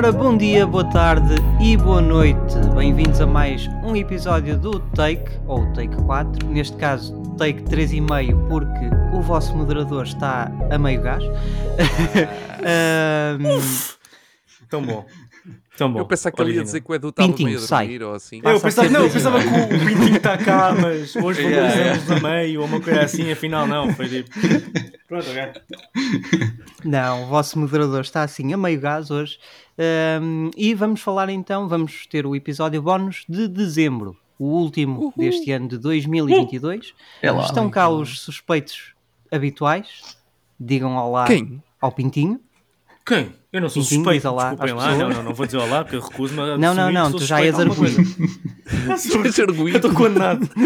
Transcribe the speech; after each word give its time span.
Ora, 0.00 0.12
bom 0.12 0.34
dia, 0.34 0.66
boa 0.66 0.82
tarde 0.82 1.34
e 1.60 1.76
boa 1.76 2.00
noite. 2.00 2.56
Bem-vindos 2.74 3.20
a 3.20 3.26
mais 3.26 3.68
um 3.84 3.94
episódio 3.94 4.58
do 4.58 4.80
Take, 4.80 5.30
ou 5.46 5.70
Take 5.74 5.94
4. 5.94 6.48
Neste 6.48 6.74
caso, 6.78 7.20
Take 7.36 7.64
3,5, 7.64 8.48
porque 8.48 8.88
o 9.14 9.20
vosso 9.20 9.54
moderador 9.54 10.06
está 10.06 10.50
a 10.70 10.78
meio 10.78 11.02
gás. 11.02 11.22
um, 13.38 14.66
Tão 14.70 14.80
bom. 14.80 15.04
Tão 15.76 15.92
bom. 15.92 16.00
Eu 16.00 16.06
pensava 16.06 16.34
que 16.34 16.42
ele 16.42 16.54
ia 16.54 16.62
dizer 16.62 16.80
que 16.80 16.90
o 16.90 16.94
Edu 16.94 17.08
estava 17.08 17.34
meio 17.36 17.56
a 17.56 17.60
sai. 17.60 17.86
dormir 17.86 18.02
ou 18.02 18.14
assim. 18.14 18.40
Eu 18.44 18.60
pensava, 18.60 18.88
não, 18.90 19.00
eu 19.00 19.08
dois 19.08 19.12
pensava 19.14 19.40
que 19.40 19.46
o, 19.48 19.64
o 19.64 19.86
Pintinho 19.86 20.16
está 20.16 20.36
cá, 20.36 20.74
mas 20.78 21.16
hoje 21.16 21.40
Yeah, 21.40 21.68
valorizamos 21.72 22.10
a 22.10 22.28
meio 22.28 22.60
ou 22.60 22.66
uma 22.66 22.80
coisa 22.80 23.00
assim, 23.00 23.30
afinal 23.32 23.66
não, 23.66 23.92
foi 23.94 24.08
tipo. 24.08 24.30
Pronto, 25.08 25.26
ok. 25.30 25.62
Não, 26.84 27.24
o 27.24 27.26
vosso 27.26 27.58
moderador 27.58 28.02
está 28.02 28.22
assim 28.22 28.52
a 28.52 28.56
meio 28.56 28.80
gás 28.80 29.10
hoje. 29.10 29.38
Ahm, 29.78 30.50
e 30.56 30.74
vamos 30.74 31.00
falar 31.00 31.30
então, 31.30 31.66
vamos 31.66 32.06
ter 32.06 32.26
o 32.26 32.36
episódio 32.36 32.82
bónus 32.82 33.24
de 33.28 33.48
dezembro, 33.48 34.16
o 34.38 34.46
último 34.46 35.12
deste 35.16 35.50
ano 35.50 35.68
de 35.68 35.78
2022. 35.78 36.94
É 37.22 37.30
lá. 37.30 37.44
Estão 37.44 37.70
cá 37.70 37.88
os 37.88 38.20
suspeitos 38.20 38.94
habituais. 39.30 40.16
Digam 40.58 40.96
olá 40.96 41.24
Quem? 41.26 41.62
ao 41.80 41.90
Pintinho. 41.90 42.38
Quem? 43.10 43.32
Eu 43.52 43.60
não 43.60 43.68
sou 43.68 43.82
Pintinho, 43.82 44.04
suspeito, 44.04 44.22
diz 44.22 44.24
olá 44.24 44.50
desculpem 44.50 44.74
lá. 44.76 44.96
Não, 44.96 45.08
não, 45.08 45.22
não 45.24 45.34
vou 45.34 45.44
dizer 45.44 45.58
olá 45.58 45.82
porque 45.82 45.96
eu 45.96 46.00
recuso-me 46.00 46.40
a 46.42 46.56
Não, 46.56 46.72
não, 46.72 46.92
não, 46.92 47.10
tu 47.10 47.24
já 47.24 47.42
és 47.42 47.58
arguído. 47.58 47.96
coisa. 48.64 48.94
Estás 48.94 49.38
Eu 49.38 49.66
estou 49.66 49.92
condenado. 49.92 50.48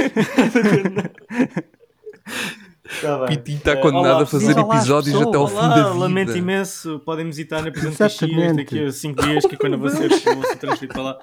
Tá 3.00 3.18
bem. 3.26 3.38
Pintinho 3.38 3.58
está 3.58 3.76
condenado 3.76 4.14
olá, 4.16 4.22
a 4.22 4.26
fazer 4.26 4.58
olá 4.58 4.76
episódios 4.76 5.16
pessoas. 5.16 5.28
até 5.28 5.36
ao 5.38 5.48
fim 5.48 5.54
Olá, 5.54 5.68
da 5.68 5.74
vida. 5.74 5.94
lamento 5.94 6.36
imenso. 6.36 7.00
Podem 7.00 7.24
visitar 7.26 7.62
na 7.62 7.70
Prisão 7.70 7.90
de 7.90 7.96
Caxias 7.96 8.56
daqui 8.56 8.84
a 8.84 8.92
5 8.92 9.22
dias, 9.22 9.46
que 9.46 9.54
é 9.54 9.58
quando 9.58 9.72
eu 9.72 9.78
vou 9.78 9.88
ser, 9.88 10.08
vou 10.10 10.44
ser 10.44 10.56
transferido 10.56 10.92
para 10.92 11.02
lá. 11.02 11.18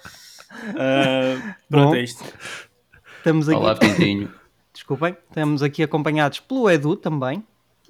Ah, 0.75 1.55
pronto, 1.69 1.89
Bom. 1.89 1.95
é 1.95 2.03
isto. 2.03 2.23
Estamos 3.17 3.47
aqui, 3.47 3.59
Olá, 3.59 3.75
Pintinho. 3.75 4.31
desculpem, 4.73 5.15
estamos 5.29 5.61
aqui 5.61 5.83
acompanhados 5.83 6.39
pelo 6.39 6.69
Edu 6.69 6.95
também. 6.95 7.43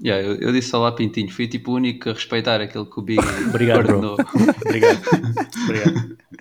Yeah, 0.03 0.23
eu, 0.27 0.35
eu 0.35 0.51
disse 0.51 0.75
olá, 0.75 0.91
Pintinho. 0.91 1.31
Fui 1.31 1.47
tipo 1.47 1.71
o 1.71 1.75
único 1.75 2.09
a 2.09 2.13
respeitar 2.13 2.59
aquele 2.59 2.85
que 2.85 2.99
o 2.99 3.03
Big 3.03 3.19
Obrigado, 3.47 3.77
ordenou. 3.77 4.17
Obrigado. 4.65 5.01
Obrigado. 5.65 6.17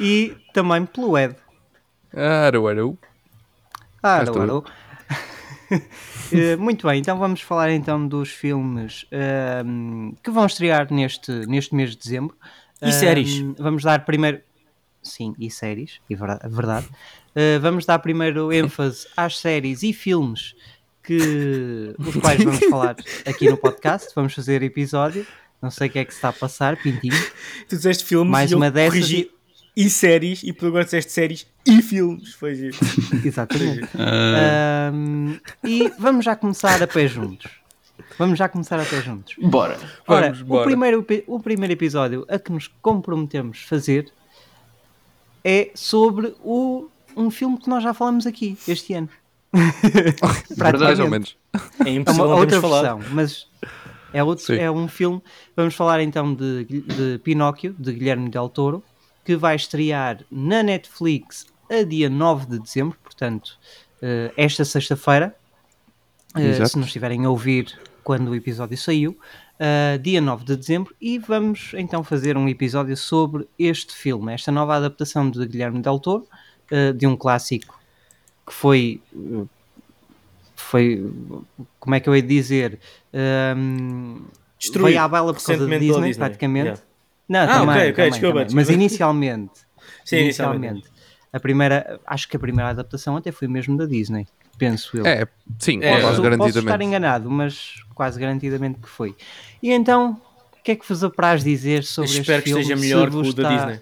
E 0.00 0.36
também 0.52 0.84
pelo 0.86 1.16
Ed. 1.16 1.36
Ah, 4.02 4.22
estou 4.24 4.42
alô, 4.42 4.52
alô. 4.52 4.64
Eh, 6.32 6.56
Muito 6.56 6.86
bem, 6.86 6.98
então 6.98 7.16
vamos 7.16 7.40
falar 7.42 7.70
então 7.70 8.06
dos 8.08 8.30
filmes 8.30 9.06
ahm, 9.12 10.12
que 10.22 10.30
vão 10.30 10.46
estrear 10.46 10.92
neste, 10.92 11.30
neste 11.46 11.74
mês 11.74 11.90
de 11.90 11.98
dezembro. 11.98 12.36
E 12.82 12.90
séries. 12.92 13.40
Vamos 13.56 13.84
dar 13.84 14.04
primeiro. 14.04 14.40
Sim, 15.02 15.34
e 15.38 15.48
séries, 15.50 16.00
e 16.10 16.14
verdade. 16.14 16.88
Eh, 17.34 17.58
vamos 17.60 17.86
dar 17.86 17.98
primeiro 18.00 18.52
ênfase 18.52 19.06
às 19.16 19.38
séries 19.38 19.82
e 19.82 19.92
filmes 19.92 20.54
que 21.08 21.94
os 21.98 22.16
quais 22.16 22.44
vamos 22.44 22.58
falar 22.68 22.96
aqui 23.24 23.48
no 23.48 23.56
podcast. 23.56 24.10
Vamos 24.14 24.34
fazer 24.34 24.62
episódio. 24.62 25.26
Não 25.62 25.70
sei 25.70 25.88
o 25.88 25.90
que 25.90 25.98
é 25.98 26.04
que 26.04 26.12
se 26.12 26.18
está 26.18 26.28
a 26.28 26.32
passar, 26.34 26.76
Pintinho. 26.76 27.16
Tu 27.66 27.76
disseste 27.76 28.04
filmes 28.04 28.30
Mais 28.30 28.50
e 28.50 28.54
uma 28.54 28.70
dessas 28.70 28.90
corrigi 29.00 29.30
e 29.74 29.88
séries 29.88 30.42
e 30.42 30.52
por 30.52 30.66
agora 30.66 30.84
disseste 30.84 31.10
séries 31.10 31.46
e 31.64 31.80
filmes. 31.80 32.34
Foi 32.34 32.54
giro. 32.54 32.76
Exatamente. 33.24 33.88
Ah, 33.98 34.90
Ahm, 34.92 35.38
e 35.64 35.90
vamos 35.98 36.26
já 36.26 36.36
começar 36.36 36.82
a 36.82 36.86
pé 36.86 37.08
juntos. 37.08 37.50
Vamos 38.18 38.38
já 38.38 38.48
começar 38.50 38.78
a 38.78 38.84
pé 38.84 39.00
juntos. 39.00 39.34
bora. 39.40 39.78
Ora, 40.06 40.26
Vamos, 40.26 40.42
o 40.42 40.44
bora. 40.44 40.64
primeiro, 40.66 41.06
o 41.26 41.40
primeiro 41.40 41.72
episódio 41.72 42.26
a 42.28 42.38
que 42.38 42.52
nos 42.52 42.68
comprometemos 42.82 43.62
fazer 43.62 44.12
é 45.42 45.70
sobre 45.74 46.34
o, 46.44 46.86
um 47.16 47.30
filme 47.30 47.56
que 47.58 47.68
nós 47.70 47.82
já 47.82 47.94
falamos 47.94 48.26
aqui 48.26 48.58
este 48.68 48.92
ano. 48.92 49.08
Verdade, 50.56 50.84
Mais 50.84 51.00
ou 51.00 51.08
menos. 51.08 51.36
É 51.84 51.88
É 51.88 51.94
impossível 51.94 52.26
uma 52.26 52.34
não 52.34 52.40
outra 52.40 52.60
versão, 52.60 53.00
mas 53.12 53.46
é, 54.12 54.22
outro, 54.22 54.44
Sim. 54.44 54.56
é 54.56 54.70
um 54.70 54.88
filme. 54.88 55.22
Vamos 55.56 55.74
falar 55.74 56.00
então 56.00 56.34
de, 56.34 56.64
de 56.64 57.18
Pinóquio, 57.22 57.74
de 57.78 57.92
Guilherme 57.92 58.28
Del 58.28 58.48
Toro, 58.48 58.82
que 59.24 59.36
vai 59.36 59.56
estrear 59.56 60.20
na 60.30 60.62
Netflix 60.62 61.46
a 61.70 61.82
dia 61.82 62.08
9 62.08 62.46
de 62.46 62.58
dezembro, 62.58 62.98
portanto, 63.02 63.58
eh, 64.00 64.32
esta 64.36 64.64
sexta-feira. 64.64 65.34
Exato. 66.36 66.68
se 66.68 66.78
nos 66.78 66.86
estiverem 66.88 67.24
a 67.24 67.30
ouvir 67.30 67.76
quando 68.04 68.28
o 68.28 68.34
episódio 68.34 68.76
saiu, 68.76 69.18
eh, 69.58 69.98
dia 69.98 70.20
9 70.20 70.44
de 70.44 70.56
dezembro, 70.56 70.94
e 71.00 71.18
vamos 71.18 71.72
então 71.74 72.04
fazer 72.04 72.36
um 72.36 72.48
episódio 72.48 72.96
sobre 72.96 73.48
este 73.58 73.94
filme, 73.94 74.32
esta 74.32 74.52
nova 74.52 74.76
adaptação 74.76 75.28
de 75.30 75.44
Guilherme 75.46 75.80
Del 75.80 75.98
Toro, 75.98 76.28
de 76.98 77.06
um 77.06 77.16
clássico 77.16 77.77
que 78.48 78.54
foi 78.54 79.00
foi 80.56 81.04
como 81.78 81.94
é 81.94 82.00
que 82.00 82.08
eu 82.08 82.14
hei 82.14 82.22
de 82.22 82.28
dizer 82.28 82.78
Ahm, 83.12 84.24
Destruído 84.58 84.86
veio 84.88 85.00
à 85.00 85.08
bela 85.08 85.32
por 85.32 85.42
causa 85.42 85.66
da 85.66 85.78
Disney, 85.78 86.08
Disney. 86.08 86.14
praticamente 86.14 86.64
Yeah. 86.66 86.82
não, 87.28 87.40
Ah, 87.40 87.46
também, 87.46 87.68
ok, 87.68 87.76
ok, 87.78 87.94
também, 87.94 88.10
desculpa, 88.10 88.28
também. 88.32 88.44
desculpa. 88.46 88.54
mas 88.54 88.68
inicialmente 88.70 89.60
Sim, 90.04 90.16
inicialmente 90.18 90.88
a 91.32 91.38
primeira 91.40 92.00
acho 92.06 92.28
que 92.28 92.36
a 92.36 92.40
primeira 92.40 92.70
adaptação 92.70 93.16
até 93.16 93.30
foi 93.30 93.46
mesmo 93.48 93.76
da 93.76 93.86
Disney 93.86 94.26
penso 94.58 94.96
eu 94.96 95.06
É, 95.06 95.26
sim, 95.58 95.78
É, 95.82 96.00
quase 96.00 96.02
posso, 96.02 96.22
posso 96.22 96.22
estar 96.22 96.22
garantidamente. 96.22 96.84
enganado 96.84 97.30
mas 97.30 97.74
quase 97.94 98.18
garantidamente 98.18 98.80
que 98.80 98.88
foi 98.88 99.14
e 99.62 99.70
então 99.72 100.20
o 100.58 100.62
que 100.64 100.72
é 100.72 100.76
que 100.76 100.86
vos 100.88 101.02
apraz 101.04 101.42
dizer 101.44 101.84
sobre 101.84 102.10
Espero 102.10 102.38
este 102.38 102.44
que 102.44 102.48
filme 102.50 102.62
esteja 102.62 102.76
se 102.76 102.82
melhor 102.82 103.10
que 103.10 103.16
o 103.16 103.32
da 103.32 103.42
está- 103.42 103.56
Disney. 103.56 103.80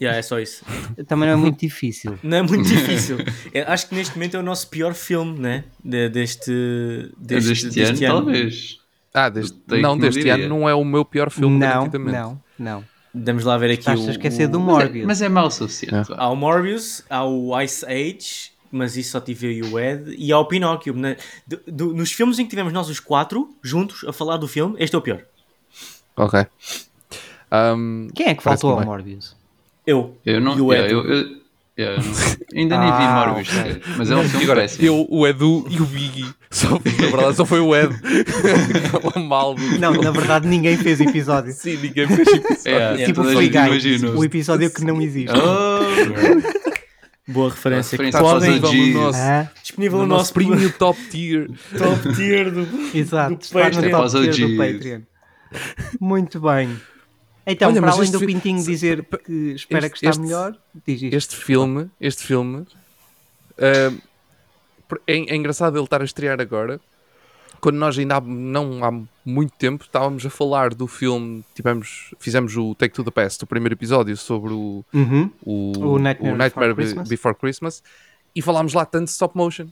Yeah, 0.00 0.18
é 0.18 0.22
só 0.22 0.40
isso. 0.40 0.64
também 1.06 1.28
não 1.28 1.34
é 1.34 1.36
muito 1.36 1.60
difícil 1.60 2.18
Não 2.22 2.38
é 2.38 2.42
muito 2.42 2.64
difícil. 2.64 3.18
É, 3.52 3.62
acho 3.62 3.88
que 3.88 3.94
neste 3.94 4.14
momento 4.16 4.36
é 4.36 4.40
o 4.40 4.42
nosso 4.42 4.68
pior 4.68 4.94
filme, 4.94 5.38
né? 5.38 5.64
De- 5.84 6.08
deste, 6.08 6.50
deste, 7.18 7.68
Deste, 7.70 8.04
ano, 8.04 8.16
talvez. 8.22 8.78
Ah, 9.14 9.28
deste, 9.28 9.56
não, 9.80 9.96
deste 9.96 10.28
ano 10.28 10.48
não 10.48 10.68
é 10.68 10.74
o 10.74 10.84
meu 10.84 11.04
pior 11.04 11.30
filme, 11.30 11.58
não 11.58 11.88
não 11.98 12.40
não 12.58 12.84
Vamos 13.14 13.44
lá 13.44 13.58
ver 13.58 13.66
aqui 13.72 13.80
estás 13.80 14.00
o, 14.00 14.08
a 14.08 14.10
esquecer 14.12 14.48
do 14.48 14.58
o- 14.58 14.62
Mas 14.62 14.80
é, 14.80 14.84
Morbius 14.84 15.06
mas 15.06 15.22
é 15.22 15.28
mau 15.28 15.46
o 15.46 15.50
suficiente. 15.50 16.08
vá. 16.08 16.16
Há 16.18 16.28
o 16.30 16.34
Morbius, 16.36 17.04
há 17.10 17.24
o 17.26 17.60
Ice 17.60 17.84
Age, 17.84 18.50
mas 18.72 18.96
isso 18.96 19.10
só 19.10 19.20
tive 19.20 19.46
eu 19.48 19.52
e 19.52 19.62
o 19.70 19.78
Ed, 19.78 20.14
e 20.18 20.32
há 20.32 20.38
o 20.38 20.46
Pinóquio. 20.46 20.94
né? 20.94 21.16
Do- 21.46 21.60
do- 21.66 21.94
nos 21.94 22.10
filmes 22.10 22.38
em 22.38 22.44
que 22.44 22.50
tivemos 22.50 22.72
nós 22.72 22.88
os 22.88 22.98
quatro 22.98 23.54
juntos 23.62 24.02
a 24.08 24.12
falar 24.14 24.38
do 24.38 24.48
filme, 24.48 24.74
este 24.78 24.96
é 24.96 24.98
o 24.98 25.02
pior. 25.02 25.22
Ok. 26.16 26.46
Um, 27.52 28.08
quem 28.14 28.28
é 28.28 28.34
que 28.34 28.42
faltou 28.42 28.70
ao 28.70 28.76
bem. 28.78 28.86
Morbius 28.86 29.36
Eu. 29.86 30.16
Eu 30.24 30.40
não. 30.40 30.56
E 30.56 30.60
o 30.60 30.72
yeah, 30.72 30.86
Ed. 30.88 30.94
eu, 30.94 31.04
eu- 31.12 31.42
eu 31.76 31.96
não- 31.96 32.04
ainda 32.54 32.78
nem 32.78 32.88
vi 32.92 32.98
Ah, 33.02 33.24
Morbius, 33.26 33.48
mas 33.96 34.10
é 34.10 34.16
um 34.16 34.28
filme 34.28 34.44
agora, 34.44 34.60
péssimo. 34.60 34.86
eu, 34.86 35.06
o 35.10 35.26
Edu 35.26 35.66
e 35.70 35.80
o 35.80 35.86
Biggie. 35.86 36.26
Só, 36.50 36.68
na 36.72 36.78
verdade, 36.78 37.34
só 37.36 37.46
foi 37.46 37.60
o 37.60 37.74
Ed. 37.74 37.94
Aquela 38.94 39.24
mal 39.26 39.54
do 39.54 39.62
não 39.78 39.94
na 39.94 40.10
verdade 40.10 40.46
ninguém 40.46 40.76
fez 40.76 41.00
episódio 41.00 41.50
Sim, 41.52 41.78
ninguém 41.78 42.06
fez 42.06 42.28
episódio. 42.28 42.60
É, 42.66 43.04
tipo 43.06 43.24
Free 43.24 43.36
gente 43.46 43.52
Guy, 43.52 43.66
imaginou. 43.66 44.16
o 44.18 44.24
episódio 44.24 44.70
que 44.70 44.84
não 44.84 45.00
existe. 45.00 45.34
Oh, 45.34 46.62
Boa 47.32 47.50
referência. 47.50 47.92
referência 47.92 48.20
que 48.20 48.26
podem, 48.26 48.50
OGs. 48.58 48.60
Disponível 48.60 48.92
no 48.92 49.00
nosso, 49.06 49.18
Ah, 49.20 49.50
disponível 49.62 49.98
no 49.98 50.02
no 50.04 50.08
nosso 50.08 50.20
nosso 50.20 50.34
premium 50.34 50.70
top 50.78 51.00
tier. 51.08 51.48
top 51.78 52.14
tier 52.16 52.50
do. 52.50 52.68
exato, 52.94 53.34
do 53.36 53.40
está 53.42 53.58
no 53.58 53.64
Patreon. 53.64 54.48
do. 54.50 54.56
Patreon. 54.56 55.00
Muito 56.00 56.40
bem. 56.40 56.76
Então, 57.46 57.70
Olha, 57.70 57.80
para 57.80 57.90
além 57.92 58.10
do 58.10 58.18
fi- 58.20 58.26
Pintinho 58.26 58.62
dizer 58.64 59.04
que 59.24 59.52
espera 59.54 59.86
este- 59.86 59.90
que 59.92 59.96
está 59.98 60.10
este- 60.10 60.20
melhor, 60.22 60.56
diz 60.86 61.02
isto. 61.02 61.14
Este 61.16 61.36
filme, 61.36 61.90
este 62.00 62.22
filme, 62.24 62.64
ah, 63.58 63.92
é, 65.06 65.14
é 65.16 65.36
engraçado 65.36 65.76
ele 65.76 65.84
estar 65.84 66.00
a 66.00 66.04
estrear 66.04 66.40
agora, 66.40 66.80
quando 67.60 67.76
nós 67.76 67.96
ainda 67.98 68.16
há, 68.16 68.20
não 68.20 68.84
há 68.84 68.90
muito 69.24 69.52
tempo 69.56 69.84
estávamos 69.84 70.24
a 70.26 70.30
falar 70.30 70.74
do 70.74 70.86
filme, 70.86 71.44
tivemos, 71.54 72.12
fizemos 72.18 72.56
o 72.56 72.74
Take 72.74 72.94
to 72.94 73.04
the 73.04 73.10
Past, 73.10 73.42
o 73.44 73.46
primeiro 73.46 73.74
episódio 73.74 74.16
sobre 74.16 74.52
o, 74.52 74.84
Uhum. 74.92 75.30
o, 75.44 75.72
O 75.94 75.98
Nightmare 75.98 76.36
Before 76.38 76.68
Be- 76.68 76.74
Christmas. 76.74 77.08
Before 77.08 77.34
Christmas 77.36 77.82
e 78.34 78.42
falámos 78.42 78.72
lá 78.72 78.84
tanto 78.84 79.04
de 79.06 79.10
stop 79.12 79.36
motion 79.36 79.68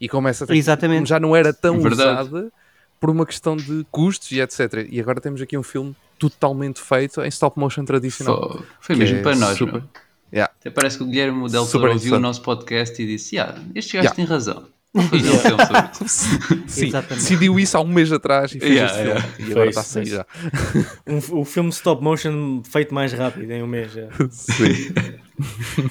e 0.00 0.08
como 0.08 0.28
essa 0.28 0.46
Exatamente. 0.54 1.08
já 1.08 1.18
não 1.20 1.34
era 1.36 1.52
tão 1.52 1.80
Verdade. 1.80 2.22
usada 2.28 2.52
por 2.98 3.08
uma 3.10 3.24
questão 3.24 3.56
de 3.56 3.86
custos 3.90 4.30
e 4.32 4.40
etc. 4.40 4.86
E 4.90 5.00
agora 5.00 5.20
temos 5.20 5.40
aqui 5.40 5.56
um 5.56 5.62
filme 5.62 5.94
totalmente 6.20 6.80
feito 6.80 7.20
em 7.22 7.28
stop 7.28 7.58
motion 7.58 7.84
tradicional. 7.84 8.58
Foi, 8.80 8.94
foi 8.94 8.96
mesmo 8.96 9.18
é 9.18 9.22
para 9.22 9.34
nós, 9.36 9.56
super. 9.58 9.74
não? 9.80 9.88
Yeah. 10.32 10.52
Até 10.60 10.70
parece 10.70 10.96
que 10.98 11.02
o 11.02 11.06
Guilherme 11.06 11.48
Del 11.50 11.66
Toro 11.66 11.90
ouviu 11.92 12.14
o 12.14 12.20
nosso 12.20 12.42
podcast 12.42 13.02
e 13.02 13.06
disse: 13.06 13.34
yeah, 13.36 13.58
este 13.74 13.94
gajo 13.96 14.04
Yeah. 14.04 14.14
tem 14.14 14.24
razão. 14.26 14.68
Vou 14.92 15.04
fazer 15.04 15.30
um 15.30 15.38
filme 15.38 15.64
sobre 15.66 16.04
isso. 16.04 16.24
Sim, 16.66 16.86
Exatamente. 16.88 17.22
decidiu 17.22 17.58
isso 17.60 17.76
há 17.76 17.80
um 17.80 17.86
mês 17.88 18.10
atrás 18.12 18.52
e 18.54 18.58
fez 18.60 18.72
Yeah, 18.72 18.92
este 18.92 19.02
yeah. 19.06 19.20
filme. 19.28 19.48
E 19.48 19.52
agora 19.52 19.68
está 19.70 19.80
a 19.80 19.84
sair 19.84 20.06
foi 20.06 20.16
já. 20.16 20.26
Um, 21.06 21.40
o 21.40 21.44
filme 21.44 21.68
stop 21.70 22.02
motion 22.02 22.62
feito 22.64 22.92
mais 22.94 23.12
rápido 23.12 23.50
em 23.52 23.62
um 23.62 23.66
mês. 23.68 23.92
já. 23.92 24.08
Sim. 24.30 24.92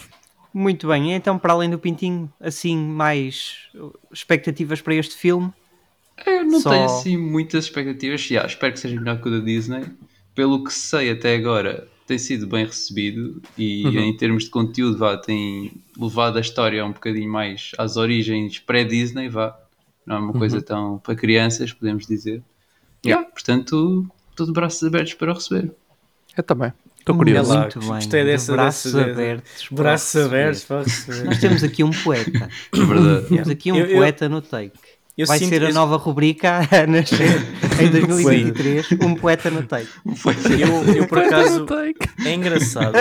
Muito 0.53 0.87
bem, 0.87 1.13
então 1.13 1.37
para 1.37 1.53
além 1.53 1.69
do 1.69 1.77
Pintinho, 1.77 2.31
assim, 2.41 2.75
mais 2.75 3.69
expectativas 4.11 4.81
para 4.81 4.95
este 4.95 5.15
filme? 5.15 5.53
Eu 6.25 6.43
não 6.43 6.59
Só- 6.59 6.71
tenho 6.71 6.85
assim 6.85 7.17
muitas 7.17 7.65
expectativas. 7.65 8.27
Yeah, 8.29 8.49
espero 8.49 8.73
que 8.73 8.79
seja 8.79 8.99
melhor 8.99 9.21
que 9.21 9.27
o 9.29 9.31
da 9.31 9.45
Disney. 9.45 9.85
Pelo 10.39 10.63
que 10.63 10.71
sei 10.73 11.11
até 11.11 11.35
agora, 11.35 11.85
tem 12.07 12.17
sido 12.17 12.47
bem 12.47 12.63
recebido 12.65 13.41
e 13.57 13.85
Uhum. 13.85 13.99
em 13.99 14.15
termos 14.15 14.45
de 14.45 14.49
conteúdo, 14.49 14.97
vá, 14.97 15.17
tem 15.17 15.73
levado 15.99 16.37
a 16.37 16.39
história 16.39 16.85
um 16.85 16.93
bocadinho 16.93 17.29
mais 17.29 17.71
às 17.77 17.97
origens 17.97 18.57
pré-Disney, 18.57 19.27
vá. 19.27 19.59
Não 20.05 20.15
é 20.15 20.19
uma 20.19 20.31
coisa 20.31 20.61
tão 20.61 20.97
para 20.99 21.13
crianças, 21.13 21.73
podemos 21.73 22.07
dizer. 22.07 22.41
Yeah. 23.05 23.19
Yeah, 23.21 23.25
portanto, 23.29 24.07
tudo 24.33 24.53
braços 24.53 24.81
abertos 24.81 25.13
para 25.15 25.29
o 25.31 25.33
receber. 25.35 25.73
Eu 26.37 26.43
também. 26.43 26.71
Estou 26.97 27.17
curioso. 27.17 27.57
Muito 27.59 27.79
bem. 27.81 27.89
gostei 27.89 28.21
de 28.23 28.29
dessa- 28.31 28.51
braços 28.53 28.93
dessa- 28.93 29.11
abertos. 29.11 29.67
Braços 29.69 30.13
receber. 30.13 30.35
abertos, 30.35 30.63
para 30.63 30.83
receber. 30.83 31.23
Nós 31.25 31.39
temos 31.39 31.63
aqui 31.65 31.83
um 31.83 31.91
poeta. 31.91 32.49
É 32.73 32.85
verdade. 32.85 33.27
Temos 33.27 33.49
aqui 33.49 33.71
um 33.73 33.75
Eu- 33.75 33.85
eu- 33.87 33.97
poeta 33.97 34.29
no 34.29 34.41
take. 34.41 34.79
Eu 35.19 35.27
Vai 35.27 35.37
sinto- 35.39 35.49
ser 35.49 35.65
a 35.65 35.71
nova 35.73 35.97
rubrica 35.97 36.59
a 36.71 36.87
nascer 36.87 37.45
em 37.81 37.89
2023. 37.91 38.87
um 39.03 39.15
poeta 39.15 39.49
no 39.51 39.63
take. 39.63 39.89
Eu, 40.05 40.95
eu, 40.95 41.07
por 41.07 41.17
acaso, 41.19 41.65
Take. 41.65 41.99
é 42.25 42.33
engraçado 42.33 42.93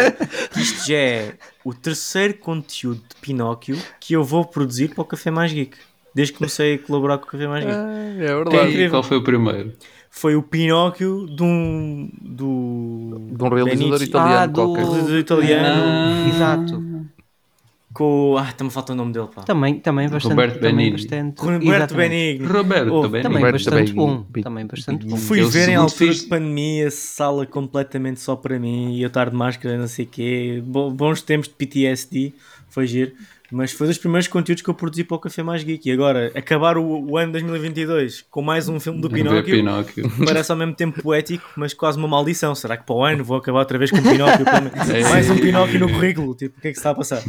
que 0.53 0.61
isto 0.61 0.89
já 0.89 0.97
é 0.97 1.35
o 1.65 1.73
terceiro 1.73 2.35
conteúdo 2.35 3.01
de 3.09 3.15
Pinóquio 3.21 3.79
que 4.01 4.15
eu 4.15 4.25
vou 4.25 4.45
produzir 4.45 4.89
para 4.89 5.03
o 5.03 5.05
Café 5.05 5.31
Mais 5.31 5.53
Geek. 5.53 5.77
Desde 6.13 6.33
que 6.33 6.39
comecei 6.39 6.75
a 6.75 6.79
colaborar 6.81 7.19
com 7.19 7.25
o 7.25 7.29
Café 7.29 7.47
Mais 7.47 7.65
Geek. 7.65 7.77
Ah, 7.77 7.93
é 8.19 8.25
É 8.25 8.35
verdade. 8.35 8.83
E 8.83 8.91
qual 8.91 9.03
foi 9.05 9.17
o 9.19 9.23
primeiro? 9.23 9.73
Foi 10.11 10.35
o 10.35 10.43
Pinóquio 10.43 11.27
de 11.27 11.43
um. 11.45 12.11
do. 12.21 13.29
De 13.31 13.45
um 13.45 13.49
realizador 13.49 13.89
Benici. 13.91 14.05
italiano 14.07 14.39
Ah, 14.43 14.47
do- 14.47 14.53
qualquer. 14.55 14.85
Realizador 14.85 15.19
italiano. 15.19 15.83
Ah. 15.87 16.29
Exato. 16.35 16.88
Com. 17.99 18.37
Ah, 18.39 18.49
está-me 18.51 18.71
faltando 18.71 19.03
o 19.03 19.05
nome 19.05 19.13
dele, 19.13 19.29
pá. 19.35 19.43
Também, 19.43 19.81
também 19.81 20.09
bastante. 20.09 20.31
Roberto 20.31 20.55
também 20.55 20.77
Benigni. 20.77 20.93
bastante 20.93 21.41
Roberto 21.41 21.65
exatamente. 21.67 22.09
Benigni. 22.11 22.47
Roberto 22.47 22.93
Oh, 22.95 23.03
também. 23.03 23.23
Também 23.23 23.37
Roberto 23.39 23.53
bastante 23.55 23.75
Benigni. 23.93 23.97
bom. 23.97 24.43
Também 24.43 24.67
bastante 24.67 25.07
bom. 25.07 25.17
Fui 25.17 25.43
ver 25.43 25.69
em 25.69 25.75
altura 25.75 26.11
fixe. 26.13 26.23
de 26.23 26.29
pandemia, 26.29 26.91
sala 26.91 27.45
completamente 27.47 28.21
só 28.21 28.37
para 28.37 28.59
mim 28.59 28.95
e 28.95 29.03
eu 29.03 29.09
estar 29.09 29.29
de 29.31 29.37
máscara, 29.37 29.77
não 29.77 29.89
sei 29.89 30.05
o 30.05 30.09
quê. 30.09 30.63
Bo- 30.65 30.91
Bons 30.93 31.23
tempos 31.23 31.49
de 31.49 31.55
PTSD, 31.55 32.33
foi 32.69 32.87
giro. 32.87 33.13
Mas 33.51 33.73
foi 33.73 33.87
dos 33.87 33.99
primeiros 33.99 34.29
conteúdos 34.29 34.63
que 34.63 34.69
eu 34.69 34.75
produzi 34.75 35.05
para 35.05 35.17
o 35.17 35.19
Café 35.19 35.43
Mais 35.43 35.63
Geek. 35.63 35.89
E 35.89 35.93
agora, 35.93 36.31
acabar 36.35 36.77
o, 36.77 37.11
o 37.11 37.17
ano 37.17 37.33
2022 37.33 38.27
com 38.31 38.43
mais 38.43 38.69
um 38.69 38.79
filme 38.79 39.01
do 39.01 39.09
Pinóquio, 39.09 39.57
Pinóquio. 39.57 40.13
parece 40.25 40.53
ao 40.53 40.59
mesmo 40.59 40.75
tempo 40.75 41.03
poético, 41.03 41.49
mas 41.57 41.73
quase 41.73 41.99
uma 41.99 42.07
maldição. 42.07 42.55
Será 42.55 42.77
que 42.77 42.85
para 42.85 42.95
o 42.95 43.05
ano 43.05 43.25
vou 43.25 43.39
acabar 43.39 43.61
outra 43.61 43.79
vez 43.79 43.91
com 43.91 43.99
o 43.99 44.03
Pinóquio? 44.03 44.45
Mais 45.11 45.31
um 45.31 45.39
Pinóquio 45.39 45.81
no 45.81 45.89
currículo. 45.89 46.35
Tipo, 46.35 46.59
o 46.59 46.61
que 46.61 46.69
é 46.69 46.71
que 46.71 46.77
se 46.77 46.81
está 46.81 46.91
a 46.91 46.95
passar? 46.95 47.23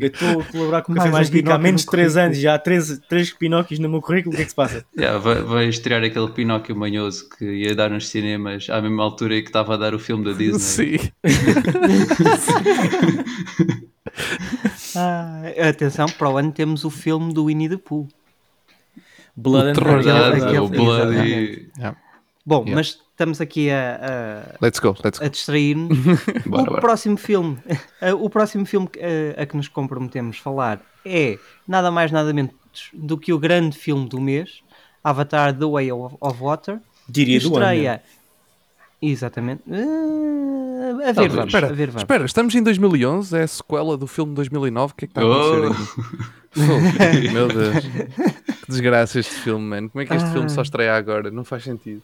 Eu 0.00 0.08
estou 0.08 0.40
a 0.40 0.44
colaborar 0.44 0.82
com 0.82 0.92
o 0.92 0.94
Café 0.94 1.10
Mais 1.10 1.18
um 1.28 1.28
Mais 1.30 1.30
Geek 1.30 1.50
há 1.50 1.58
menos 1.58 1.82
no 1.82 1.86
de 1.86 1.90
3 1.90 2.12
currículo. 2.12 2.24
anos 2.24 2.38
e 2.38 2.40
já 2.40 2.54
há 2.54 2.58
3, 2.58 3.00
três 3.08 3.32
Pinóquios 3.32 3.78
no 3.78 3.88
meu 3.88 4.00
currículo. 4.00 4.32
O 4.32 4.36
que 4.36 4.42
é 4.42 4.44
que 4.44 4.50
se 4.50 4.56
passa? 4.56 4.84
Yeah, 4.96 5.18
vai, 5.18 5.42
vai 5.42 5.68
estrear 5.68 6.02
aquele 6.02 6.28
Pinóquio 6.30 6.74
manhoso 6.74 7.28
que 7.28 7.44
ia 7.44 7.74
dar 7.74 7.90
nos 7.90 8.08
cinemas 8.08 8.68
à 8.70 8.80
mesma 8.80 9.02
altura 9.02 9.40
que 9.42 9.48
estava 9.48 9.74
a 9.74 9.76
dar 9.76 9.94
o 9.94 9.98
filme 9.98 10.24
da 10.24 10.32
Disney. 10.32 10.98
Sim. 10.98 11.10
Ah, 14.98 15.68
atenção, 15.68 16.06
para 16.06 16.28
o 16.30 16.36
ano 16.36 16.52
temos 16.52 16.84
o 16.84 16.90
filme 16.90 17.32
do 17.32 17.44
Winnie 17.46 17.68
the 17.68 17.76
Pooh. 17.76 18.06
Blood 19.36 19.68
and 19.70 19.72
terror 19.74 20.62
o 20.64 20.68
Bloody. 20.68 21.70
Yeah. 21.78 21.96
Bom, 22.44 22.62
Yeah. 22.64 22.74
mas 22.76 22.98
estamos 23.10 23.40
aqui 23.40 23.70
a, 23.70 24.56
Let's 24.60 24.78
go, 24.80 24.96
let's 25.04 25.18
a, 25.18 25.22
go. 25.22 25.26
a 25.26 25.28
distrair-nos. 25.28 25.98
O 26.46 26.50
bora. 26.50 26.80
próximo 26.80 27.16
filme, 27.16 27.58
o 28.20 28.30
próximo 28.30 28.64
filme 28.66 28.88
eh, 28.96 29.34
a 29.38 29.44
que 29.46 29.56
nos 29.56 29.68
comprometemos 29.68 30.38
falar 30.38 30.80
é 31.04 31.38
nada 31.66 31.90
mais 31.90 32.10
nada 32.10 32.32
menos 32.32 32.52
do 32.92 33.18
que 33.18 33.32
o 33.32 33.38
grande 33.38 33.76
filme 33.76 34.08
do 34.08 34.20
mês, 34.20 34.62
Avatar: 35.04 35.52
The 35.56 35.66
Way 35.66 35.92
of, 35.92 36.16
of 36.20 36.42
Water, 36.42 36.78
que 37.06 37.12
Diria 37.12 37.38
do 37.40 37.48
ano. 37.48 37.56
estreia. 37.56 38.02
Exatamente. 39.00 39.62
Eh, 39.70 41.08
a 41.08 41.12
ver, 41.12 41.28
vamos, 41.28 41.46
Espera, 41.46 41.66
a 41.68 41.72
ver, 41.72 41.86
vamos. 41.88 42.02
espera, 42.02 42.24
estamos 42.24 42.54
em 42.54 42.62
2011, 42.62 43.36
é 43.36 43.42
a 43.42 43.46
sequela 43.46 43.96
do 43.96 44.06
filme 44.06 44.32
de 44.32 44.36
2009, 44.36 44.92
o 44.92 44.96
que 44.96 45.04
é 45.04 45.08
que 45.08 45.12
está 45.12 45.20
a 45.22 45.26
Oh. 45.26 45.64
acontecer 45.64 45.72
aqui? 45.72 46.38
Fogo, 46.50 47.32
Meu 47.32 47.48
Deus, 47.48 47.84
que 47.84 48.68
desgraça 48.70 49.20
este 49.20 49.34
filme, 49.34 49.64
mano. 49.66 49.90
Como 49.90 50.02
é 50.02 50.06
que 50.06 50.14
este 50.14 50.28
Ah. 50.28 50.32
filme 50.32 50.50
só 50.50 50.62
estreia 50.62 50.96
agora? 50.96 51.30
Não 51.30 51.44
faz 51.44 51.62
sentido. 51.64 52.02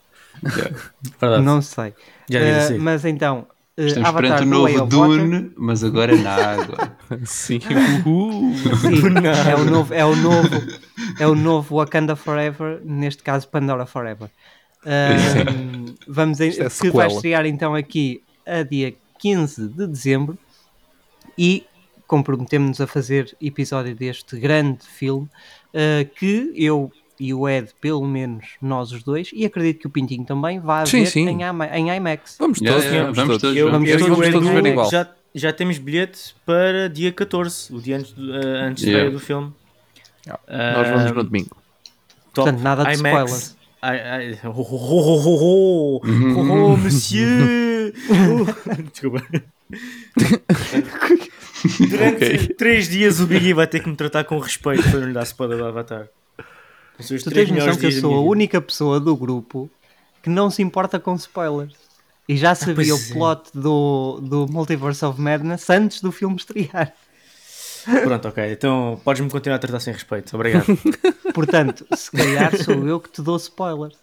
Verdade. 1.19 1.43
Não 1.43 1.61
sei. 1.61 1.93
Já 2.29 2.39
disse. 2.59 2.77
mas 2.77 3.03
então, 3.05 3.47
eh, 3.77 3.87
Estamos 3.87 4.09
Avatar: 4.09 4.39
perante 4.39 4.43
o 4.43 4.77
novo. 4.77 4.85
Dune, 4.85 5.51
mas 5.57 5.83
agora 5.83 6.15
na 6.15 6.33
água. 6.33 6.91
Sim. 7.25 7.59
Uhul. 8.05 8.53
Sim, 8.55 9.49
é 9.49 9.55
o 9.55 9.65
novo, 9.65 9.93
é 9.93 10.05
o 10.05 10.15
novo, 10.15 10.49
é 11.19 11.27
o 11.27 11.35
novo 11.35 11.75
Wakanda 11.77 12.15
Forever, 12.15 12.79
neste 12.85 13.21
caso 13.23 13.47
Pandora 13.47 13.85
Forever. 13.85 14.29
Ahm, 14.85 15.95
vamos 16.07 16.39
em, 16.39 16.49
é 16.49 16.69
que 16.69 16.89
vai 16.91 17.07
estrear 17.07 17.45
então 17.45 17.73
aqui 17.75 18.21
a 18.45 18.61
dia 18.63 18.93
15 19.19 19.67
de 19.69 19.87
dezembro 19.87 20.37
e 21.37 21.65
comprometemos-nos 22.07 22.79
a 22.81 22.87
fazer 22.87 23.35
episódio 23.41 23.95
deste 23.95 24.37
grande 24.39 24.85
filme 24.85 25.27
ah, 25.73 26.05
que 26.17 26.51
eu 26.55 26.91
e 27.19 27.33
o 27.33 27.47
Ed, 27.47 27.69
pelo 27.79 28.05
menos 28.05 28.45
nós 28.61 28.91
os 28.91 29.01
dois, 29.01 29.29
e 29.33 29.45
acredito 29.45 29.79
que 29.79 29.87
o 29.87 29.89
Pintinho 29.89 30.25
também, 30.25 30.59
vai 30.59 30.85
Sim, 30.85 30.99
ver 30.99 31.05
sim. 31.05 31.27
Em, 31.29 31.39
em 31.73 31.95
IMAX. 31.95 32.35
Vamos 32.37 32.59
todos, 32.59 32.83
yeah, 32.83 33.03
vamos, 33.03 33.15
vamos 33.17 33.29
todos. 33.37 33.41
todos, 33.41 33.57
Eu, 33.57 33.71
vamos 33.71 33.89
eu 33.89 33.97
todos 33.99 34.17
e 34.17 34.19
o 34.19 34.21
ver 34.21 34.57
igual. 34.59 34.65
igual. 34.67 34.91
Já, 34.91 35.09
já 35.33 35.53
temos 35.53 35.77
bilhete 35.77 36.35
para 36.45 36.89
dia 36.89 37.13
14, 37.13 37.73
o 37.73 37.79
dia 37.81 37.97
antes, 37.99 38.11
do, 38.11 38.35
eh, 38.35 38.67
antes 38.67 38.83
Yeah. 38.83 39.09
do 39.09 39.19
filme. 39.21 39.53
Yeah. 40.25 40.43
Ah, 40.45 40.73
Nós 40.77 40.87
vamos 40.89 41.11
no 41.13 41.23
domingo. 41.23 41.55
top 42.33 42.49
Portanto, 42.51 42.59
nada 42.61 42.83
de 42.83 42.99
IMAX. 42.99 43.15
spoilers. 43.31 43.57
Ai, 43.81 43.99
ai, 43.99 44.39
oh, 44.43 44.49
oh, 44.49 44.61
oh, 44.61 45.25
oh, 45.25 45.39
oh, 45.43 46.01
oh, 46.03 46.73
oh, 46.73 46.77
monsieur! 46.77 47.93
Oh, 48.09 48.81
Desculpa. 48.91 49.23
Durante 51.89 52.53
três 52.55 52.87
dias 52.87 53.19
o 53.19 53.27
Biggie 53.27 53.53
vai 53.53 53.67
ter 53.67 53.81
que 53.81 53.89
me 53.89 53.95
tratar 53.95 54.23
com 54.23 54.39
respeito 54.39 54.83
para 54.83 54.99
não 54.99 55.07
lhe 55.07 55.13
dar 55.13 55.23
spoiler 55.23 55.57
do 55.57 55.65
Avatar. 55.65 56.07
Tu 56.97 57.31
tens 57.31 57.51
noção 57.51 57.75
que 57.75 57.85
eu 57.87 57.91
sou 57.91 58.15
a 58.15 58.21
única 58.21 58.61
pessoa 58.61 58.99
do 58.99 59.15
grupo 59.15 59.69
que 60.23 60.29
não 60.29 60.49
se 60.49 60.61
importa 60.61 60.99
com 60.99 61.15
spoilers. 61.15 61.75
E 62.27 62.35
já 62.35 62.55
sabia 62.55 62.95
o 62.95 62.97
pois 62.97 63.11
é. 63.11 63.13
plot 63.13 63.49
do, 63.53 64.19
do 64.21 64.47
Multiverse 64.47 65.05
of 65.05 65.21
Madness 65.21 65.69
antes 65.69 66.01
do 66.01 66.11
filme 66.11 66.35
estrear. 66.35 66.93
Pronto, 68.03 68.27
ok. 68.27 68.51
Então 68.51 68.99
podes-me 69.03 69.29
continuar 69.29 69.57
a 69.57 69.59
tratar 69.59 69.79
sem 69.79 69.93
respeito. 69.93 70.33
Obrigado. 70.35 70.65
Portanto, 71.33 71.85
se 71.95 72.11
calhar 72.11 72.55
sou 72.57 72.87
eu 72.87 72.99
que 72.99 73.09
te 73.09 73.21
dou 73.21 73.37
spoilers. 73.37 73.95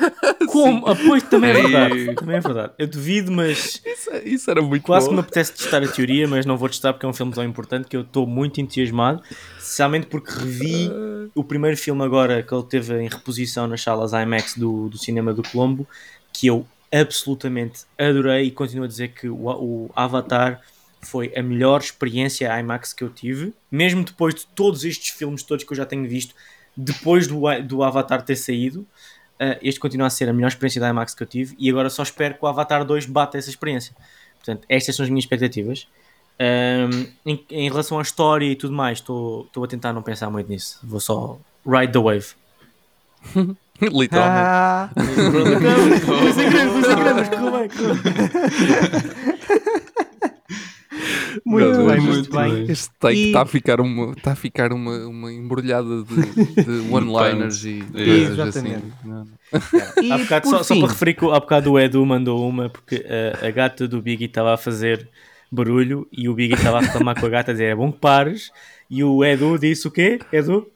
Como? 0.50 0.86
Apoio 0.86 1.22
também 1.22 1.50
é 1.50 1.54
verdade. 1.54 2.14
Também 2.14 2.36
é 2.36 2.40
verdade. 2.40 2.72
Eu 2.78 2.86
duvido, 2.86 3.30
mas 3.30 3.80
Isso, 3.84 4.10
isso 4.24 4.50
era 4.50 4.60
muito 4.60 4.82
quase 4.82 5.06
que 5.06 5.14
me 5.14 5.20
bom. 5.20 5.22
apetece 5.22 5.52
testar 5.54 5.82
a 5.82 5.88
teoria, 5.88 6.26
mas 6.26 6.44
não 6.44 6.56
vou 6.56 6.68
testar 6.68 6.92
porque 6.92 7.06
é 7.06 7.08
um 7.08 7.12
filme 7.12 7.32
tão 7.32 7.44
importante 7.44 7.86
que 7.88 7.96
eu 7.96 8.02
estou 8.02 8.26
muito 8.26 8.60
entusiasmado. 8.60 9.22
Especialmente 9.58 10.06
porque 10.06 10.30
revi 10.32 10.90
o 11.34 11.44
primeiro 11.44 11.76
filme 11.76 12.02
agora 12.04 12.42
que 12.42 12.52
ele 12.52 12.64
teve 12.64 13.00
em 13.00 13.08
reposição 13.08 13.66
nas 13.66 13.80
salas 13.82 14.12
IMAX 14.12 14.56
do, 14.56 14.88
do 14.88 14.98
cinema 14.98 15.32
do 15.32 15.42
Colombo, 15.42 15.86
que 16.32 16.46
eu 16.48 16.66
absolutamente 16.92 17.80
adorei 17.98 18.44
e 18.46 18.50
continuo 18.50 18.84
a 18.84 18.88
dizer 18.88 19.08
que 19.08 19.28
o, 19.28 19.36
o 19.46 19.90
Avatar 19.94 20.60
foi 21.00 21.32
a 21.36 21.42
melhor 21.42 21.80
experiência 21.80 22.58
IMAX 22.58 22.92
que 22.92 23.04
eu 23.04 23.10
tive, 23.10 23.52
mesmo 23.70 24.04
depois 24.04 24.34
de 24.34 24.46
todos 24.46 24.84
estes 24.84 25.10
filmes 25.10 25.42
todos 25.42 25.64
que 25.64 25.72
eu 25.72 25.76
já 25.76 25.86
tenho 25.86 26.08
visto, 26.08 26.34
depois 26.76 27.26
do, 27.26 27.40
do 27.62 27.82
Avatar 27.82 28.22
ter 28.22 28.36
saído, 28.36 28.86
Uh, 29.40 29.54
este 29.62 29.78
continua 29.78 30.08
a 30.08 30.10
ser 30.10 30.28
a 30.28 30.32
melhor 30.32 30.48
experiência 30.48 30.80
da 30.80 30.88
IMAX 30.88 31.14
que 31.14 31.22
eu 31.22 31.26
tive 31.26 31.54
e 31.60 31.70
agora 31.70 31.88
só 31.88 32.02
espero 32.02 32.34
que 32.34 32.44
o 32.44 32.48
Avatar 32.48 32.84
2 32.84 33.06
bata 33.06 33.38
essa 33.38 33.48
experiência. 33.48 33.94
Portanto, 34.34 34.64
estas 34.68 34.96
são 34.96 35.04
as 35.04 35.10
minhas 35.10 35.22
expectativas. 35.22 35.86
Um, 36.40 37.06
em, 37.24 37.44
em 37.48 37.68
relação 37.68 38.00
à 38.00 38.02
história 38.02 38.46
e 38.46 38.56
tudo 38.56 38.74
mais, 38.74 38.98
estou 38.98 39.44
estou 39.44 39.62
a 39.62 39.68
tentar 39.68 39.92
não 39.92 40.02
pensar 40.02 40.28
muito 40.28 40.48
nisso. 40.48 40.80
Vou 40.82 40.98
só 40.98 41.38
ride 41.64 41.92
the 41.92 42.00
wave. 42.00 42.26
Literalmente. 43.80 44.44
Ah. 44.44 44.90
muito 51.44 51.66
Meu 51.68 51.86
bem, 51.86 52.00
muito 52.00 52.14
muito 52.14 52.30
bem. 52.36 52.50
bem. 52.52 52.70
Este 52.70 52.90
take 52.98 53.16
E- 53.16 53.26
está 53.26 53.42
a 53.42 53.46
ficar 53.46 53.80
uma, 53.80 54.12
está 54.12 54.32
a 54.32 54.36
ficar 54.36 54.72
uma, 54.72 55.06
uma 55.06 55.32
embrulhada 55.32 56.02
de, 56.04 56.64
de 56.64 56.88
one-liners 56.92 57.64
e 57.64 57.82
coisas 57.92 58.38
Exatamente. 58.38 58.76
assim. 58.76 59.08
Não, 59.08 59.24
não. 59.24 59.28
E 60.02 60.12
Há 60.12 60.18
bocado, 60.18 60.48
só, 60.48 60.62
só 60.62 60.76
para 60.78 60.88
referir 60.88 61.14
que 61.14 61.24
há 61.24 61.40
bocado 61.40 61.72
o 61.72 61.78
Edu 61.80 62.04
mandou 62.04 62.46
uma 62.48 62.68
porque 62.68 62.96
uh, 62.96 63.46
a 63.46 63.50
gata 63.50 63.88
do 63.88 64.00
Biggie 64.02 64.26
estava 64.26 64.54
a 64.54 64.56
fazer 64.56 65.08
barulho 65.50 66.06
e 66.12 66.28
o 66.28 66.34
Biggie 66.34 66.54
estava 66.54 66.78
a 66.78 66.80
reclamar 66.82 67.18
com 67.18 67.26
a 67.26 67.28
gata 67.30 67.50
a 67.50 67.54
dizer 67.54 67.64
é 67.66 67.74
bom 67.74 67.90
que 67.90 67.98
pares 67.98 68.50
e 68.90 69.02
o 69.02 69.24
Edu 69.24 69.58
disse 69.58 69.88
o 69.88 69.90
quê? 69.90 70.18
Edu? 70.32 70.66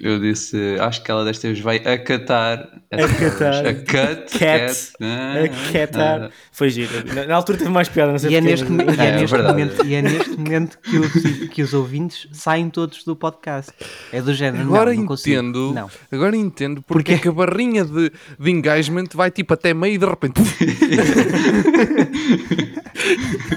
Eu 0.00 0.18
disse, 0.18 0.56
acho 0.80 1.04
que 1.04 1.10
ela 1.12 1.24
desta 1.24 1.46
vez 1.46 1.60
vai 1.60 1.76
acatar. 1.76 2.66
esta 2.90 3.06
Acatar. 3.26 3.62
vez. 3.62 3.76
Acat, 3.78 4.32
Cat. 4.38 4.38
cat, 4.38 4.92
ah, 5.00 5.34
Acatar. 5.68 6.30
Foi 6.50 6.70
giro. 6.70 6.90
Na, 7.14 7.24
na 7.26 7.34
altura 7.36 7.58
teve 7.58 7.70
mais 7.70 7.88
piada, 7.88 8.10
não 8.10 8.18
sei 8.18 8.30
E 8.32 8.34
é, 8.34 8.40
neste, 8.40 8.66
e 8.66 9.00
é 9.00 9.04
É, 9.04 9.08
é 9.10 9.20
neste 9.20 9.36
momento, 9.38 9.86
e 9.86 9.94
é 9.94 10.02
neste 10.02 10.30
momento 10.36 10.78
que, 10.80 10.98
os, 10.98 11.12
que 11.50 11.62
os 11.62 11.72
ouvintes 11.72 12.26
saem 12.32 12.68
todos 12.68 13.04
do 13.04 13.14
podcast. 13.14 13.70
É 14.12 14.20
do 14.20 14.34
género. 14.34 14.64
Agora 14.64 14.90
não, 14.92 15.00
não 15.02 15.06
consigo. 15.06 15.36
entendo, 15.36 15.72
Não. 15.72 15.88
agora 16.10 16.34
entendo 16.36 16.82
porque 16.82 17.12
Porquê? 17.12 17.12
é 17.12 17.18
que 17.18 17.28
a 17.28 17.32
barrinha 17.32 17.84
de, 17.84 18.10
de 18.40 18.50
engagement 18.50 19.06
vai 19.14 19.30
tipo 19.30 19.54
até 19.54 19.72
meio 19.72 19.94
e 19.94 19.98
de 19.98 20.06
repente. 20.06 20.40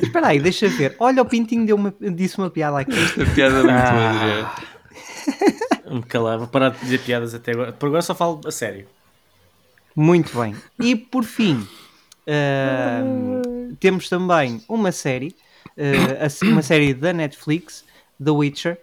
Espera 0.02 0.28
aí, 0.28 0.40
deixa 0.40 0.68
ver. 0.70 0.96
Olha, 1.00 1.22
o 1.22 1.26
Pintinho 1.26 1.66
deu 1.66 1.76
uma, 1.76 1.94
disse 2.16 2.38
uma 2.38 2.50
piada 2.50 2.80
aqui. 2.80 2.94
A 3.22 3.26
piada 3.34 3.56
muito 3.64 3.72
Ah. 3.72 4.52
boa. 4.54 4.76
Me 5.90 6.02
calar, 6.04 6.38
vou 6.38 6.48
parar 6.48 6.70
de 6.70 6.80
dizer 6.80 7.00
piadas 7.00 7.34
até 7.34 7.52
agora. 7.52 7.72
Por 7.72 7.88
agora 7.88 8.02
só 8.02 8.16
falo 8.16 8.42
a 8.46 8.52
sério. 8.52 8.88
Muito 9.96 10.38
bem. 10.40 10.56
E 10.80 10.96
por 10.96 11.24
fim, 11.24 11.66
ahm, 12.28 13.76
temos 13.80 14.10
também 14.10 14.62
uma 14.68 14.92
série, 14.92 15.36
a- 15.78 16.46
uma 16.48 16.62
série 16.62 16.94
da 16.94 17.14
Netflix, 17.14 17.86
The 18.24 18.32
Witcher, 18.32 18.78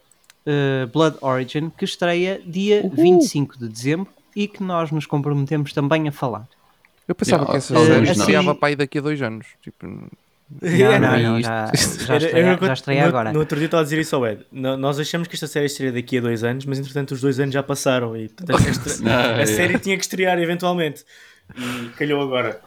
ah, 0.47 0.87
Blood 0.93 1.17
Origin, 1.21 1.71
que 1.71 1.85
estreia 1.85 2.41
dia 2.45 2.89
25 2.93 3.59
de 3.59 3.69
dezembro 3.69 4.09
e 4.35 4.47
que 4.49 4.63
nós 4.63 4.91
nos 4.91 5.07
comprometemos 5.07 5.73
também 5.73 6.09
a 6.09 6.13
falar. 6.13 6.47
Eu 7.07 7.15
pensava 7.15 7.43
Yeah, 7.43 7.51
que 7.53 7.57
essa 7.59 7.79
uh, 7.79 7.85
série 7.87 8.09
assim- 8.11 8.21
estreava 8.21 8.55
para 8.55 8.69
aí 8.69 8.77
daqui 8.77 8.99
a 8.99 9.01
dois 9.03 9.21
anos. 9.21 9.47
Tipo, 9.61 10.07
Não, 10.61 10.69
É, 10.93 10.99
não, 10.99 11.15
é 11.15 11.23
não, 11.23 11.41
já, 11.41 11.67
já 12.07 12.17
estreia, 12.17 12.59
eu- 12.61 12.67
já 12.67 12.73
estreia 12.73 13.03
no- 13.03 13.09
agora. 13.09 13.33
No 13.33 13.39
outro 13.41 13.57
dia 13.57 13.67
estava 13.67 13.81
a 13.81 13.85
dizer 13.85 13.99
isso 14.01 14.15
ao 14.17 14.27
Ed. 14.27 14.45
Nós 14.53 14.99
achamos 15.01 15.29
que 15.29 15.35
esta 15.35 15.47
série 15.47 15.67
estreia 15.67 15.93
daqui 15.93 16.19
a 16.19 16.21
dois 16.21 16.45
anos, 16.45 16.65
mas 16.67 16.79
entretanto 16.79 17.13
os 17.13 17.21
dois 17.21 17.39
anos 17.41 17.53
já 17.55 17.63
passaram 17.63 18.17
e 18.17 18.29
portanto, 18.29 18.61
estre- 18.69 19.09
Ah, 19.09 19.37
a 19.37 19.41
é. 19.43 19.47
série 19.47 19.79
tinha 19.79 19.97
que 19.97 20.03
estrear 20.05 20.39
eventualmente. 20.39 21.05
E 21.57 21.89
calhou 21.97 22.21
agora. 22.23 22.61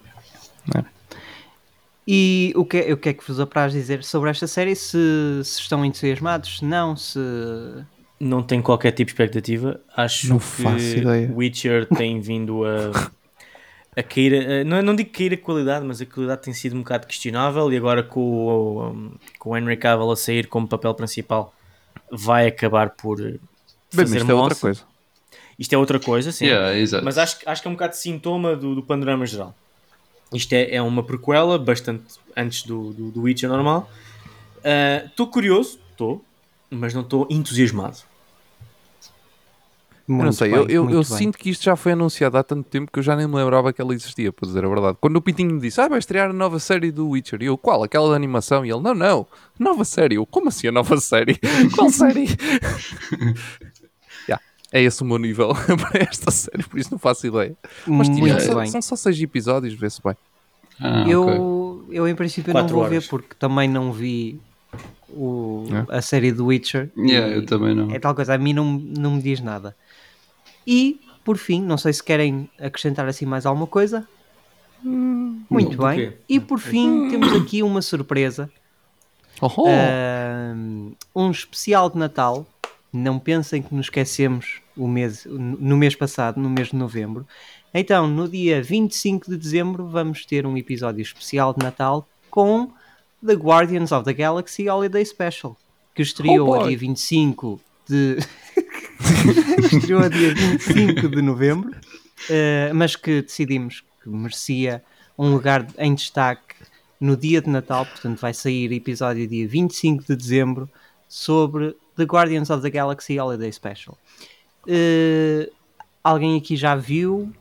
E 2.08 2.54
o 2.56 2.64
que, 2.66 2.78
é- 2.78 2.94
o 2.94 2.98
que 2.98 3.10
é 3.10 3.14
que 3.14 3.28
vos 3.28 3.40
apraz 3.40 3.72
dizer 3.74 4.04
sobre 4.04 4.30
esta 4.30 4.46
série? 4.48 4.76
Se, 4.76 4.98
se 5.44 5.60
estão 5.62 5.84
entusiasmados, 5.84 6.60
se 6.60 6.66
não, 6.66 6.96
se... 6.96 7.20
Não 8.20 8.44
tenho 8.44 8.62
qualquer 8.62 8.92
tipo 8.92 9.08
de 9.08 9.12
expectativa. 9.14 9.80
Acho 9.96 10.30
Não 10.30 10.40
que. 10.40 11.32
Witcher 11.34 11.86
tem 11.88 12.22
vindo 12.22 12.64
a, 12.64 13.12
a 13.96 14.04
cair. 14.04 14.66
não, 14.66 14.82
não 14.82 14.96
digo 14.96 15.10
cair 15.12 15.34
a 15.34 15.38
qualidade, 15.38 15.86
mas 15.86 16.02
a 16.02 16.06
qualidade 16.06 16.42
tem 16.42 16.54
sido 16.54 16.76
um 16.76 16.80
bocado 16.80 17.08
questionável. 17.08 17.72
E 17.72 17.78
agora 17.78 18.04
com 18.04 18.20
o, 18.20 18.88
um, 18.90 19.12
com 19.40 19.52
o 19.52 19.58
Henry 19.58 19.78
Cavill 19.78 20.12
a 20.12 20.16
sair 20.16 20.48
como 20.48 20.68
papel 20.68 20.94
principal, 20.94 21.54
vai 22.12 22.48
acabar 22.48 22.92
por 22.92 23.18
bem, 23.18 23.40
fazer 23.92 24.18
isto 24.18 24.32
é 24.32 24.34
outra 24.34 24.50
moça. 24.50 24.62
coisa. 24.62 24.82
Isto 25.58 25.74
é 25.74 25.78
outra 25.78 26.00
coisa, 26.00 26.32
sim. 26.32 26.46
Yeah, 26.46 26.78
exato. 26.78 27.06
Mas 27.06 27.18
acho, 27.18 27.38
acho 27.46 27.62
que 27.62 27.68
é 27.68 27.72
um 27.72 27.76
bocado 27.76 27.94
de 27.94 28.00
sintoma 28.00 28.56
do, 28.56 28.76
do 28.76 28.84
panorama 28.84 29.26
geral. 29.26 29.56
Isto 30.34 30.54
é, 30.54 30.76
é 30.76 30.82
uma 30.82 31.02
prequela, 31.02 31.58
bastante 31.58 32.04
antes 32.36 32.64
do, 32.64 32.92
do, 32.92 33.12
do 33.12 33.22
Witcher 33.22 33.48
normal. 33.48 33.90
Estou 35.06 35.28
curioso, 35.28 35.80
estou, 35.92 36.22
mas 36.70 36.94
não 36.94 37.02
estou 37.02 37.26
entusiasmado. 37.30 38.00
Eu 40.08 40.14
não 40.14 40.24
Muito 40.26 40.36
sei, 40.36 40.52
bem, 40.52 40.60
eu, 40.60 40.68
eu, 40.70 40.84
muito 40.84 40.96
eu 40.98 41.04
sinto 41.04 41.36
que 41.36 41.50
isto 41.50 41.64
já 41.64 41.76
foi 41.76 41.94
anunciado 41.94 42.38
há 42.38 42.44
tanto 42.44 42.70
tempo 42.70 42.92
que 42.92 43.00
eu 43.00 43.04
já 43.04 43.16
nem 43.16 43.28
me 43.28 43.34
lembrava 43.36 43.74
que 43.74 43.82
ela 43.82 43.92
existia, 43.92 44.32
para 44.32 44.46
dizer 44.48 44.64
a 44.64 44.68
verdade. 44.70 44.98
Quando 45.02 45.16
o 45.16 45.22
Pintinho 45.22 45.52
me 45.56 45.60
disse, 45.60 45.82
ah, 45.82 45.88
vai 45.88 45.98
estrear 45.98 46.30
a 46.30 46.34
nova 46.34 46.60
série 46.60 46.92
do 46.92 47.10
Witcher, 47.10 47.42
e 47.42 47.46
eu, 47.46 47.58
qual? 47.58 47.82
Aquela 47.82 48.10
da 48.10 48.16
animação? 48.16 48.64
E 48.64 48.70
ele, 48.72 48.82
não, 48.82 48.94
não, 48.94 49.28
nova 49.60 49.84
série. 49.84 50.16
Eu, 50.16 50.26
como 50.28 50.50
assim 50.50 50.68
a 50.68 50.72
nova 50.72 50.98
série? 50.98 51.40
qual 51.76 51.90
série? 51.90 52.28
Yeah, 54.28 54.42
É 54.72 54.82
esse 54.82 55.02
o 55.02 55.06
meu 55.06 55.18
nível 55.18 55.54
para 55.90 56.04
esta 56.04 56.30
série, 56.32 56.64
por 56.64 56.80
isso 56.80 56.92
não 56.92 57.00
faço 57.00 57.26
ideia. 57.28 57.56
Mas 57.88 58.08
tipo, 58.08 58.22
Muito 58.22 58.42
são, 58.42 58.56
bem. 58.56 58.68
são 58.68 58.82
só 58.82 58.96
seis 58.96 59.20
episódios, 59.22 59.74
vê-se 59.74 60.02
bem. 60.04 60.16
Ah, 60.80 61.06
eu, 61.08 61.86
eu, 61.90 62.08
em 62.08 62.16
princípio, 62.16 62.54
não 62.54 62.62
Quatro 62.62 62.76
vou 62.76 62.84
horas. 62.86 63.04
ver 63.04 63.10
porque 63.10 63.34
também 63.40 63.68
não 63.70 63.92
vi 63.94 64.40
o, 65.10 65.66
É? 65.90 65.98
a 65.98 66.02
série 66.02 66.32
do 66.32 66.48
Witcher. 66.48 66.90
Yeah, 66.98 67.30
e 67.30 67.36
eu 67.38 67.46
também 67.46 67.74
não. 67.74 67.90
É 67.92 68.00
tal 68.00 68.14
coisa, 68.14 68.34
a 68.34 68.38
mim 68.38 68.54
não, 68.54 68.66
não 68.74 69.16
me 69.16 69.22
diz 69.22 69.40
nada. 69.40 69.76
E, 70.66 71.00
por 71.24 71.38
fim, 71.38 71.62
não 71.62 71.78
sei 71.78 71.94
se 71.94 72.04
querem 72.04 72.50
acrescentar 72.60 73.08
assim 73.08 73.26
mais 73.26 73.46
alguma 73.46 73.68
coisa. 73.68 74.08
Muito 74.84 75.78
bem. 75.78 76.14
E 76.30 76.40
por 76.40 76.60
fim, 76.60 77.10
temos 77.10 77.34
aqui 77.34 77.64
uma 77.64 77.82
surpresa. 77.82 78.50
Oh, 79.42 79.50
oh. 79.58 79.66
Ahm, 79.68 80.92
um 81.16 81.32
especial 81.32 81.90
de 81.90 81.98
Natal. 81.98 82.46
Não 82.94 83.20
pensem 83.20 83.62
que 83.62 83.76
nos 83.76 83.88
esquecemos 83.88 84.62
o 84.78 84.88
mês, 84.88 85.26
no 85.26 85.76
mês 85.76 85.96
passado, 85.96 86.40
no 86.40 86.50
mês 86.50 86.70
de 86.70 86.76
novembro. 86.76 87.28
Então, 87.74 88.08
no 88.08 88.30
dia 88.30 88.62
25 88.62 89.30
de 89.30 89.38
dezembro, 89.38 89.86
vamos 89.88 90.26
ter 90.26 90.46
um 90.46 90.56
episódio 90.56 91.02
especial 91.02 91.54
de 91.54 91.62
Natal 91.62 92.08
com 92.30 92.72
The 93.26 93.34
Guardians 93.34 93.92
of 93.92 94.06
the 94.06 94.14
Galaxy 94.14 94.70
Holiday 94.70 95.04
Special, 95.06 95.58
que 95.94 96.02
estreou 96.02 96.50
Oh, 96.50 96.62
a 96.62 96.68
dia 96.68 96.78
25 96.78 97.60
de. 97.90 98.18
estreou 99.72 100.02
a 100.02 100.08
dia 100.10 100.34
25 100.34 101.08
de 101.10 101.22
novembro, 101.22 101.72
eh, 102.30 102.72
mas 102.74 102.96
que 102.96 103.22
decidimos 103.22 103.84
que 104.04 104.10
merecia 104.10 104.84
um 105.18 105.32
lugar 105.32 105.68
em 105.78 105.94
destaque 105.96 106.56
no 107.00 107.16
dia 107.18 107.42
de 107.42 107.50
Natal, 107.50 107.86
portanto 107.86 108.20
vai 108.20 108.34
sair 108.34 108.72
episódio 108.72 109.28
dia 109.28 109.48
25 109.48 110.04
de 110.08 110.16
dezembro 110.16 110.70
sobre 111.08 111.76
The 111.96 112.04
Guardians 112.04 112.50
of 112.50 112.62
the 112.62 112.70
Galaxy 112.70 113.20
Holiday 113.20 113.52
Special. 113.52 113.98
Eh, 114.68 115.50
alguém 116.04 116.38
aqui 116.38 116.56
já 116.56 116.76
viu? 116.76 117.32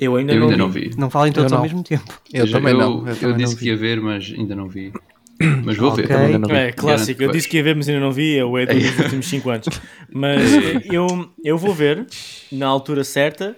Eu 0.00 0.14
ainda, 0.16 0.32
Eu 0.32 0.40
não, 0.40 0.46
ainda 0.50 0.56
vi. 0.56 0.58
não 0.62 0.70
vi. 0.70 0.90
Não 0.96 1.10
falem 1.10 1.32
todos 1.32 1.50
Eu 1.50 1.58
ao 1.58 1.62
mesmo 1.64 1.82
tempo. 1.82 2.20
eu 2.32 2.46
já- 2.46 2.58
também 2.58 2.72
eu, 2.72 2.78
não. 2.78 3.00
Eu, 3.00 3.06
Eu, 3.14 3.16
também 3.20 3.36
disse 3.38 3.52
não 3.54 3.58
que 3.58 3.66
ia 3.66 3.76
ver, 3.76 4.00
mas 4.00 4.32
ainda 4.36 4.54
não 4.54 4.68
vi. 4.68 4.92
Mas 5.64 5.76
vou 5.76 5.90
Ok. 5.92 6.02
ver. 6.02 6.08
Também 6.08 6.26
ainda 6.26 6.38
não 6.38 6.48
vi. 6.48 6.54
É 6.54 6.72
clássico, 6.72 7.22
eu 7.22 7.30
disse 7.30 7.48
que 7.48 7.56
ia 7.58 7.62
ver, 7.62 7.76
mas 7.76 7.88
ainda 7.88 8.00
não 8.00 8.10
vi. 8.12 8.36
É 8.38 8.44
o 8.44 8.58
Edu 8.58 8.74
dos 8.78 8.98
últimos 8.98 9.26
5 9.28 9.50
anos. 9.50 9.68
Mas 10.12 10.52
eh, 10.52 10.82
eu, 10.90 11.30
eu 11.44 11.56
vou 11.56 11.72
ver 11.74 12.06
na 12.50 12.66
altura 12.66 13.04
certa 13.04 13.56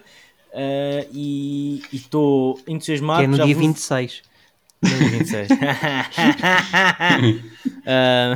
eh, 0.52 1.06
e 1.12 1.82
estou 1.92 2.60
entusiasmado. 2.68 3.20
que 3.20 3.24
é 3.24 3.28
no 3.28 3.36
dia 3.44 3.54
vou- 3.54 3.64
26. 3.66 4.22
No 4.82 4.88
dia 4.90 5.08
26. 5.08 5.48
Ah, 7.86 8.34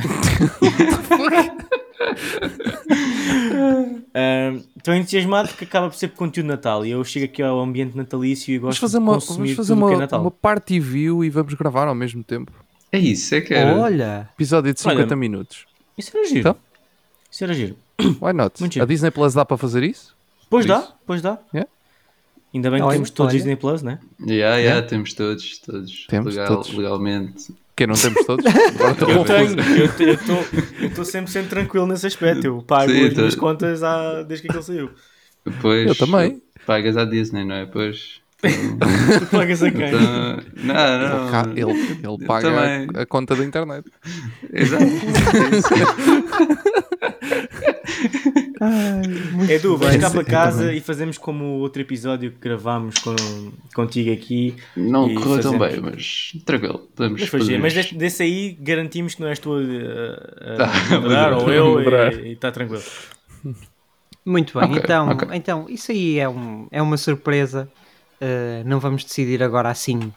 ah, 4.13 4.53
Estou 4.77 4.93
entusiasmado 4.93 5.49
porque 5.49 5.63
acaba 5.65 5.89
por 5.89 5.95
ser 5.95 6.09
conteúdo 6.09 6.45
de 6.47 6.51
Natal 6.51 6.85
e 6.85 6.91
eu 6.91 7.03
chego 7.03 7.25
aqui 7.25 7.41
ao 7.41 7.59
ambiente 7.59 7.95
natalício 7.97 8.53
e 8.53 8.57
Vamos 8.59 8.75
gosto 8.79 8.81
fazer 8.81 8.97
de 8.97 9.03
uma, 9.03 9.13
consumir 9.15 9.37
vamos 9.37 9.55
fazer 9.55 9.73
tudo 9.73 9.83
o 9.85 9.87
que 9.87 9.93
é 9.93 9.95
uma, 9.97 10.01
Natal. 10.01 10.21
uma 10.21 10.31
party 10.31 10.79
view 10.79 11.23
e 11.23 11.29
vamos 11.29 11.53
gravar 11.55 11.87
ao 11.87 11.95
mesmo 11.95 12.23
tempo. 12.23 12.51
É 12.95 12.99
isso, 12.99 13.35
é 13.35 13.41
que 13.41 13.53
era. 13.53 13.75
Olha, 13.75 14.29
Episódio 14.35 14.73
de 14.73 14.79
50 14.79 15.01
Olha, 15.01 15.15
minutos. 15.15 15.65
Isso 15.97 16.15
era 16.15 16.25
giro. 16.27 16.39
Então? 16.39 16.55
Isso 17.31 17.43
era 17.43 17.53
giro. 17.53 17.75
Why 18.21 18.33
not? 18.33 18.59
Muito 18.61 18.73
giro. 18.73 18.83
A 18.83 18.87
Disney 18.87 19.11
Plus 19.11 19.33
dá 19.33 19.43
para 19.45 19.57
fazer 19.57 19.83
isso? 19.83 20.15
Pois 20.49 20.65
Por 20.65 20.73
dá, 20.73 20.79
isso. 20.79 20.93
pois 21.05 21.21
dá. 21.21 21.39
Yeah. 21.53 21.69
Ainda 22.53 22.69
bem 22.71 22.79
que 22.79 22.85
Olha, 22.85 22.93
temos 22.93 23.09
todos 23.09 23.31
olha. 23.33 23.37
Disney 23.37 23.55
Plus, 23.57 23.81
né? 23.81 23.99
Yeah, 24.25 24.57
yeah, 24.57 24.87
temos 24.87 25.13
todos, 25.13 25.57
todos. 25.59 26.05
Temos 26.07 26.35
Legal- 26.35 26.55
todos. 26.55 26.73
Legalmente. 26.73 27.53
Que 27.75 27.85
não 27.85 27.95
temos 27.95 28.25
todos? 28.25 28.45
Agora 28.47 28.91
estou 28.93 29.09
Eu 29.09 29.25
tenho, 29.25 29.59
eu 29.59 30.13
estou 30.13 30.45
eu 30.79 30.87
estou 30.87 31.03
sempre, 31.03 31.29
sempre 31.31 31.49
tranquilo 31.49 31.85
nesse 31.87 32.07
aspecto. 32.07 32.45
Eu 32.47 32.61
pago 32.61 32.89
Sim, 32.91 33.07
as 33.07 33.13
tô- 33.13 33.19
minhas 33.19 33.35
contas 33.35 33.83
há, 33.83 34.21
desde 34.23 34.43
que 34.43 34.49
aquele 34.49 34.63
saiu. 34.63 34.89
Depois. 35.45 35.85
Eu 35.87 35.95
também. 35.95 36.41
Pagas 36.65 36.95
à 36.95 37.03
Disney, 37.03 37.43
não 37.43 37.55
é? 37.55 37.65
Pois. 37.65 38.21
Tu 38.49 39.25
pagas 39.31 39.63
a 39.63 39.71
quem? 39.71 39.87
Então, 39.87 40.01
não, 40.63 41.51
Ele, 41.53 41.63
não. 41.63 41.71
ele, 41.71 41.81
ele 41.81 41.99
Eu 42.03 42.17
paga 42.19 42.49
também. 42.51 42.87
a, 42.95 43.01
a 43.01 43.05
conta 43.05 43.35
da 43.35 43.43
internet. 43.43 43.85
Exato. 44.53 44.85
Edu, 49.49 49.77
vamos 49.77 49.93
bem. 49.93 49.99
cá 49.99 50.09
para 50.09 50.23
casa 50.23 50.73
e 50.73 50.79
fazemos 50.79 51.17
como 51.17 51.43
o 51.43 51.59
outro 51.59 51.81
episódio 51.81 52.31
que 52.31 52.37
gravámos 52.39 52.95
com, 52.99 53.15
contigo 53.73 54.11
aqui. 54.11 54.55
Não 54.75 55.13
correu 55.15 55.41
tão 55.41 55.57
bem, 55.57 55.79
mas 55.81 56.33
tranquilo. 56.45 56.87
Podemos 56.95 57.21
Mas, 57.21 57.29
fazer. 57.29 57.57
Mas 57.59 57.73
desse, 57.73 57.95
desse 57.95 58.23
aí 58.23 58.57
garantimos 58.59 59.15
que 59.15 59.21
não 59.21 59.27
és 59.27 59.39
tu 59.39 59.53
a, 59.53 60.53
a, 60.53 60.57
Tá, 60.57 61.29
a 61.29 61.37
ou 61.37 61.49
eu 61.51 61.81
e 62.25 62.31
está 62.33 62.51
tranquilo. 62.51 62.83
muito 64.25 64.57
bem. 64.57 64.69
Ok, 64.69 64.81
então, 64.83 65.09
ok. 65.09 65.27
então, 65.33 65.65
isso 65.69 65.91
aí 65.91 66.19
é, 66.19 66.27
um, 66.29 66.67
é 66.71 66.81
uma 66.81 66.97
surpresa. 66.97 67.69
Uh, 68.25 68.63
não 68.67 68.79
vamos 68.79 69.03
decidir 69.03 69.43
agora 69.43 69.69
assim 69.69 70.11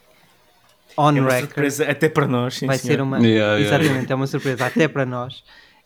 on 0.97 1.11
É 1.17 1.21
uma 1.21 1.31
record. 1.31 1.41
surpresa 1.47 1.85
até 1.91 2.09
para 2.09 2.27
nós. 2.27 2.55
Sim, 2.57 2.67
vai 2.67 2.79
senhor. 2.79 2.95
ser 2.97 3.03
uma 3.03 3.19
Yeah, 3.19 3.57
yeah, 3.59 3.61
exatamente 3.83 4.13
é 4.13 4.15
uma 4.15 4.27
surpresa 4.27 4.67
até 4.67 4.89
para 4.89 5.05
nós 5.07 5.43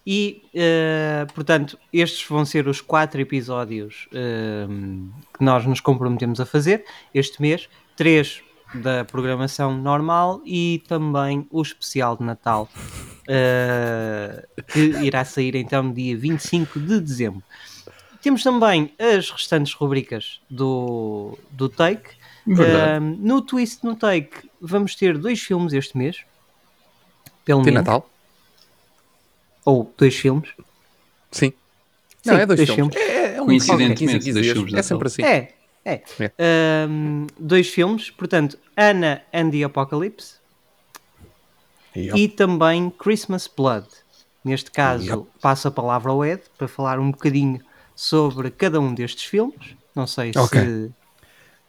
e 0.07 0.43
eh, 0.55 1.27
portanto 1.35 1.79
estes 1.93 2.27
vão 2.29 2.45
ser 2.45 2.67
os 2.67 2.81
quatro 2.81 3.21
episódios 3.21 4.09
ehm, 4.13 5.09
que 5.37 5.45
nós 5.45 5.65
nos 5.65 5.81
comprometemos 5.81 6.41
a 6.41 6.47
fazer 6.47 6.85
este 7.15 7.41
mês 7.41 7.69
três 7.97 8.43
da 8.75 9.05
programação 9.05 9.77
normal 9.77 10.41
e 10.45 10.83
também 10.89 11.47
o 11.51 11.63
especial 11.63 12.17
de 12.17 12.25
Natal 12.25 12.69
eh, 13.29 14.45
que 14.73 14.81
irá 15.05 15.25
sair 15.25 15.55
então 15.55 15.83
no 15.85 15.93
dia 15.95 16.17
25 16.17 16.81
de 16.81 16.99
dezembro 17.01 17.43
temos 18.23 18.43
também 18.43 18.93
as 18.99 19.31
restantes 19.31 19.73
rubricas 19.75 20.41
do, 20.49 21.39
do 21.51 21.69
Take. 21.69 22.11
Um, 22.47 23.17
no 23.21 23.41
Twist 23.41 23.85
no 23.85 23.95
Take 23.95 24.51
vamos 24.61 24.95
ter 24.97 25.17
dois 25.19 25.41
filmes 25.41 25.73
este 25.73 25.97
mês. 25.97 26.19
Pelo 27.45 27.63
Tem 27.63 27.73
menos. 27.73 27.87
Natal? 27.87 28.09
Ou 29.65 29.93
dois 29.97 30.17
filmes. 30.17 30.49
Sim. 31.31 31.53
Sim, 32.23 32.31
Não, 32.31 32.37
é 32.37 32.47
dois, 32.47 32.59
dois 32.59 32.71
filmes. 32.71 32.95
filmes. 32.95 33.11
É, 33.11 33.35
é 33.37 33.43
um 33.43 33.47
Coincidentemente, 33.47 33.99
15 33.99 34.13
em 34.13 34.19
15 34.19 34.33
dois 34.33 34.45
dias. 34.45 34.55
filmes 34.57 34.73
de 34.73 34.79
É 34.79 34.83
sempre 34.83 35.07
assim. 35.09 35.23
É, 35.23 35.55
é. 35.85 36.03
Um, 36.89 37.27
dois 37.39 37.69
filmes, 37.69 38.11
portanto, 38.11 38.59
Anna 38.77 39.23
and 39.33 39.51
the 39.51 39.63
Apocalypse 39.65 40.35
Yep. 41.97 42.19
e 42.19 42.29
também 42.29 42.91
Christmas 42.91 43.47
Blood. 43.49 43.87
Neste 44.45 44.71
caso, 44.71 45.05
Yep. 45.05 45.27
passo 45.41 45.69
a 45.69 45.71
palavra 45.71 46.11
ao 46.11 46.25
Ed 46.25 46.43
para 46.59 46.67
falar 46.67 46.99
um 46.99 47.11
bocadinho 47.11 47.61
sobre 48.03 48.51
cada 48.51 48.81
um 48.81 48.93
destes 48.93 49.25
filmes. 49.27 49.77
Não 49.95 50.09
sei 50.09 50.33
Ok. 50.37 50.61
se. 50.61 50.91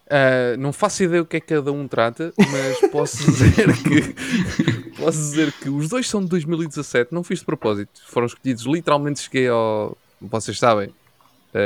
Uh, 0.05 0.57
não 0.57 0.73
faço 0.73 1.03
ideia 1.03 1.21
o 1.21 1.25
que 1.25 1.37
é 1.37 1.39
que 1.39 1.47
cada 1.55 1.71
um 1.71 1.87
trata, 1.87 2.33
mas 2.37 2.91
posso 2.91 3.17
dizer 3.31 3.67
que 3.83 4.91
posso 4.97 5.17
dizer 5.17 5.51
que 5.53 5.69
os 5.69 5.89
dois 5.89 6.09
são 6.09 6.21
de 6.21 6.27
2017, 6.29 7.13
não 7.13 7.23
fiz 7.23 7.39
de 7.39 7.45
propósito, 7.45 8.01
foram 8.07 8.27
escolhidos 8.27 8.65
literalmente 8.65 9.21
cheguei 9.21 9.47
ao. 9.47 9.95
Vocês 10.19 10.57
sabem, 10.57 10.89
uh, 10.89 10.93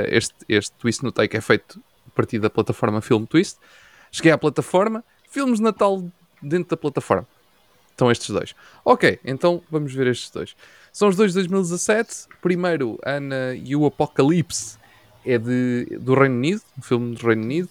este, 0.10 0.36
este 0.50 0.72
Twist 0.78 1.02
no 1.04 1.12
Take 1.12 1.38
é 1.38 1.42
feito 1.42 1.82
a 2.06 2.12
partir 2.12 2.40
da 2.40 2.50
plataforma 2.50 3.02
Film 3.02 3.24
Twist. 3.26 3.58
Cheguei 4.12 4.32
à 4.32 4.38
plataforma, 4.38 5.04
filmes 5.30 5.60
de 5.60 5.64
Natal 5.64 6.04
dentro 6.42 6.70
da 6.72 6.78
plataforma. 6.78 7.28
Estão 7.92 8.12
estes 8.12 8.30
dois. 8.30 8.54
Ok, 8.86 9.20
então 9.26 9.64
vamos 9.72 9.94
ver 9.94 10.08
estes 10.08 10.30
dois. 10.30 10.56
São 10.98 11.10
os 11.10 11.16
dois 11.16 11.30
de 11.30 11.36
2017. 11.36 12.26
Primeiro, 12.42 12.98
Ana 13.06 13.54
e 13.54 13.76
o 13.76 13.86
Apocalipse 13.86 14.80
é 15.24 15.38
de, 15.38 15.86
do 16.02 16.16
Reino 16.16 16.34
Unido, 16.34 16.62
um 16.76 16.82
filme 16.82 17.16
do 17.16 17.24
Reino 17.24 17.44
Unido. 17.44 17.70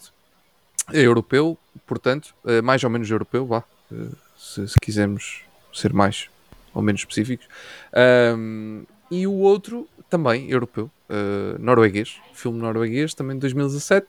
É 0.93 1.01
europeu, 1.01 1.59
portanto, 1.85 2.33
eh, 2.47 2.63
mais 2.63 2.85
ou 2.85 2.89
menos 2.89 3.11
europeu, 3.11 3.45
vá, 3.45 3.65
eh, 3.93 3.97
se, 4.39 4.69
se 4.69 4.79
quisermos 4.81 5.43
ser 5.75 5.93
mais 5.93 6.29
ou 6.73 6.81
menos 6.81 7.01
específicos. 7.01 7.49
Ahm, 7.93 8.85
e 9.11 9.27
o 9.27 9.33
outro 9.33 9.89
também 10.09 10.49
europeu, 10.49 10.89
eh, 11.09 11.59
norueguês, 11.59 12.21
filme 12.33 12.61
norueguês, 12.61 13.13
também 13.13 13.35
de 13.35 13.41
2017. 13.41 14.07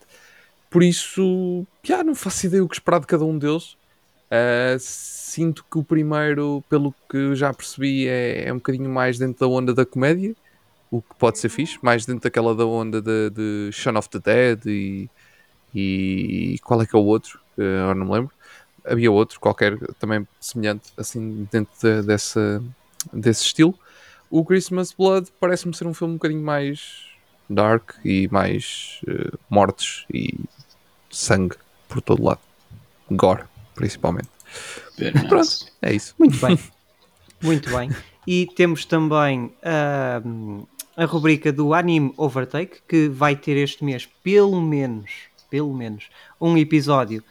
Por 0.69 0.83
isso, 0.83 1.65
já 1.81 2.03
não 2.03 2.13
faço 2.13 2.45
ideia 2.45 2.63
o 2.63 2.69
que 2.69 2.75
esperar 2.75 2.99
de 2.99 3.07
cada 3.07 3.25
um 3.25 3.35
deles. 3.35 3.77
Uh, 4.29 4.77
sinto 4.79 5.63
que 5.71 5.77
o 5.77 5.83
primeiro, 5.83 6.63
pelo 6.69 6.93
que 7.09 7.33
já 7.35 7.53
percebi, 7.53 8.07
é, 8.07 8.47
é 8.47 8.53
um 8.53 8.57
bocadinho 8.57 8.89
mais 8.89 9.17
dentro 9.17 9.39
da 9.39 9.47
onda 9.47 9.73
da 9.73 9.85
comédia, 9.85 10.35
o 10.91 11.01
que 11.01 11.15
pode 11.15 11.39
ser 11.39 11.49
fixe, 11.49 11.77
mais 11.81 12.05
dentro 12.05 12.23
daquela 12.23 12.55
da 12.55 12.65
onda 12.65 13.01
de, 13.01 13.29
de 13.29 13.69
Shaun 13.71 13.97
of 13.97 14.09
the 14.09 14.19
Dead 14.19 14.65
e, 14.65 15.09
e 15.73 16.59
qual 16.63 16.81
é 16.81 16.85
que 16.85 16.95
é 16.95 16.99
o 16.99 17.03
outro? 17.03 17.39
Uh, 17.57 17.93
não 17.93 18.05
me 18.05 18.11
lembro. 18.11 18.31
Havia 18.85 19.11
outro 19.11 19.39
qualquer 19.39 19.77
também 19.99 20.25
semelhante, 20.39 20.93
assim, 20.97 21.47
dentro 21.51 21.73
de- 21.81 22.03
dessa, 22.03 22.63
desse 23.11 23.43
estilo. 23.43 23.77
O 24.29 24.45
Christmas 24.45 24.93
Blood 24.93 25.29
parece-me 25.39 25.73
ser 25.73 25.87
um 25.87 25.93
filme 25.93 26.13
um 26.13 26.17
bocadinho 26.17 26.43
mais 26.43 27.05
dark 27.49 27.91
e 28.03 28.27
mais 28.29 29.01
uh, 29.07 29.37
mortes 29.49 30.05
e 30.13 30.37
sangue 31.09 31.55
por 31.87 32.01
todo 32.01 32.23
lado. 32.23 32.41
Gore, 33.11 33.43
principalmente. 33.77 34.27
Pronto, 35.29 35.65
é 35.81 35.93
isso. 35.93 36.13
Muito 36.19 36.37
bem. 36.45 36.59
Muito 37.41 37.69
bem. 37.69 37.91
E 38.25 38.47
temos 38.55 38.83
também 38.83 39.53
ahm, 39.63 40.63
a 40.97 41.05
rubrica 41.05 41.53
do 41.53 41.73
Anime 41.73 42.13
Overtake, 42.17 42.79
que 42.87 43.07
vai 43.07 43.35
ter 43.35 43.55
este 43.55 43.85
mês 43.85 44.09
pelo 44.23 44.59
menos, 44.59 45.11
pelo 45.49 45.73
menos, 45.73 46.09
um 46.41 46.57
episódio 46.57 47.23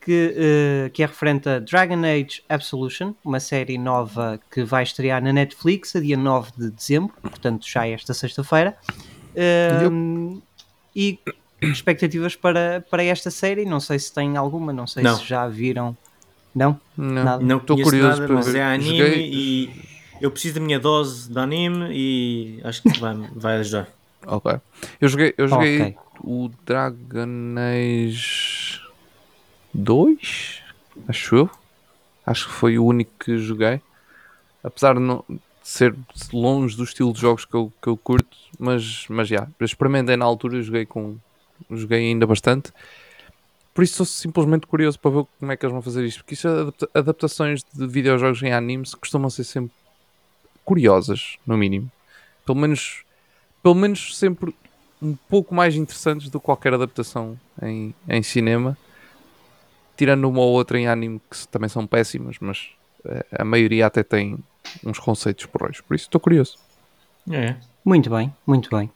que, 0.00 0.34
eh, 0.36 0.90
que 0.92 1.02
é 1.02 1.06
referente 1.06 1.48
a 1.48 1.60
Dragon 1.60 2.02
Age 2.04 2.42
Absolution, 2.48 3.14
uma 3.24 3.38
série 3.38 3.78
nova 3.78 4.40
que 4.50 4.64
vai 4.64 4.82
estrear 4.82 5.22
na 5.22 5.32
Netflix 5.32 5.94
a 5.94 6.00
dia 6.00 6.16
9 6.16 6.50
de 6.58 6.70
dezembro, 6.70 7.14
portanto 7.22 7.64
já 7.66 7.86
esta 7.86 8.12
sexta-feira. 8.12 8.76
Ahm, 9.36 10.40
E 10.94 11.18
expectativas 11.70 12.34
para, 12.36 12.84
para 12.90 13.02
esta 13.04 13.30
série? 13.30 13.64
Não 13.64 13.80
sei 13.80 13.98
se 13.98 14.12
tem 14.12 14.36
alguma, 14.36 14.72
não 14.72 14.86
sei 14.86 15.02
Não. 15.02 15.16
se 15.16 15.24
já 15.26 15.46
viram. 15.48 15.96
Não? 16.54 16.78
Não. 16.96 17.40
Não 17.40 17.56
estou 17.58 17.80
curioso 17.80 18.08
nada, 18.20 18.26
para 18.26 18.34
mas 18.36 18.46
ver. 18.48 18.58
é 18.58 18.62
anime 18.62 18.98
Joguei- 18.98 19.30
e 19.32 19.70
eu 20.20 20.30
preciso 20.30 20.54
da 20.56 20.60
minha 20.60 20.78
dose 20.78 21.30
de 21.32 21.38
anime 21.38 21.88
e 21.90 22.60
acho 22.64 22.82
que 22.82 22.98
vai, 23.00 23.14
vai 23.34 23.56
ajudar. 23.58 23.88
Ok. 24.24 24.52
Eu 25.00 25.08
joguei, 25.08 25.34
eu 25.36 25.48
joguei 25.48 25.80
Ok. 25.82 25.96
o 26.22 26.48
Dragon 26.64 27.54
Age 27.58 28.80
2, 29.74 30.62
acho 31.08 31.34
eu. 31.36 31.50
Acho 32.24 32.46
que 32.46 32.52
foi 32.52 32.78
o 32.78 32.84
único 32.84 33.10
que 33.18 33.36
joguei. 33.38 33.80
Apesar 34.62 34.94
de 34.94 35.00
não 35.00 35.24
ser 35.60 35.92
longe 36.32 36.76
do 36.76 36.84
estilo 36.84 37.12
de 37.12 37.20
jogos 37.20 37.44
que 37.44 37.54
eu, 37.54 37.72
que 37.82 37.88
eu 37.88 37.96
curto, 37.96 38.36
mas, 38.58 39.06
mas 39.08 39.26
já, 39.26 39.48
experimentei 39.60 40.16
na 40.16 40.24
altura, 40.24 40.62
joguei 40.62 40.86
com. 40.86 41.16
Joguei 41.70 42.00
ainda 42.00 42.26
bastante. 42.26 42.72
Por 43.74 43.82
isso 43.82 43.92
estou 43.92 44.06
simplesmente 44.06 44.66
curioso 44.66 44.98
para 44.98 45.10
ver 45.10 45.26
como 45.38 45.52
é 45.52 45.56
que 45.56 45.64
eles 45.64 45.72
vão 45.72 45.82
fazer 45.82 46.04
isto. 46.04 46.24
Porque 46.24 46.46
adapta- 46.46 46.88
adaptações 46.94 47.62
de 47.72 47.86
videojogos 47.86 48.42
em 48.42 48.52
animes 48.52 48.94
costumam 48.94 49.30
ser 49.30 49.44
sempre 49.44 49.72
curiosas, 50.64 51.38
no 51.46 51.56
mínimo. 51.56 51.90
Pelo 52.44 52.58
menos, 52.58 53.02
pelo 53.62 53.74
menos 53.74 54.16
sempre 54.16 54.54
um 55.00 55.16
pouco 55.28 55.54
mais 55.54 55.74
interessantes 55.74 56.28
do 56.28 56.38
que 56.38 56.44
qualquer 56.44 56.74
adaptação 56.74 57.38
em, 57.62 57.94
em 58.08 58.22
cinema. 58.22 58.76
Tirando 59.96 60.28
uma 60.28 60.40
ou 60.40 60.52
outra 60.52 60.78
em 60.78 60.86
anime 60.86 61.20
que 61.30 61.48
também 61.48 61.68
são 61.68 61.86
péssimas, 61.86 62.36
mas 62.40 62.70
eh, 63.04 63.26
a 63.38 63.44
maioria 63.44 63.86
até 63.86 64.02
tem 64.02 64.38
uns 64.84 64.98
conceitos 64.98 65.46
porreiros. 65.46 65.80
Por 65.80 65.94
isso 65.94 66.06
estou 66.06 66.20
curioso. 66.20 66.58
É. 67.30 67.56
Muito 67.84 68.10
bem, 68.10 68.34
muito 68.46 68.74
bem. 68.74 68.90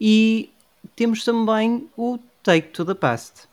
E 0.00 0.50
temos 0.96 1.24
também 1.24 1.88
o 1.96 2.18
Take 2.42 2.68
to 2.68 2.84
the 2.84 2.94
Past. 2.94 3.48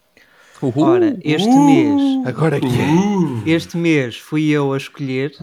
Uhul. 0.61 0.83
Ora, 0.83 1.19
este 1.23 1.49
mês, 1.49 2.27
Agora 2.27 2.57
é 2.57 2.59
que 2.59 2.67
é. 2.67 3.49
este 3.51 3.75
mês 3.77 4.17
fui 4.17 4.49
eu 4.49 4.73
a 4.73 4.77
escolher 4.77 5.35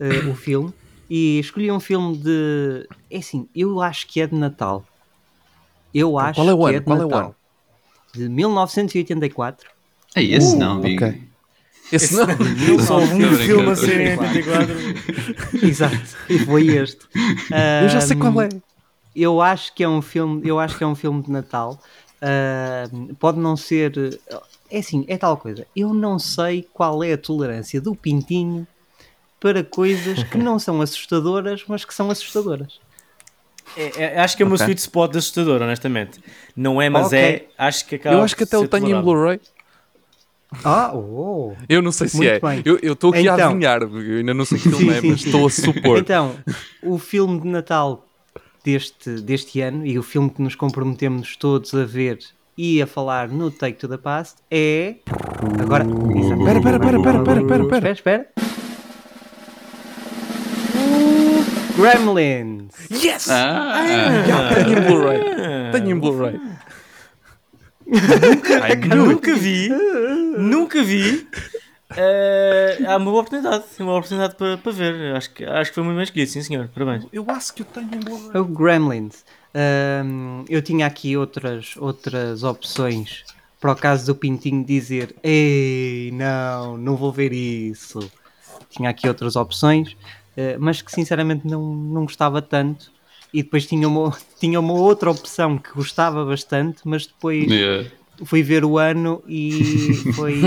eh, 0.00 0.18
o 0.28 0.34
filme 0.34 0.72
e 1.08 1.38
escolhi 1.38 1.70
um 1.70 1.78
filme 1.78 2.16
de. 2.18 2.86
É 3.10 3.18
assim, 3.18 3.48
eu 3.54 3.80
acho 3.80 4.06
que 4.08 4.20
é 4.20 4.26
de 4.26 4.34
Natal. 4.34 4.84
Eu 5.94 6.18
acho 6.18 6.40
qual 6.40 6.50
é 6.50 6.54
o 6.54 6.58
que 6.58 6.64
ano? 6.64 6.76
é 6.76 6.80
de 6.80 6.84
Qual 6.86 6.98
é 7.00 7.04
o 7.04 7.08
Natal. 7.08 7.24
ano? 7.26 7.34
De 8.14 8.28
1984. 8.28 9.70
É 10.16 10.22
esse 10.24 10.56
não, 10.56 10.80
Big. 10.80 10.96
ok. 11.04 11.22
Esse 11.92 12.14
não. 12.16 12.26
Só 12.84 12.98
houve 12.98 13.14
um 13.14 13.34
filme 13.36 13.70
a 13.70 13.74
brincando, 13.74 13.76
ser 13.76 14.00
em 14.00 14.16
tô 14.16 14.22
84. 14.22 15.66
Exato, 15.68 16.16
e 16.28 16.38
foi 16.40 16.66
este. 16.68 17.06
Eu 17.82 17.88
já 17.88 18.00
sei 18.00 18.16
qual 18.16 18.40
é. 18.42 18.48
Eu 19.14 19.40
acho 19.40 19.74
que 19.74 19.82
é 19.84 19.88
um 19.88 20.02
filme 20.02 20.40
eu 20.48 20.58
acho 20.58 20.76
que 20.76 20.84
é 20.84 20.86
um 20.86 20.94
filme 20.94 21.22
de 21.22 21.30
Natal 21.30 21.78
Ahm, 22.22 23.14
pode 23.20 23.38
não 23.38 23.54
ser 23.56 24.18
é 24.70 24.78
assim, 24.78 25.04
é 25.08 25.16
tal 25.18 25.36
coisa 25.36 25.66
eu 25.76 25.92
não 25.92 26.18
sei 26.18 26.66
qual 26.72 27.02
é 27.04 27.12
a 27.12 27.18
tolerância 27.18 27.80
do 27.80 27.94
Pintinho 27.94 28.66
para 29.38 29.62
coisas 29.62 30.22
que 30.24 30.38
não 30.38 30.58
são 30.58 30.80
assustadoras 30.80 31.64
mas 31.68 31.84
que 31.84 31.92
são 31.94 32.10
assustadoras 32.10 32.80
É, 33.76 34.04
é, 34.04 34.20
acho 34.20 34.36
que 34.36 34.42
é 34.42 34.46
o 34.46 34.48
meu 34.48 34.56
sweet 34.58 34.80
spot 34.80 35.16
assustador, 35.16 35.60
honestamente. 35.62 36.20
Não 36.54 36.80
é, 36.80 36.88
mas 36.88 37.06
Ok. 37.08 37.18
é. 37.18 37.46
Acho 37.58 37.86
que 37.86 37.96
acaba 37.96 38.16
Eu 38.16 38.22
acho 38.22 38.36
que 38.36 38.44
até 38.44 38.56
o 38.56 38.68
tenho 38.68 38.88
em. 38.96 39.02
Blu-ray. 39.02 39.40
ah, 40.64 40.92
oh. 40.94 41.54
Eu 41.68 41.82
não 41.82 41.90
sei 41.90 42.06
se 42.08 42.16
Muito 42.16 42.28
é. 42.30 42.38
bem. 42.40 42.62
Eu 42.64 42.92
estou 42.92 43.10
aqui 43.10 43.26
a 43.28 43.34
Então. 43.34 43.46
adivinhar. 43.48 43.82
Eu 43.82 44.18
ainda 44.18 44.32
não 44.34 44.44
sei 44.44 44.58
que 44.58 44.68
filme 44.68 44.84
Sim, 44.84 44.90
é, 44.90 45.00
mas 45.10 45.20
sim. 45.20 45.26
estou 45.26 45.46
a 45.46 45.50
supor. 45.50 45.98
então 45.98 46.36
o 46.82 46.98
filme 46.98 47.40
de 47.40 47.48
Natal 47.48 48.06
deste, 48.64 49.20
deste 49.20 49.60
ano 49.60 49.86
e 49.86 49.98
o 49.98 50.02
filme 50.02 50.30
que 50.30 50.40
nos 50.42 50.54
comprometemos 50.54 51.36
todos 51.36 51.74
a 51.74 51.84
ver 51.84 52.18
e 52.56 52.80
a 52.80 52.86
falar 52.86 53.28
no 53.28 53.50
Take 53.50 53.78
to 53.78 53.88
the 53.88 53.98
Past 53.98 54.36
é 54.50 54.96
agora 55.60 55.84
Espera, 55.84 56.58
espera, 56.58 56.76
espera, 56.76 56.96
espera, 56.96 57.18
espera, 57.18 57.40
espera, 57.40 57.62
espera. 57.62 57.90
espera, 57.90 57.92
espera. 57.92 58.28
Gremlins 61.76 62.72
Yes! 62.90 63.28
Ah, 63.30 63.84
Já, 64.26 64.54
tenho 64.54 64.78
em 64.78 64.82
Blu-ray. 64.82 65.20
Tenho 65.72 65.90
em 65.90 65.98
Blu-ray. 65.98 66.40
Ai, 68.62 68.76
Nunca 68.76 69.34
vi, 69.34 69.68
nunca 70.38 70.82
vi. 70.82 71.26
Eh, 71.96 72.78
há 72.86 72.96
uma 72.96 73.10
boa 73.10 73.20
oportunidade, 73.22 73.64
uma 73.78 73.86
boa 73.86 73.98
oportunidade 73.98 74.34
para, 74.36 74.58
para 74.58 74.72
ver. 74.72 75.16
Acho 75.16 75.30
que, 75.32 75.44
acho 75.44 75.70
que 75.70 75.74
foi 75.74 75.84
muito 75.84 75.96
bem 75.96 76.04
escolhido, 76.04 76.30
sim 76.30 76.42
senhor. 76.42 76.68
Parabéns. 76.74 77.06
Eu 77.12 77.24
acho 77.28 77.54
que 77.54 77.62
eu 77.62 77.66
tenho 77.66 77.94
em 77.94 78.00
Blu-ray. 78.00 78.30
É 78.34 78.38
o 78.40 78.44
Gremlins. 78.44 79.24
Ahm, 79.54 80.44
eu 80.48 80.60
tinha 80.60 80.86
aqui 80.86 81.16
outras, 81.16 81.76
outras 81.76 82.42
opções 82.42 83.24
para 83.60 83.72
o 83.72 83.76
caso 83.76 84.06
do 84.06 84.14
Pintinho 84.14 84.64
dizer 84.64 85.14
Ei, 85.22 86.10
não, 86.12 86.76
não 86.76 86.96
vou 86.96 87.12
ver 87.12 87.32
isso. 87.32 88.00
Tinha 88.70 88.90
aqui 88.90 89.06
outras 89.08 89.36
opções, 89.36 89.96
eh, 90.36 90.56
mas 90.58 90.82
que 90.82 90.90
sinceramente 90.90 91.46
não, 91.46 91.62
não 91.74 92.02
gostava 92.02 92.42
tanto. 92.42 92.92
e 93.32 93.42
depois 93.42 93.66
tinha 93.66 93.88
uma, 93.88 94.16
tinha 94.38 94.58
uma 94.58 94.74
outra 94.74 95.10
opção 95.10 95.56
que 95.58 95.72
gostava 95.72 96.24
bastante, 96.24 96.80
mas 96.84 97.06
depois 97.06 97.50
Yeah. 97.50 97.88
Fui 98.24 98.42
ver 98.42 98.64
o 98.64 98.78
ano 98.78 99.22
e 99.26 99.94
foi 100.14 100.40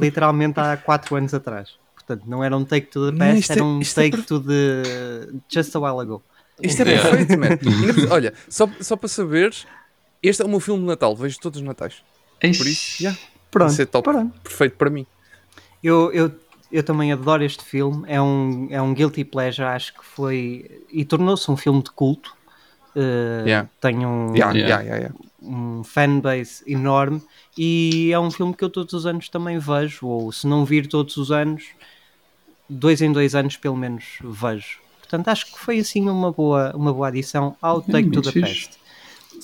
literalmente 0.00 0.58
há 0.60 0.76
4 0.76 1.16
anos 1.16 1.34
atrás. 1.34 1.70
Portanto, 1.94 2.24
não 2.26 2.42
era 2.42 2.56
um 2.56 2.64
take 2.64 2.88
to 2.88 3.10
the 3.10 3.16
past, 3.16 3.50
é- 3.50 3.54
era 3.54 3.64
um 3.64 3.80
é 3.80 3.84
take 3.84 4.22
to 4.22 4.40
the 4.40 5.28
just 5.48 5.74
a 5.76 5.78
while 5.80 6.00
ago. 6.00 6.22
Isto 6.62 6.82
é 6.82 6.88
Yeah. 6.92 7.10
perfeito, 7.10 7.38
man. 7.40 7.58
Olha, 8.10 8.32
só, 8.48 8.68
só 8.80 8.96
para 8.96 9.08
saberes, 9.08 9.66
este 10.22 10.42
é 10.42 10.44
o 10.44 10.48
meu 10.48 10.60
filme 10.60 10.80
de 10.82 10.86
Natal, 10.88 11.14
vejo 11.16 11.38
todos 11.40 11.60
os 11.60 11.66
Natais. 11.66 12.02
Por 12.40 12.66
isso, 12.66 13.02
já. 13.02 13.16
Pronto, 13.50 13.72
Isso 13.72 13.82
é 13.82 13.86
top. 13.86 14.04
pronto. 14.10 14.40
Perfeito 14.40 14.76
para 14.76 14.90
mim. 14.90 15.06
Eu, 15.82 16.10
eu, 16.12 16.32
eu 16.70 16.82
também 16.82 17.12
adoro 17.12 17.44
este 17.44 17.62
filme, 17.64 18.04
é 18.06 18.20
um, 18.20 18.66
é 18.70 18.80
um 18.80 18.94
guilty 18.94 19.24
pleasure, 19.24 19.66
acho 19.68 19.92
que 19.94 20.04
foi 20.04 20.84
e 20.90 21.04
tornou-se 21.04 21.50
um 21.50 21.56
filme 21.56 21.82
de 21.82 21.90
culto. 21.90 22.34
Uh, 22.94 23.46
Yeah. 23.46 23.68
Tem 23.80 24.04
um, 24.06 24.34
Yeah, 24.34 24.52
Yeah. 24.56 24.58
yeah, 24.58 24.82
yeah, 24.82 24.96
yeah. 24.98 25.14
um 25.42 25.82
fanbase 25.82 26.62
enorme 26.66 27.22
e 27.56 28.10
é 28.12 28.18
um 28.20 28.30
filme 28.30 28.54
que 28.54 28.62
eu 28.62 28.70
todos 28.70 28.92
os 28.92 29.06
anos 29.06 29.28
também 29.28 29.58
vejo, 29.58 30.06
ou 30.06 30.30
se 30.30 30.46
não 30.46 30.64
vir 30.64 30.86
todos 30.86 31.16
os 31.16 31.30
anos, 31.32 31.64
dois 32.68 33.00
em 33.02 33.10
dois 33.12 33.34
anos 33.34 33.56
pelo 33.56 33.76
menos 33.76 34.04
vejo. 34.22 34.78
Portanto, 35.00 35.28
acho 35.28 35.46
que 35.52 35.58
foi 35.58 35.78
assim 35.80 36.08
uma 36.08 36.30
boa, 36.32 36.72
uma 36.76 36.92
boa 36.92 37.08
adição 37.08 37.56
ao 37.60 37.78
É, 37.80 37.92
Take 37.92 38.10
to 38.10 38.14
muito 38.14 38.32
the. 38.32 38.40
Past. 38.40 38.70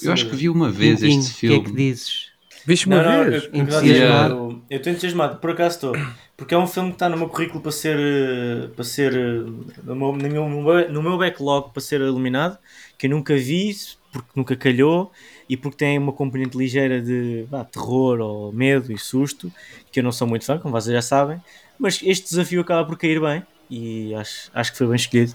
Eu 0.02 0.12
acho 0.12 0.28
que 0.30 0.36
vi 0.36 0.48
uma 0.48 0.70
vez 0.70 1.00
Tintin, 1.00 1.18
este 1.18 1.30
O 1.36 1.40
que 1.40 1.46
é 1.54 1.58
que 1.58 1.64
filme. 1.64 1.76
dizes? 1.76 2.27
Viste 2.68 2.86
uma 2.86 3.02
Não, 3.02 3.10
não, 3.24 3.24
vez? 3.30 3.44
eu- 3.44 3.50
eu- 3.50 3.60
Entusiasmado. 3.62 4.34
eu- 4.34 4.62
Eu 4.68 4.76
estou 4.76 4.92
entusiasmado, 4.92 5.36
por 5.38 5.50
acaso 5.52 5.74
estou. 5.76 5.92
Porque 6.36 6.52
é 6.54 6.58
um 6.58 6.66
filme 6.66 6.90
que 6.90 6.96
está 6.96 7.08
no 7.08 7.16
meu 7.16 7.26
currículo 7.30 7.62
para 7.62 7.72
ser. 7.72 7.96
eh, 7.98 8.68
para 8.76 8.84
ser 8.84 9.14
eh, 9.16 9.40
no, 9.84 9.96
meu, 9.96 10.12
no, 10.12 10.62
meu, 10.62 10.92
no 10.92 11.02
meu 11.02 11.16
backlog 11.16 11.72
para 11.72 11.80
ser 11.80 12.02
eliminado, 12.02 12.58
que 12.98 13.06
eu 13.06 13.10
nunca 13.10 13.34
vi, 13.34 13.74
porque 14.12 14.28
nunca 14.36 14.54
calhou 14.54 15.10
e 15.48 15.56
porque 15.56 15.78
tem 15.78 15.96
uma 15.98 16.12
componente 16.12 16.58
ligeira 16.58 17.00
de 17.00 17.46
terror 17.72 18.20
ou 18.20 18.52
medo 18.52 18.92
e 18.92 18.98
susto, 18.98 19.50
que 19.90 20.00
eu 20.00 20.04
não 20.04 20.12
sou 20.12 20.28
muito 20.28 20.44
fã, 20.44 20.58
como 20.58 20.72
vocês 20.78 20.92
já 20.94 21.00
sabem. 21.00 21.40
Mas 21.78 22.00
este 22.04 22.28
desafio 22.28 22.60
acaba 22.60 22.84
por 22.86 22.98
cair 22.98 23.18
bem 23.18 23.42
e 23.70 24.14
acho, 24.14 24.50
acho 24.52 24.72
que 24.72 24.76
foi 24.76 24.88
bem 24.88 24.96
escolhido. 24.96 25.34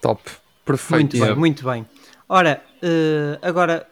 Top. 0.00 0.22
Perfeito. 0.64 1.18
Muito 1.18 1.18
bem, 1.26 1.34
muito 1.36 1.64
bem. 1.66 1.86
Ora, 2.28 2.62
eh, 2.82 3.38
agora 3.42 3.86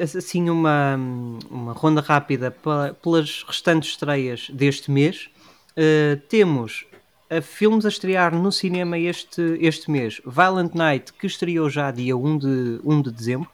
assim 0.00 0.48
uma, 0.48 0.96
uma 1.50 1.72
ronda 1.72 2.00
rápida 2.00 2.54
pelas 3.02 3.44
restantes 3.46 3.90
estreias 3.90 4.48
deste 4.50 4.90
mês. 4.90 5.28
Eh, 5.76 6.18
temos 6.28 6.86
a 7.28 7.40
filmes 7.42 7.84
a 7.84 7.88
estrear 7.88 8.34
no 8.34 8.50
cinema 8.52 8.98
este, 8.98 9.42
este 9.60 9.90
mês. 9.90 10.20
Violent 10.24 10.74
Night, 10.74 11.12
que 11.12 11.26
estreou 11.26 11.68
já 11.68 11.90
dia 11.90 12.16
1 12.16 12.38
de, 12.38 12.80
1 12.84 13.02
de 13.02 13.10
dezembro. 13.10 13.50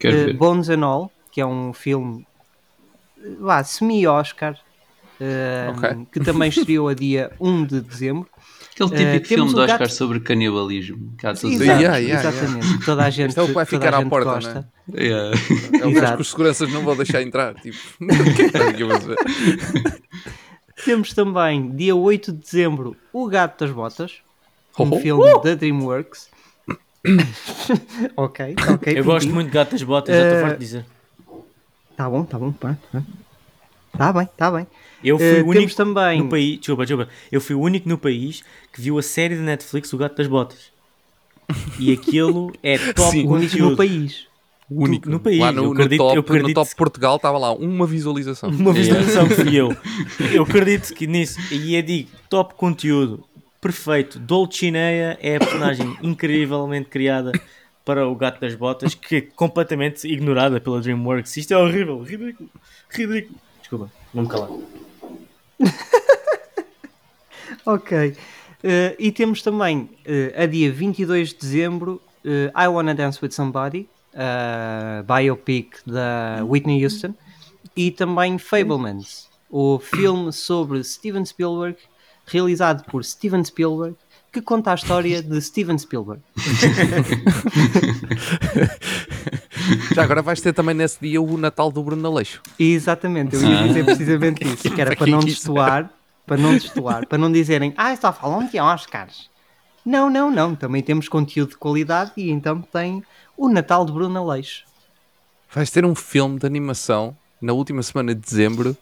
Eh, 0.00 0.10
ver. 0.10 0.36
Bones 0.36 0.68
and 0.68 0.84
All, 0.84 1.10
que 1.32 1.40
é 1.40 1.46
um 1.46 1.72
filme 1.72 2.26
eh, 3.22 3.30
vá, 3.40 3.64
semi-Oscar, 3.64 4.58
eh, 5.20 5.72
Ok. 5.76 6.06
que 6.12 6.20
também 6.20 6.48
estreou 6.50 6.88
a 6.88 6.94
dia 6.94 7.32
1 7.40 7.64
de 7.64 7.80
dezembro. 7.80 8.28
Aquele 8.74 8.94
eh, 8.94 9.12
típico 9.14 9.28
temos 9.28 9.28
filme 9.28 9.48
de 9.50 9.54
o 9.54 9.62
Oscar 9.62 9.78
gato- 9.78 9.92
sobre 9.92 10.20
canibalismo. 10.20 11.14
Que 11.16 11.26
há 11.26 11.34
todos 11.34 11.44
os 11.54 11.60
Exato. 11.60 11.80
Yeah, 11.80 11.96
yeah, 11.98 12.28
exatamente. 12.28 12.78
que 12.78 12.84
Toda 12.84 13.04
a 13.04 13.10
gente, 13.10 13.28
Este 13.28 13.38
é 13.38 13.42
o 13.42 13.46
que 13.46 13.52
vai 13.52 13.64
ficar 13.64 13.94
à 13.94 13.98
gente 14.00 14.08
porta, 14.10 14.30
gosta. 14.34 14.54
né? 14.54 14.64
Yeah. 15.00 15.36
É 15.80 15.86
o 15.86 15.92
gajo 15.92 16.16
que 16.16 16.22
os 16.22 16.30
seguranças 16.30 16.72
não 16.72 16.82
vão 16.82 16.96
deixar 16.96 17.22
entrar. 17.22 17.54
Tipo, 17.54 17.78
é? 18.02 19.94
Temos 20.84 21.12
também, 21.14 21.70
dia 21.74 21.94
8 21.94 22.32
de 22.32 22.38
dezembro, 22.38 22.96
O 23.12 23.26
Gato 23.28 23.64
das 23.64 23.74
Botas, 23.74 24.12
um 24.78 24.82
Oh, 24.90 24.96
oh. 24.96 25.00
filme 25.00 25.40
da 25.42 25.54
DreamWorks. 25.54 26.28
ok, 28.16 28.54
ok. 28.74 28.98
Eu 28.98 29.04
gosto 29.04 29.28
muito 29.32 29.48
de 29.48 29.54
gatas 29.54 29.82
botas, 29.82 30.14
já 30.16 30.22
estou 30.22 30.38
Eh, 30.38 30.42
farto 30.42 30.58
de 30.58 30.64
dizer. 30.64 30.86
Tá 31.96 32.10
bom, 32.10 32.24
tá 32.24 32.38
bom. 32.38 32.50
pronto, 32.52 32.78
pronto. 33.96 33.98
Tá 33.98 34.12
bem, 34.12 34.28
tá 34.36 34.50
bem. 34.50 34.66
Eu 35.02 35.18
fui 35.18 35.26
Eh, 35.38 35.42
o 35.42 35.46
único 35.48 35.74
também. 35.74 36.18
no 36.22 36.28
país, 36.28 36.58
desculpa, 36.58 36.86
desculpa, 36.86 37.10
eu 37.30 37.40
fui 37.40 37.54
o 37.54 37.60
único 37.60 37.88
no 37.88 37.98
país 37.98 38.42
que 38.72 38.80
viu 38.80 38.98
a 38.98 39.02
série 39.02 39.34
de 39.36 39.42
Netflix 39.42 39.92
O 39.92 39.98
Gato 39.98 40.16
das 40.16 40.26
Botas. 40.26 40.72
E 41.78 41.92
aquilo 41.92 42.52
é 42.62 42.78
top 42.94 43.10
Sim. 43.10 43.26
O 43.26 43.32
único 43.32 43.50
conteúdo. 43.52 43.70
no 43.70 43.76
país. 43.76 44.26
O 44.70 44.82
único. 44.82 45.10
no 45.10 45.20
país, 45.20 45.38
Lá 45.40 45.48
eu 45.48 45.52
no, 45.52 45.62
no 45.64 45.72
acredito- 45.72 45.98
top, 45.98 46.16
eu 46.16 46.20
acredito- 46.20 46.48
no 46.48 46.54
top 46.54 46.74
Portugal 46.76 47.16
estava 47.16 47.36
lá 47.36 47.52
uma 47.52 47.86
visualização. 47.86 48.48
Uma 48.48 48.72
visualização 48.72 49.28
que 49.28 49.34
fui 49.36 49.54
eu. 49.54 49.76
Eu 50.32 50.42
acredito 50.44 50.94
que 50.94 51.06
nisso. 51.06 51.38
E 51.52 51.74
eu 51.76 51.82
digo, 51.82 52.08
top 52.30 52.54
conteúdo, 52.54 53.22
perfeito. 53.60 54.18
Dolcineia 54.18 55.18
é 55.20 55.36
a 55.36 55.38
personagem 55.38 55.94
incrivelmente 56.02 56.88
criada 56.88 57.30
para 57.84 58.08
o 58.08 58.14
Gato 58.16 58.40
das 58.40 58.54
Botas, 58.54 58.94
que 58.94 59.16
é 59.16 59.20
completamente 59.20 60.08
ignorada 60.08 60.58
pela 60.58 60.80
DreamWorks. 60.80 61.36
Isto 61.36 61.52
é 61.52 61.58
horrível, 61.58 62.00
ridículo, 62.02 62.48
ridículo. 62.88 63.38
Desculpa, 63.64 63.90
não 64.12 64.24
me 64.24 64.28
calar. 64.28 64.50
Ok. 67.66 68.14
Eh, 68.62 68.96
e 68.98 69.10
temos 69.10 69.40
também, 69.40 69.88
eh, 70.04 70.34
a 70.36 70.44
dia 70.44 70.70
22 70.70 71.30
de 71.30 71.36
dezembro, 71.36 72.00
eh, 72.22 72.52
I 72.54 72.68
Wanna 72.68 72.94
Dance 72.94 73.18
With 73.22 73.30
Somebody, 73.30 73.88
a 74.14 75.02
biopic 75.02 75.78
da 75.86 76.44
Whitney 76.44 76.84
Houston, 76.84 77.14
e 77.74 77.90
também 77.90 78.36
Fablemans, 78.36 79.30
o 79.48 79.78
filme 79.78 80.30
sobre 80.30 80.84
Steven 80.84 81.24
Spielberg, 81.24 81.78
realizado 82.26 82.84
por 82.84 83.02
Steven 83.02 83.42
Spielberg, 83.42 83.96
que 84.34 84.42
conta 84.42 84.72
a 84.72 84.74
história 84.74 85.22
de 85.22 85.40
Steven 85.40 85.78
Spielberg. 85.78 86.20
Já 89.94 90.02
agora 90.02 90.22
vais 90.22 90.40
ter 90.40 90.52
também 90.52 90.74
nesse 90.74 90.98
dia 91.00 91.22
o 91.22 91.38
Natal 91.38 91.70
do 91.70 91.80
Bruno 91.84 92.04
Aleixo. 92.08 92.42
Exatamente, 92.58 93.36
eu 93.36 93.42
ia 93.42 93.68
dizer 93.68 93.84
precisamente 93.84 94.42
isso, 94.52 94.68
que 94.68 94.80
era 94.80 94.96
Para 94.96 95.06
não 95.06 95.20
destoar, 95.20 95.88
para 96.26 96.36
não 96.36 96.52
destoar, 96.54 97.06
para 97.06 97.16
não 97.16 97.30
dizerem, 97.30 97.72
ah, 97.76 97.92
está 97.92 98.12
falando 98.12 98.50
de 98.50 98.58
Oscars. 98.58 99.30
Não, 99.86 100.10
não, 100.10 100.32
não, 100.32 100.56
também 100.56 100.82
temos 100.82 101.08
conteúdo 101.08 101.50
de 101.50 101.56
qualidade 101.56 102.10
e 102.16 102.28
então 102.28 102.60
tem 102.60 103.04
o 103.36 103.48
Natal 103.48 103.86
de 103.86 103.92
Bruno 103.92 104.18
Aleixo. 104.18 104.64
Vais 105.52 105.70
ter 105.70 105.84
um 105.84 105.94
filme 105.94 106.40
de 106.40 106.46
animação 106.46 107.16
na 107.40 107.52
última 107.52 107.84
semana 107.84 108.12
de 108.12 108.20
dezembro 108.20 108.76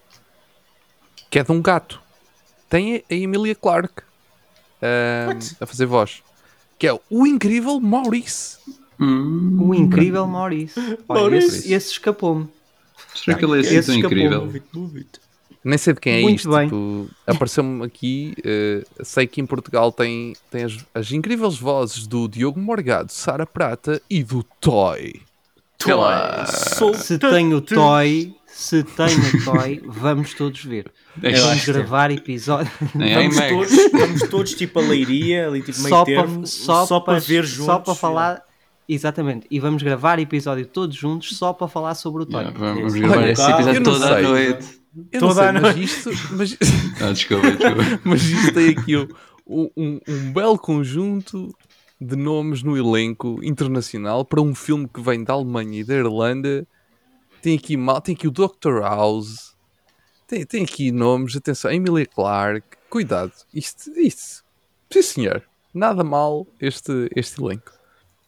que 1.29 1.39
é 1.39 1.45
de 1.45 1.53
um 1.53 1.61
gato. 1.61 2.01
Tem 2.71 3.05
a 3.11 3.15
Emilia 3.15 3.55
Clarke 3.55 4.03
ahm, 4.83 5.39
a 5.61 5.67
fazer 5.67 5.87
voz. 5.87 6.23
Que 6.79 6.89
é 6.89 6.99
o 7.09 7.27
incrível 7.27 7.79
Maurice. 7.81 8.59
Hum, 9.01 9.57
O 9.61 9.75
incrível 9.75 10.27
Maurício. 10.27 10.81
Olha, 11.09 11.21
Maurício. 11.23 11.49
esse, 11.59 11.73
esse 11.73 11.93
escapou-me. 11.93 12.49
será 13.15 13.37
que 13.39 13.45
ele 13.45 13.57
é 13.57 13.61
assim 13.61 13.77
Esse 13.77 13.87
tão 13.89 13.97
escapou. 13.97 14.19
incrível? 14.19 14.63
Nem 15.65 15.79
sei 15.79 15.95
de 15.95 16.01
quem 16.01 16.15
é 16.19 16.21
Muito 16.23 16.39
isto. 16.41 16.51
tipo, 16.65 17.09
Apareceu-me 17.27 17.85
aqui. 17.85 18.35
eh, 18.45 18.85
sei 19.05 19.27
que 19.29 19.41
em 19.41 19.47
Portugal 19.47 19.93
tem, 19.93 20.35
tem 20.51 20.65
as, 20.65 20.77
as 20.93 21.13
incríveis 21.13 21.57
vozes 21.57 22.07
do 22.07 22.27
Diogo 22.29 22.59
Morgado, 22.61 23.13
Sara 23.13 23.47
Prata 23.47 24.03
e 24.11 24.25
do 24.25 24.43
Toy. 24.61 25.21
Claro. 25.79 26.47
Se 26.97 27.19
tem 27.19 27.55
o 27.55 27.61
Toy, 27.61 28.35
se 28.53 28.83
tem 28.85 29.07
o 29.17 29.45
Toy, 29.45 29.83
vamos 29.87 30.35
todos 30.35 30.63
ver. 30.65 30.93
É 31.23 31.31
Vamos 31.33 31.47
acho 31.51 31.65
que- 31.65 31.73
gravar 31.73 32.11
episódio 32.11 32.71
Nem 32.95 33.29
Vamos 33.31 33.37
todos, 33.49 33.93
vamos 33.93 34.21
todos 34.29 34.55
tipo 34.55 34.79
a 34.79 34.83
leiria, 34.83 35.49
ali 35.49 35.63
tipo 35.63 35.79
meio 35.81 35.89
só, 35.89 36.05
termo, 36.05 36.37
para, 36.39 36.47
só, 36.47 36.87
só 36.87 37.01
para 37.01 37.15
para 37.15 37.25
ver 37.27 37.45
juntos. 37.45 37.67
Só 37.67 37.79
para 37.79 37.95
falar. 37.95 38.43
Exatamente. 38.89 39.47
E 39.51 39.59
vamos 39.61 39.83
gravar 39.83 40.19
episódio 40.19 40.67
todos 40.67 40.97
juntos 40.97 41.37
só 41.37 41.53
para 41.53 41.69
falar 41.69 41.95
sobre 41.95 42.23
o 42.25 42.27
Toy. 42.27 42.41
Yeah, 42.43 42.59
vamos 42.59 42.93
Olha, 42.95 43.03
gravar 43.03 43.29
esse 43.29 43.43
eu 43.43 43.49
episódio 43.51 43.81
não 43.81 43.93
toda 43.93 44.05
a 44.07 44.15
sei. 44.15 44.23
noite. 44.23 44.83
Eu 45.11 45.21
Toda 45.21 45.35
não 45.35 45.41
a 45.43 45.53
sei, 45.53 45.53
mas 45.53 45.63
noite. 45.63 45.85
isto, 45.85 46.11
mas, 46.37 46.59
Ah, 47.01 47.13
desculpa, 47.13 47.51
desculpa. 47.51 48.01
mas 48.05 48.23
isto 48.23 48.53
tem 48.53 48.69
aqui 48.71 48.97
um, 49.47 49.69
um, 49.77 50.01
um 50.07 50.33
belo 50.33 50.59
conjunto 50.59 51.55
de 52.01 52.17
nomes 52.17 52.63
no 52.63 52.77
elenco 52.77 53.39
internacional 53.43 54.25
para 54.25 54.43
um 54.43 54.55
filme 54.55 54.89
que 54.93 55.01
vem 55.01 55.23
da 55.25 55.33
Alemanha 55.35 55.81
e 55.81 55.85
da 55.85 55.95
Irlanda. 55.95 56.67
Tem 57.43 57.57
aqui, 57.57 57.77
mal, 57.77 58.01
tem 58.01 58.15
aqui 58.15 58.29
o 58.29 58.31
Dr. 58.31 58.81
House, 58.83 59.55
tem, 60.29 60.47
tem 60.47 60.65
aqui 60.65 60.93
nomes, 60.93 61.37
atenção, 61.37 61.71
Emilia 61.73 62.07
Clarke. 62.07 62.77
Cuidado, 62.89 63.33
isto, 63.53 63.91
isto, 63.99 64.45
sim 64.91 65.03
senhor, 65.03 65.43
nada 65.75 66.05
mal 66.05 66.47
este, 66.61 67.11
este 67.17 67.41
elenco. 67.43 67.73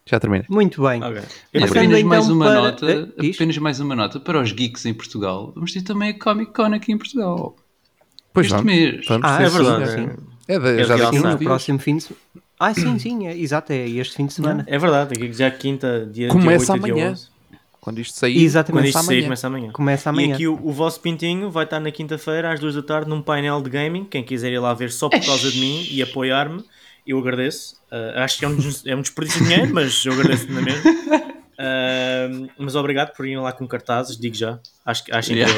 Já 0.07 0.19
terminei. 0.21 0.45
Muito 0.51 0.83
bem. 0.83 1.03
Ok. 1.03 1.23
Passando 1.53 1.71
apenas 1.71 1.99
então 1.99 2.09
mais 2.09 2.29
uma 2.29 2.45
para- 2.45 2.61
nota, 2.63 3.15
Eh, 3.23 3.31
apenas 3.35 3.59
mais 3.59 3.81
uma 3.81 3.97
nota 3.97 4.21
para 4.21 4.39
os 4.43 4.53
geeks 4.53 4.85
em 4.85 4.93
Portugal. 4.93 5.51
Vamos 5.55 5.73
ter 5.73 5.81
também 5.83 6.11
a 6.11 6.19
Comic 6.19 6.53
Con 6.53 6.75
aqui 6.75 6.93
em 6.93 6.99
Portugal. 6.99 7.57
Pois 8.33 8.47
este 8.49 8.57
vamos, 8.57 8.67
mês. 8.67 9.07
vamos 9.07 9.27
Ah, 9.27 9.43
é 9.43 9.49
verdade, 9.49 9.91
sim. 9.93 10.09
sim. 10.11 10.17
É, 10.47 10.59
da- 10.59 10.71
É 10.73 10.85
já 10.85 10.97
daqui 10.97 11.19
no 11.21 11.39
próximo 11.39 11.79
fim 11.79 11.97
de 11.97 12.03
semana. 12.03 12.23
Ah, 12.61 12.75
sim, 12.75 12.99
sim, 12.99 13.27
é, 13.27 13.37
exato, 13.39 13.73
é 13.73 13.89
este 13.89 14.15
fim 14.17 14.27
de 14.27 14.35
semana. 14.35 14.65
É 14.69 14.79
verdade, 14.79 15.15
aqui 15.15 15.33
já 15.33 15.51
quinta, 15.51 16.07
dia 16.13 16.29
Começa 16.29 16.75
dia 16.75 16.75
8 16.75 16.81
e 16.81 16.85
dia 16.85 16.93
amanhã. 16.95 17.13
11. 17.13 17.29
Quando 17.85 17.99
isto 18.01 18.19
sair, 18.19 18.43
Exatamente. 18.43 18.81
Quando 18.81 18.87
isto 18.87 18.95
começa 18.95 19.07
sair, 19.07 19.17
amanhã. 19.19 19.27
começa 19.27 19.47
amanhã. 19.47 19.73
Começa 19.73 20.09
E 20.09 20.11
amanhã. 20.11 20.35
aqui 20.37 20.49
o, 20.49 20.55
o 20.55 20.73
vosso 20.73 20.99
pintinho 21.01 21.51
vai 21.51 21.65
estar 21.65 21.79
na 21.81 21.91
quinta-feira 21.91 22.51
às 22.51 22.59
duas 22.59 22.75
da 22.75 22.83
tarde 22.83 23.11
num 23.11 23.21
painel 23.21 23.61
de 23.61 23.69
gaming. 23.69 24.05
Quem 24.07 24.25
quiser 24.25 24.51
ir 24.53 24.59
lá 24.59 24.73
ver 24.73 24.91
só 24.91 25.11
por 25.11 25.21
causa 25.23 25.51
de 25.53 25.61
mim 25.61 25.87
e 25.91 26.03
apoiar-me, 26.03 26.65
eu 27.07 27.19
agradeço. 27.19 27.77
Uh, 27.93 28.19
acho 28.21 28.39
que 28.39 28.45
é 28.47 28.49
um, 28.49 28.57
é 28.87 28.97
um 28.97 29.03
desperdício 29.03 29.43
de 29.43 29.49
dinheiro, 29.51 29.75
mas 29.75 30.03
eu 30.07 30.15
agradeço 30.15 30.51
na 30.51 30.63
mesma. 30.63 30.91
Uh, 31.55 32.49
mas 32.59 32.75
obrigado 32.75 33.15
por 33.15 33.27
irem 33.27 33.39
lá 33.39 33.53
com 33.53 33.67
cartazes, 33.69 34.17
digo 34.17 34.35
já. 34.35 34.59
Acho, 34.85 35.05
que- 35.05 35.13
acho 35.13 35.33
Yeah. 35.33 35.53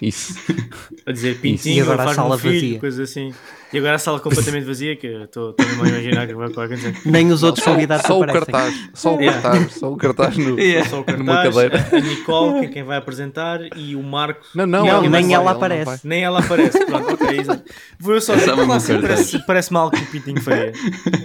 Isso. 0.00 0.34
A 1.06 1.12
dizer 1.12 1.32
E 1.32 1.34
pintinho, 1.34 1.82
agora 1.82 2.02
a 2.02 2.04
faz-me 2.06 2.22
um 2.22 2.26
sala 2.28 2.38
filho, 2.38 2.54
vazia. 2.54 2.78
coisas 2.80 3.10
assim. 3.10 3.34
E 3.72 3.78
agora 3.78 3.94
a 3.94 3.98
sala 3.98 4.18
completamente 4.20 4.64
vazia, 4.64 4.96
que 4.96 5.06
eu 5.06 5.24
estou 5.24 5.54
mesmo 5.58 5.84
a 5.84 5.88
imaginar 5.88 6.26
que 6.26 6.34
vai 6.34 6.46
acontecer. 6.48 6.94
Nem 7.04 7.30
os 7.30 7.42
outros 7.42 7.64
Só, 7.64 7.72
convidados 7.72 8.06
só 8.06 8.18
o 8.18 8.22
aparecem. 8.24 8.52
cartaz. 8.52 8.90
Só 8.94 9.16
o 9.16 9.20
Yeah. 9.22 9.40
cartaz. 9.42 9.72
Só 9.74 9.92
o 9.92 9.96
cartaz 9.96 10.36
no, 10.36 10.58
Yeah. 10.58 10.88
Só 10.90 10.96
o 11.02 11.04
numa 11.16 11.42
cartaz, 11.42 11.54
cadeira. 11.54 11.88
a, 11.92 12.00
Nicole, 12.00 12.60
que 12.60 12.66
é 12.66 12.68
quem 12.68 12.82
vai 12.82 12.96
apresentar, 12.98 13.60
e 13.76 13.94
o 13.96 14.02
Marco. 14.02 14.40
Não, 14.54 14.66
não, 14.66 14.84
Não, 14.86 14.98
ele 15.00 15.08
nem 15.08 15.22
vai, 15.26 15.32
ela 15.34 15.44
não 15.44 15.50
aparece. 15.52 15.84
vai. 15.84 15.98
Nem 16.04 16.22
ela 16.24 16.38
aparece, 16.40 16.84
pronto, 16.84 17.14
ok. 17.14 17.28
Vou 18.00 18.14
eu 18.14 18.20
só 18.20 18.32
É 18.32 18.36
dizer, 18.36 18.50
só 18.50 18.56
mesmo 18.56 18.70
"Pá, 18.72 18.76
o 18.76 18.80
sim, 18.80 18.92
cartaz." 18.94 19.10
parece, 19.30 19.46
parece 19.46 19.72
mal 19.72 19.90
que 19.90 20.02
o 20.02 20.06
Pintinho 20.06 20.40
faria. 20.40 20.72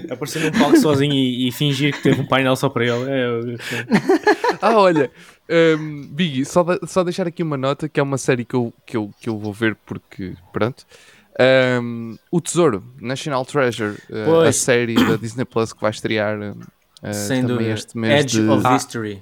Aparecer 0.09 0.41
num 0.43 0.51
palco 0.59 0.77
sozinho 0.77 1.13
e, 1.13 1.47
e 1.47 1.51
fingir 1.51 1.93
que 1.95 2.03
teve 2.03 2.21
um 2.21 2.25
painel 2.27 2.55
só 2.55 2.69
para 2.69 2.85
ele. 2.85 3.09
É, 3.09 3.25
eu- 3.25 3.49
eu- 3.51 3.57
Ah, 4.61 4.77
olha, 4.77 5.11
hum, 5.79 6.07
Biggie, 6.11 6.45
só, 6.45 6.63
de- 6.63 6.79
só 6.87 7.03
deixar 7.03 7.27
aqui 7.27 7.41
uma 7.43 7.57
nota 7.57 7.87
que 7.89 7.99
é 7.99 8.03
uma 8.03 8.17
série 8.17 8.43
que 8.45 8.55
eu, 8.55 8.73
que 8.85 8.97
eu, 8.97 9.11
que 9.19 9.29
eu 9.29 9.37
vou 9.37 9.51
ver 9.53 9.75
porque, 9.85 10.33
pronto. 10.53 10.85
Hum, 11.81 12.17
o 12.31 12.39
Tesouro, 12.39 12.83
National 13.01 13.45
Treasure, 13.45 13.97
uh, 14.09 14.41
a 14.47 14.51
série 14.53 14.95
da 14.95 15.17
Disney 15.17 15.43
Plus 15.45 15.73
que 15.73 15.81
vai 15.81 15.91
estrear 15.91 16.37
uh, 16.39 17.13
sem 17.13 17.41
também 17.41 17.57
dúvida. 17.57 17.73
este 17.73 17.97
mês 17.97 18.21
Edge 18.23 18.41
de, 18.41 18.47
of 18.49 18.63
Ah. 18.65 18.75
History. 18.77 19.21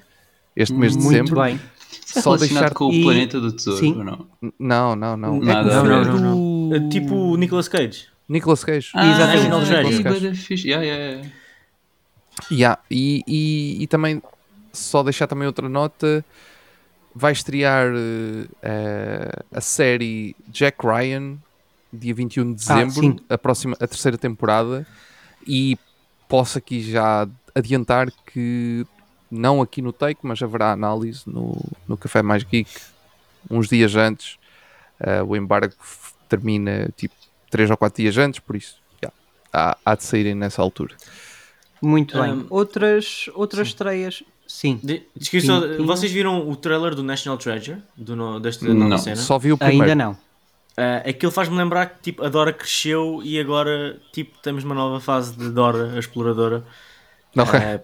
este 0.55 0.73
mês 0.75 0.91
de 0.95 0.99
Muito 1.03 1.11
dezembro. 1.23 1.41
bem. 1.41 1.59
Isso 2.05 2.19
é 2.19 2.21
Só 2.21 2.31
relacionado 2.35 2.61
deixar- 2.63 2.75
com 2.75 2.85
o 2.85 2.93
e- 2.93 3.01
planeta 3.03 3.39
do 3.39 3.51
tesouro, 3.51 3.79
Sim. 3.79 3.97
ou 3.97 4.03
não? 4.03 4.27
Não, 4.59 4.95
não, 4.95 5.17
não. 5.17 5.39
Nada. 5.39 5.71
É 5.71 5.75
Não, 5.75 6.03
não, 6.19 6.69
do 6.69 6.75
Uh, 6.75 6.89
Tipo 6.89 7.15
o 7.15 7.35
Nicolas 7.37 7.67
Cage. 7.67 8.07
Nicolas 8.29 8.63
Cage. 8.63 8.89
Exatamente. 8.95 9.75
Ah, 9.75 9.83
que 9.83 10.03
bué 10.03 10.19
da 10.19 10.35
fixe. 10.35 10.67
Yeah, 10.67 10.85
yeah, 10.85 11.11
yeah. 11.13 11.29
Yeah, 12.51 12.81
e, 12.89 13.23
e, 13.27 13.83
e 13.83 13.87
também, 13.87 14.21
só 14.73 15.03
deixar 15.03 15.27
também 15.27 15.47
outra 15.47 15.69
nota, 15.69 16.25
vai 17.15 17.31
estrear 17.31 17.87
eh, 18.61 19.29
a 19.51 19.61
série 19.61 20.35
Jack 20.49 20.85
Ryan, 20.85 21.37
dia 21.91 22.13
21 22.13 22.53
de 22.53 22.63
Ah, 22.69 22.83
dezembro, 22.83 22.93
sim. 23.19 23.25
a, 23.29 23.37
próxima, 23.37 23.75
a 23.79 23.87
terceira 23.87 24.17
temporada, 24.17 24.85
e 25.47 25.77
posso 26.27 26.57
aqui 26.57 26.81
já 26.81 27.27
adiantar 27.53 28.11
que, 28.25 28.85
não 29.29 29.61
aqui 29.61 29.81
no 29.81 29.93
Take, 29.93 30.21
mas 30.23 30.41
haverá 30.41 30.71
análise 30.71 31.21
no, 31.27 31.55
no 31.87 31.95
Café 31.95 32.21
Mais 32.23 32.43
Geek, 32.43 32.69
uns 33.49 33.67
dias 33.69 33.95
antes, 33.95 34.37
Eh, 34.99 35.21
o 35.23 35.35
embargo 35.35 35.73
termina 36.29 36.87
tipo 36.95 37.13
3 37.49 37.69
ou 37.71 37.75
4 37.75 38.01
dias 38.01 38.15
antes, 38.17 38.39
por 38.39 38.55
isso, 38.55 38.77
yeah, 39.03 39.13
há, 39.51 39.75
há 39.83 39.95
de 39.95 40.03
saírem 40.03 40.33
nessa 40.35 40.61
altura. 40.61 40.95
Muito 41.81 42.17
bem. 42.21 42.31
Um, 42.31 42.45
outras 42.49 43.25
outras 43.33 43.67
estreias, 43.69 44.23
sim. 44.53 44.79
De, 44.83 45.03
vocês 45.79 46.11
viram 46.11 46.47
o 46.47 46.55
trailer 46.55 46.93
do 46.93 47.03
National 47.03 47.37
Treasure? 47.37 47.81
Do 47.97 48.15
no, 48.15 48.39
desta 48.39 48.65
Não. 48.67 48.87
nova 48.87 48.97
cena? 48.99 49.15
Só 49.15 49.39
vi 49.39 49.51
o 49.51 49.57
primeiro. 49.57 49.83
Ainda 49.83 49.95
não. 49.95 50.11
Uh, 50.11 51.09
aquilo 51.09 51.31
faz-me 51.31 51.55
lembrar 51.57 51.87
que 51.87 52.01
tipo, 52.01 52.23
a 52.23 52.29
Dora 52.29 52.51
cresceu 52.51 53.21
e 53.23 53.39
agora 53.39 53.99
tipo, 54.11 54.37
temos 54.41 54.63
uma 54.63 54.73
nova 54.73 54.99
fase 54.99 55.35
de 55.35 55.49
Dora, 55.49 55.93
a 55.95 55.99
exploradora. 55.99 56.63
Ok. 57.35 57.59
Uh, 57.59 57.81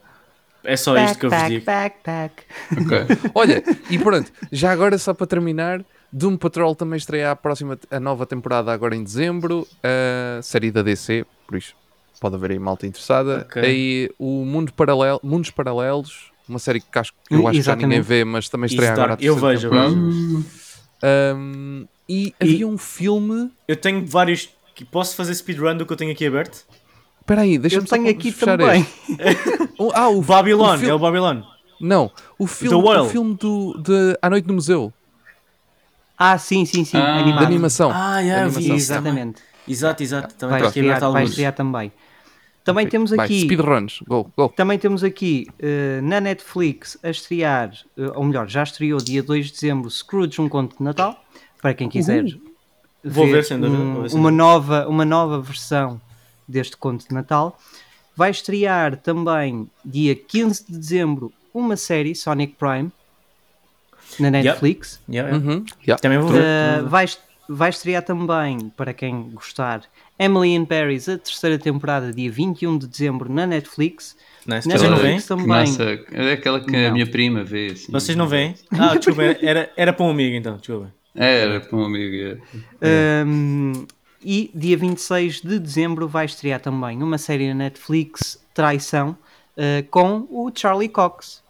é 0.63 0.75
só 0.77 0.97
isto 0.97 1.19
que 1.19 1.25
eu 1.25 1.29
vos 1.29 1.47
digo. 1.47 1.65
backpack. 1.65 2.43
Ok. 2.71 3.31
Olha, 3.33 3.63
e 3.89 3.97
pronto, 3.97 4.31
já 4.51 4.71
agora 4.71 4.97
só 4.97 5.13
para 5.13 5.27
terminar, 5.27 5.83
Doom 6.11 6.37
Patrol 6.37 6.75
também 6.75 6.97
estreia 6.97 7.31
a 7.31 7.35
próxima, 7.35 7.79
a 7.89 7.99
nova 7.99 8.25
temporada 8.25 8.71
agora 8.71 8.95
em 8.95 9.03
dezembro, 9.03 9.67
a 9.83 10.41
série 10.41 10.71
da 10.71 10.81
DC, 10.81 11.25
por 11.47 11.57
isso 11.57 11.73
pode 12.19 12.35
haver 12.35 12.51
aí 12.51 12.59
malta 12.59 12.85
interessada. 12.85 13.45
Ok. 13.47 13.61
Aí 13.61 14.09
o 14.19 14.43
Mundo 14.45 14.73
Paralelo, 14.73 15.19
Mundos 15.23 15.51
Paralelos, 15.51 16.28
uma 16.49 16.59
série 16.59 16.79
que 16.81 16.99
acho, 16.99 17.13
que 17.13 17.33
eu 17.33 17.39
Hum, 17.43 17.47
acho 17.47 17.57
que 17.59 17.61
já 17.63 17.75
ninguém 17.75 17.99
exatamente. 17.99 18.07
vê, 18.07 18.23
mas 18.25 18.49
também 18.49 18.67
estreia 18.67 18.91
agora 18.93 19.13
a 19.13 19.17
eu 19.23 19.35
vejo, 19.35 19.69
vejo. 19.69 20.45
Um, 21.03 21.87
e 22.07 22.33
havia 22.39 22.67
um 22.67 22.77
filme. 22.77 23.51
Eu 23.67 23.75
tenho 23.75 24.05
vários. 24.05 24.49
que- 24.75 24.85
Posso 24.85 25.15
fazer 25.15 25.33
speedrun 25.35 25.75
do 25.77 25.85
que 25.85 25.91
eu 25.93 25.97
tenho 25.97 26.11
aqui 26.11 26.25
aberto? 26.25 26.65
Espera 27.21 27.41
aí, 27.41 27.55
Eu 27.55 27.61
deixa-me 27.61 27.87
só 27.87 27.95
tenho 27.95 28.09
aqui 28.09 28.31
fechar 28.31 28.57
também. 28.57 28.85
ah, 29.93 30.09
o, 30.09 30.21
Babylon, 30.21 30.73
o 30.73 30.77
filme- 30.77 30.89
é 30.89 30.93
o 30.93 30.99
Babylon. 30.99 31.41
Não, 31.79 32.11
o 32.37 32.47
filme, 32.47 32.75
o 32.77 33.05
filme 33.09 33.35
do, 33.35 33.77
de 33.81 34.17
À 34.21 34.29
Noite 34.29 34.47
no 34.47 34.55
Museu, 34.55 34.91
Ah, 36.17 36.37
sim, 36.37 36.65
sim, 36.65 36.83
sim. 36.83 36.97
Ah. 36.97 37.13
de 37.13 37.19
animado. 37.23 37.45
animação. 37.45 37.91
Ah, 37.93 38.19
vi 38.21 38.31
Animação. 38.31 38.75
Exatamente. 38.75 39.41
Exato, 39.67 40.01
exato. 40.03 40.33
Também 40.35 40.59
Vai 40.59 40.67
estrear, 40.67 40.87
aberto 40.97 40.99
vai 41.01 41.07
alguns. 41.21 41.29
estrear 41.29 41.53
também. 41.53 41.91
Também 42.69 42.85
Ok, 42.85 42.91
temos 42.91 43.13
aqui, 43.13 43.41
Speedruns, 43.41 43.99
go, 44.07 44.31
go. 44.37 44.49
também 44.49 44.77
temos 44.79 45.03
aqui 45.03 45.47
eh, 45.59 45.99
na 46.01 46.19
Netflix 46.21 46.97
a 47.03 47.09
estrear, 47.09 47.71
eh, 47.97 48.11
ou 48.15 48.23
melhor, 48.23 48.47
já 48.47 48.63
estreou 48.63 48.99
dia 48.99 49.21
2 49.23 49.47
de 49.47 49.51
dezembro 49.53 49.89
Scrooge, 49.89 50.39
um 50.41 50.47
conto 50.49 50.77
de 50.77 50.83
Natal, 50.83 51.23
para 51.61 51.73
quem 51.73 51.89
quiser 51.89 52.23
Vou 52.23 52.31
ver, 52.31 52.35
um- 53.05 53.09
vou 53.11 53.27
ver, 53.27 53.43
sem 53.45 53.57
uma, 53.57 53.67
dúvida. 53.67 54.31
nova, 54.31 54.87
uma 54.87 55.05
nova 55.05 55.39
versão 55.41 55.99
deste 56.47 56.75
conto 56.77 57.07
de 57.07 57.13
Natal. 57.13 57.57
Vai 58.15 58.31
estrear 58.31 58.97
também 58.97 59.69
dia 59.85 60.15
15 60.15 60.65
de 60.67 60.77
dezembro 60.77 61.31
uma 61.53 61.77
série, 61.77 62.13
Sonic 62.13 62.55
Prime, 62.57 62.91
na 64.19 64.29
Netflix. 64.29 64.99
Yeah, 65.09 65.29
yeah. 65.29 65.45
Uhum, 65.53 65.65
yeah. 65.87 66.01
Também 66.01 66.17
vou 66.19 66.29
ver. 66.29 66.43
Uh, 66.83 66.87
vai, 66.89 67.05
vai 67.49 67.69
estrear 67.71 68.03
também, 68.03 68.69
para 68.77 68.93
quem 68.93 69.31
gostar, 69.31 69.81
Emily 70.17 70.53
in 70.53 70.65
Paris, 70.65 71.09
a 71.09 71.17
terceira 71.17 71.57
temporada, 71.57 72.13
dia 72.13 72.29
21 72.31 72.77
de 72.77 72.87
dezembro, 72.87 73.31
na 73.31 73.47
Netflix. 73.47 74.15
Nice. 74.45 74.67
Vocês 74.67 74.83
não 74.83 74.97
veem? 74.97 75.19
Também. 75.21 75.47
Nossa, 75.47 75.83
é 76.11 76.33
aquela 76.33 76.59
que 76.59 76.75
a 76.75 76.83
Não. 76.87 76.93
minha 76.93 77.07
prima 77.07 77.43
vê. 77.43 77.67
Assim. 77.73 77.91
Vocês 77.91 78.15
não 78.15 78.27
veem? 78.27 78.53
Ah, 78.71 78.95
desculpa, 78.95 79.23
era, 79.23 79.71
era 79.75 79.91
para 79.91 80.05
um 80.05 80.09
amigo 80.11 80.35
então, 80.35 80.57
desculpa. 80.57 80.93
Era 81.15 81.59
para 81.59 81.77
um 81.77 81.83
amigo. 81.85 82.39
é. 82.81 83.23
Um, 83.25 83.85
e 84.23 84.51
dia 84.53 84.77
26 84.77 85.41
de 85.41 85.59
dezembro 85.59 86.07
vai 86.07 86.25
estrear 86.25 86.59
também 86.59 87.01
uma 87.01 87.17
série 87.17 87.47
na 87.47 87.53
Netflix, 87.55 88.37
Traição, 88.53 89.17
uh, 89.57 89.83
com 89.89 90.27
o 90.29 90.51
Charlie 90.53 90.89
Cox. 90.89 91.41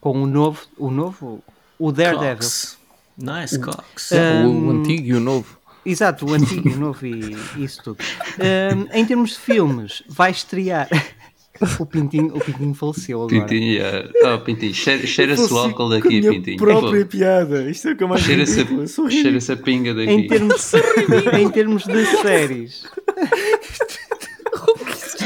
Com 0.00 0.22
o 0.22 0.26
novo, 0.26 0.66
o 0.76 0.90
novo, 0.90 1.42
o 1.78 1.92
Daredevil. 1.92 2.36
Cox. 2.36 2.81
Nice, 3.22 3.58
Cox. 3.58 4.10
O, 4.10 4.16
Um, 4.16 4.66
o 4.66 4.70
antigo 4.72 5.06
e 5.08 5.14
o 5.14 5.20
novo. 5.20 5.58
Exato, 5.84 6.26
o 6.26 6.34
antigo, 6.34 6.68
o 6.70 6.76
novo 6.76 7.04
e 7.06 7.36
isso 7.58 7.82
tudo. 7.82 7.98
Um, 8.38 8.86
em 8.96 9.04
termos 9.04 9.30
de 9.30 9.38
filmes, 9.38 10.02
vai 10.08 10.30
estrear. 10.30 10.88
o, 11.78 11.86
Pintinho, 11.86 12.36
o 12.36 12.40
Pintinho 12.40 12.74
faleceu 12.74 13.22
agora. 13.22 13.40
Pintinho, 13.42 13.72
yeah. 13.72 14.08
oh, 14.24 14.38
Pintinho, 14.38 14.74
cheira- 14.74 15.06
cheira-se 15.06 15.52
o 15.52 15.58
álcool 15.58 15.88
daqui, 15.88 16.20
Pintinho. 16.20 16.56
própria 16.56 17.04
piada. 17.06 17.68
Isto 17.70 17.88
é 17.88 17.92
o 17.92 17.96
que 17.96 18.04
eu 18.04 18.08
mais 18.08 18.22
Cheira-se 18.22 18.60
a, 18.60 19.10
cheira-se 19.10 19.52
a 19.52 19.56
pinga 19.56 19.94
daqui. 19.94 20.10
Em 20.10 20.26
termos, 20.26 20.72
em 21.38 21.50
termos 21.50 21.84
de 21.84 22.04
séries. 22.22 22.84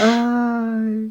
Ai. 0.00 1.10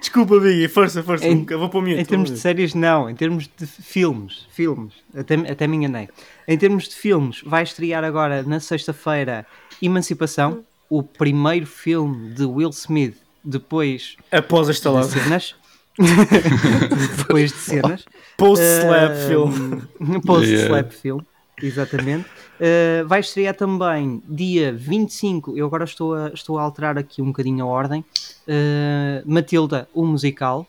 Desculpa, 0.00 0.38
Biggie, 0.38 0.68
força, 0.68 1.02
força. 1.02 1.26
Em- 1.26 1.44
vou 1.44 1.68
para 1.68 1.78
o 1.78 1.82
mute. 1.82 1.94
Em 1.94 2.04
termos 2.04 2.30
de 2.30 2.38
séries, 2.38 2.74
não. 2.74 3.10
Em 3.10 3.14
termos 3.14 3.48
de 3.56 3.66
filmes. 3.66 4.46
Filmes. 4.50 4.94
Até, 5.14 5.34
até 5.34 5.66
me 5.66 5.76
enganei. 5.76 6.08
Em 6.46 6.56
termos 6.56 6.88
de 6.88 6.94
filmes, 6.94 7.42
vai 7.44 7.62
estrear 7.62 8.04
agora 8.04 8.42
na 8.42 8.60
sexta-feira 8.60 9.46
Emancipação, 9.80 10.64
o 10.88 11.02
primeiro 11.02 11.66
filme 11.66 12.32
de 12.32 12.44
Will 12.44 12.70
Smith 12.70 13.16
de... 13.44 13.58
depois 13.58 14.16
Após 14.30 14.68
a 14.68 14.72
de 14.72 15.06
cenas. 15.08 15.54
depois 17.18 17.52
de 17.52 17.58
cenas. 17.58 18.04
Post-slap 18.36 19.12
Uh, 19.12 19.28
film. 19.28 20.20
Post-slap 20.20 20.92
film, 20.92 21.20
exatamente. 21.62 22.28
Uh, 22.60 23.06
vai 23.06 23.20
estrear 23.20 23.54
também 23.54 24.22
dia 24.28 24.72
25. 24.72 25.56
Eu 25.56 25.66
agora 25.66 25.84
estou 25.84 26.14
a, 26.14 26.28
estou 26.28 26.58
a 26.58 26.62
alterar 26.62 26.96
aqui 26.98 27.20
um 27.22 27.26
bocadinho 27.26 27.64
a 27.64 27.68
ordem. 27.68 28.04
Uh, 28.46 29.22
Matilda, 29.24 29.88
o 29.94 30.04
musical, 30.04 30.66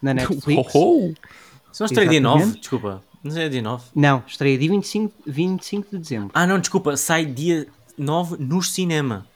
na 0.00 0.12
Netflix. 0.14 0.72
Oh, 0.74 1.08
oh. 1.10 1.14
Se 1.72 1.80
não 1.80 1.86
estreia 1.86 2.08
dia 2.10 2.18
Exatamente. 2.20 2.46
9, 2.46 2.58
desculpa. 2.58 3.02
Não 3.24 3.36
é 3.38 3.48
dia 3.48 3.62
9. 3.62 3.84
Não, 3.94 4.22
estreia 4.26 4.58
dia 4.58 4.68
25, 4.70 5.14
25 5.26 5.88
de 5.92 5.98
dezembro. 5.98 6.30
Ah, 6.34 6.46
não, 6.46 6.58
desculpa. 6.58 6.96
Sai 6.96 7.24
dia 7.24 7.66
9 7.96 8.36
no 8.38 8.60
cinema. 8.62 9.26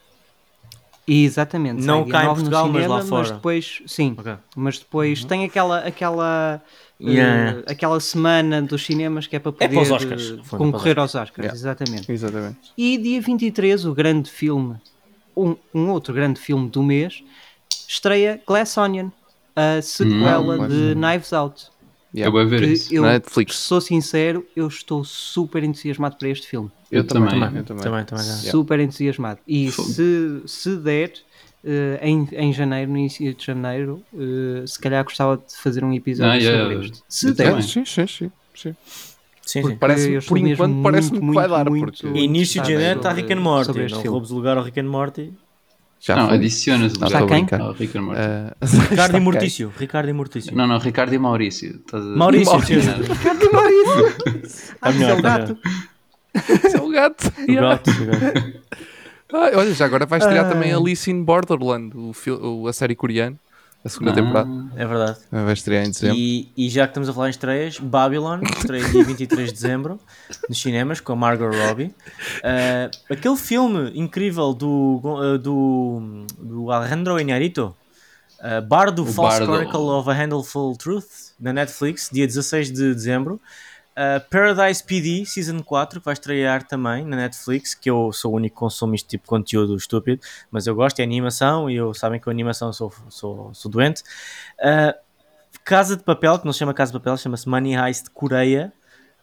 Exatamente. 1.07 1.83
Não 1.85 2.03
sai 2.03 2.11
cá 2.11 2.23
em 2.23 2.25
9 2.25 2.27
no 2.27 2.35
Portugal, 2.35 2.67
mas 2.67 2.75
cinema, 2.83 2.95
lá 2.95 3.05
fora. 3.05 3.31
depois, 3.31 3.81
sim, 3.87 4.15
Ok. 4.17 4.35
mas 4.57 4.77
depois 4.79 5.23
tem 5.23 5.45
aquela, 5.45 5.79
aquela, 5.79 6.61
uh, 6.99 7.09
Yeah. 7.09 7.61
aquela 7.67 7.99
semana 7.99 8.61
dos 8.61 8.85
cinemas 8.85 9.27
que 9.27 9.35
é 9.35 9.39
para 9.39 9.49
É 9.49 9.53
poder 9.53 9.69
para 9.69 9.81
os 9.81 9.91
Oscars, 9.91 10.29
uh, 10.31 10.43
fundo, 10.43 10.57
concorrer 10.65 10.95
para 10.95 11.03
aos 11.03 11.15
Oscars. 11.15 11.37
Yeah. 11.37 11.55
Exatamente. 11.55 12.11
Exatamente. 12.11 12.57
E 12.77 12.97
dia 12.97 13.21
23, 13.21 13.85
o 13.85 13.93
grande 13.93 14.29
filme, 14.31 14.75
um, 15.35 15.55
um 15.73 15.89
outro 15.89 16.13
grande 16.13 16.39
filme 16.39 16.69
do 16.69 16.81
mês, 16.83 17.23
estreia 17.87 18.41
Glass 18.45 18.77
Onion, 18.77 19.09
a 19.55 19.81
sequela 19.81 20.57
Hum, 20.59 20.67
de. 20.67 20.95
Knives 20.95 21.33
Out. 21.33 21.67
Eu 22.13 22.31
vou 22.31 22.47
ver 22.47 22.63
isso. 22.63 22.91
eu, 22.93 23.03
Na 23.03 23.13
Netflix. 23.13 23.55
sou 23.57 23.79
sincero, 23.79 24.43
eu 24.55 24.67
estou 24.67 25.03
super 25.03 25.63
entusiasmado 25.63 26.15
para 26.17 26.29
este 26.29 26.47
filme. 26.47 26.71
Eu 26.91 27.03
também. 27.03 27.35
Eu 27.55 27.63
também. 27.63 27.83
Também, 27.83 28.05
também. 28.05 28.23
Super 28.23 28.79
entusiasmado. 28.79 29.39
E 29.47 29.69
se, 29.71 30.41
se 30.47 30.75
der, 30.77 31.11
eh, 31.67 31.99
em, 32.01 32.27
em 32.31 32.53
janeiro, 32.53 32.89
no 32.91 32.97
início 32.97 33.33
de 33.33 33.45
janeiro, 33.45 34.01
eh, 34.17 34.65
se 34.65 34.79
calhar 34.79 35.03
gostava 35.03 35.37
de 35.37 35.55
fazer 35.61 35.83
um 35.83 35.93
episódio 35.93 36.31
Ah, 36.31 36.35
yeah, 36.35 36.63
sobre 36.69 36.85
este. 36.85 37.03
Se 37.09 37.27
eu 37.27 37.33
der. 37.35 37.61
Sim, 37.61 37.85
sim, 37.85 38.07
sim. 38.07 38.31
sim. 38.55 38.75
Sim, 39.45 39.61
Porque 39.61 39.75
sim. 39.75 39.79
parece, 39.79 40.19
por 40.27 40.37
enquanto 40.37 40.81
parece-me 40.83 41.19
muito, 41.21 41.29
que 41.41 41.47
vai 41.47 41.47
dar. 41.63 41.69
muito, 41.69 42.01
porque 42.01 42.19
Início 42.19 42.61
de 42.61 42.73
janeiro 42.73 42.97
está 42.99 43.13
Rick 43.13 43.31
and 43.31 43.39
Morty. 43.39 43.67
Não 43.79 43.87
filme. 43.89 44.07
roubes 44.07 44.31
o 44.31 44.35
lugar 44.35 44.57
ao 44.57 44.63
Rick 44.63 44.77
and 44.81 44.89
Morty. 44.89 45.33
já 46.01 46.15
não, 46.17 46.29
adicionas 46.31 46.91
o 46.95 47.05
Está 47.05 47.19
quem? 47.19 47.27
brincar. 47.27 47.61
ao 47.61 47.71
Rick 47.71 47.97
and 47.97 48.01
Morty. 48.01 48.19
Ah, 48.21 48.55
Ricardo 48.89 49.15
e? 49.15 49.19
Mortício. 49.21 49.73
Ricardo 49.79 50.09
e 50.09 50.13
Mortício. 50.13 50.53
Não, 50.55 50.67
não, 50.67 50.77
Ricardo 50.79 51.13
e 51.15 51.17
Maurício. 51.17 51.77
Estás 51.77 52.03
a- 52.03 52.07
Maurício. 52.07 52.57
Ricardo 52.59 53.51
Maurício! 53.53 54.67
Ah, 54.81 54.91
melhor, 54.91 55.09
é 55.11 55.13
o 55.13 55.21
tá 55.21 55.37
gato. 55.37 55.57
Esse 56.65 56.75
é 56.77 56.81
o 56.81 56.89
gato. 56.89 57.33
O 57.47 57.55
gato, 57.55 57.89
o 57.89 58.05
gato. 58.05 58.53
Ah, 59.33 59.51
olha, 59.55 59.73
já 59.73 59.85
agora 59.85 60.05
vai 60.05 60.19
estrear 60.19 60.45
Ah. 60.45 60.49
também 60.49 60.73
Alice 60.73 61.09
in 61.11 61.23
Borderland, 61.23 61.95
o 61.95 62.13
o- 62.31 62.67
a 62.67 62.73
série 62.73 62.95
coreana, 62.95 63.35
a 63.83 63.89
segunda 63.89 64.11
Ah, 64.11 64.15
temporada. 64.15 64.49
É 64.75 64.85
verdade. 64.85 65.17
Vai 65.31 65.53
estrear 65.53 65.85
em 65.85 65.91
dezembro. 65.91 66.17
E, 66.17 66.49
e 66.55 66.69
já 66.69 66.83
que 66.85 66.91
estamos 66.91 67.09
a 67.09 67.13
falar 67.13 67.27
em 67.27 67.31
estreias, 67.31 67.77
Babylon, 67.79 68.41
estreia 68.57 68.87
dia 68.89 69.03
23 69.03 69.47
de 69.49 69.53
dezembro, 69.53 69.99
nos 70.47 70.61
cinemas, 70.61 70.99
com 71.01 71.11
a 71.13 71.15
Margot 71.15 71.49
Robbie. 71.49 71.93
Ah, 72.43 72.89
aquele 73.09 73.35
filme 73.37 73.91
incrível 73.95 74.53
do, 74.53 75.01
ah, 75.21 75.37
do, 75.37 76.25
do 76.39 76.71
Alejandro 76.71 77.19
Iñárritu, 77.19 77.75
ah, 78.39 78.61
Bardo, 78.61 79.03
O 79.03 79.05
False 79.05 79.39
Bardo. 79.39 79.53
Chronicle 79.53 79.89
of 79.89 80.09
a 80.09 80.13
Handful 80.13 80.75
Truth, 80.77 81.07
na 81.39 81.51
Netflix, 81.51 82.09
dia 82.11 82.25
16 82.25 82.71
de 82.71 82.93
dezembro. 82.93 83.41
Ah, 83.99 84.19
Paradise 84.29 84.83
PD 84.83 85.25
Season 85.25 85.59
4, 85.63 85.99
que 85.99 86.05
vai 86.05 86.13
estrear 86.13 86.61
também 86.67 87.03
na 87.03 87.15
Netflix, 87.15 87.73
que 87.73 87.89
eu 87.89 88.11
sou 88.13 88.33
o 88.33 88.35
único 88.35 88.55
que 88.55 88.59
consumo 88.59 88.93
este 88.93 89.07
tipo 89.09 89.23
de 89.23 89.29
conteúdo 89.29 89.75
estúpido, 89.75 90.21
mas 90.51 90.67
eu 90.67 90.75
gosto, 90.75 90.99
é 90.99 91.03
animação, 91.03 91.67
e 91.67 91.75
eu 91.77 91.93
sabem 91.95 92.19
que 92.19 92.29
a 92.29 92.31
animação 92.31 92.71
sou, 92.71 92.93
sou, 93.09 93.51
sou 93.55 93.71
doente. 93.71 94.03
Ah, 94.61 94.95
Casa 95.65 95.97
de 95.97 96.03
Papel, 96.03 96.37
que 96.39 96.45
não 96.45 96.53
se 96.53 96.59
chama 96.59 96.73
Casa 96.73 96.91
de 96.91 96.99
Papel, 96.99 97.17
chama-se 97.17 97.49
Money 97.49 97.73
Heist 97.75 98.09
Coreia. 98.13 98.71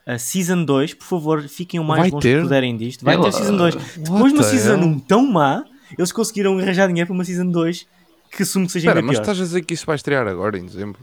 a 0.06 0.18
Season 0.18 0.64
2, 0.64 0.94
por 0.94 1.04
favor, 1.06 1.42
fiquem 1.48 1.78
o 1.80 1.84
mais 1.84 2.00
Vai 2.02 2.10
longe 2.10 2.22
ter? 2.28 2.36
que 2.38 2.42
puderem 2.42 2.76
disto. 2.76 3.04
Vai 3.04 3.14
Ela- 3.14 3.24
ter 3.24 3.32
Season 3.32 3.56
2. 3.56 3.74
What 3.76 3.88
Depois 4.00 4.32
de 4.32 4.38
uma 4.38 4.42
Season 4.44 4.72
hell? 4.74 4.82
1 4.88 4.98
tão 5.00 5.26
má, 5.26 5.64
eles 5.96 6.10
conseguiram 6.12 6.58
arranjar 6.58 6.88
dinheiro 6.88 7.06
para 7.06 7.14
uma 7.14 7.24
Season 7.24 7.46
2 7.46 7.86
que 8.30 8.42
assumo 8.42 8.66
que 8.66 8.72
seja 8.72 8.88
Espera, 8.88 8.98
ainda 8.98 9.06
mas 9.06 9.16
pior. 9.16 9.22
estás 9.22 9.40
a 9.40 9.44
dizer 9.44 9.62
que 9.62 9.72
isso 9.72 9.86
vai 9.86 9.94
estrear 9.96 10.26
agora, 10.26 10.58
em 10.58 10.66
dezembro? 10.66 10.98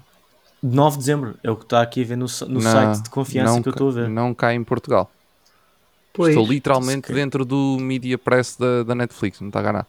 9 0.62 0.98
de 0.98 1.00
dezembro 1.00 1.38
é 1.44 1.50
o 1.52 1.56
que 1.56 1.64
está 1.64 1.82
aqui 1.82 2.02
a 2.04 2.06
ver 2.06 2.16
no, 2.18 2.26
no 2.26 2.28
Não, 2.62 2.62
site 2.62 3.04
de 3.04 3.10
confiança 3.10 3.62
que 3.62 3.68
eu 3.68 3.72
estou 3.72 3.90
a 3.90 3.92
ver. 3.92 4.10
Não 4.10 4.34
cá 4.34 4.54
em 4.54 4.64
Portugal. 4.64 5.12
Pois. 6.14 6.36
Estou 6.36 6.46
literalmente 6.48 7.06
Ok. 7.08 7.16
dentro 7.16 7.46
do 7.46 7.78
Media 7.80 8.18
Press 8.18 8.58
da, 8.58 8.84
da 8.84 8.94
Netflix, 8.96 9.40
não 9.40 9.48
está 9.48 9.60
a 9.60 9.64
ganhar. 9.64 9.88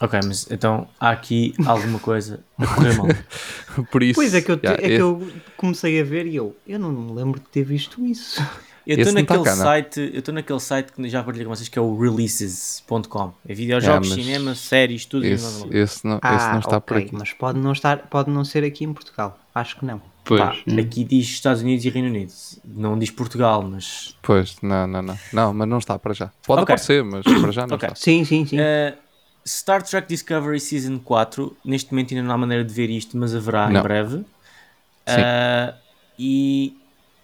Ok, 0.00 0.22
mas 0.22 0.48
então 0.50 0.86
há 1.00 1.10
aqui 1.10 1.54
alguma 1.66 1.98
coisa 1.98 2.44
a 2.56 2.66
correr 2.66 2.92
mal. 2.92 3.08
Por 3.90 4.02
isso. 4.02 4.20
Pois 4.20 4.32
é 4.34 4.40
que, 4.40 4.50
eu, 4.50 4.56
te- 4.56 4.66
yeah, 4.66 4.86
é 4.86 4.90
que 4.90 4.94
esse- 4.94 5.02
eu 5.02 5.20
comecei 5.56 6.00
a 6.00 6.04
ver 6.04 6.26
e 6.26 6.36
eu, 6.36 6.54
eu 6.66 6.78
não 6.78 6.92
me 6.92 7.12
lembro 7.12 7.40
de 7.40 7.46
ter 7.48 7.64
visto 7.64 8.04
isso. 8.04 8.40
Eu 8.88 8.94
Esse 8.94 9.02
estou 9.02 9.12
não 9.12 9.26
tá 9.26 9.34
naquele 9.34 9.44
cá, 9.44 9.56
não? 9.56 9.64
site, 9.64 10.00
eu 10.00 10.18
estou 10.20 10.34
naquele 10.34 10.60
site 10.60 10.92
que 10.94 11.08
já 11.10 11.22
partilhei 11.22 11.46
com 11.46 11.54
vocês 11.54 11.68
que 11.68 11.78
é 11.78 11.82
o 11.82 11.98
releases.com. 11.98 13.34
É 13.46 13.52
videojogos, 13.52 14.10
É, 14.10 14.14
cinema, 14.14 14.54
séries, 14.54 15.04
tudo 15.04 15.26
e 15.26 15.28
mais 15.28 15.42
Esse, 15.42 15.56
alguma 15.62 15.78
esse, 15.78 16.06
não, 16.06 16.16
esse 16.16 16.50
não 16.52 16.58
está 16.60 16.80
por 16.80 16.94
Ah, 16.94 16.96
ok, 16.96 17.06
aqui. 17.06 17.14
Mas 17.14 17.32
pode 17.34 17.58
não, 17.58 17.72
estar, 17.72 17.98
pode 18.08 18.30
não 18.30 18.44
ser 18.44 18.64
aqui 18.64 18.84
em 18.84 18.94
Portugal. 18.94 19.38
Acho 19.54 19.76
que 19.76 19.84
não. 19.84 20.00
Pois. 20.24 20.40
Hum. 20.66 20.78
aqui 20.80 21.04
diz 21.04 21.26
Estados 21.26 21.60
Unidos 21.60 21.84
e 21.84 21.90
Reino 21.90 22.08
Unido. 22.08 22.32
Não 22.64 22.98
diz 22.98 23.10
Portugal, 23.10 23.62
mas. 23.62 24.16
Pois, 24.22 24.56
não, 24.62 24.86
não, 24.86 25.02
não. 25.02 25.18
Não, 25.34 25.52
mas 25.52 25.68
não 25.68 25.76
está 25.78 25.98
para 25.98 26.14
já. 26.14 26.32
Pode 26.46 26.62
Ok. 26.62 26.72
aparecer, 26.72 27.04
mas 27.04 27.24
para 27.24 27.52
já 27.52 27.66
não 27.66 27.76
Ok. 27.76 27.88
está. 27.88 27.94
Sim, 27.94 28.24
sim, 28.24 28.46
sim. 28.46 28.56
Uh, 28.58 28.96
Star 29.46 29.82
Trek 29.82 30.08
Discovery 30.08 30.60
Season 30.60 30.98
4. 30.98 31.54
Neste 31.62 31.92
momento 31.92 32.14
ainda 32.14 32.26
não 32.26 32.34
há 32.34 32.38
maneira 32.38 32.64
de 32.64 32.72
ver 32.72 32.88
isto, 32.88 33.18
mas 33.18 33.34
haverá 33.34 33.68
em 33.68 33.74
Não. 33.74 33.82
breve. 33.82 34.16
Sim. 35.06 35.20
Uh, 35.20 35.74
e, 36.18 36.77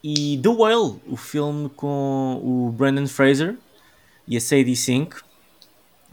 e 0.06 0.38
The 0.42 0.48
Whale, 0.50 1.00
o 1.06 1.16
filme 1.16 1.70
com 1.70 2.38
o 2.44 2.70
Brandon 2.70 3.06
Fraser 3.06 3.56
e 4.28 4.36
a 4.36 4.40
Sadie 4.40 4.76
Sink, 4.76 5.16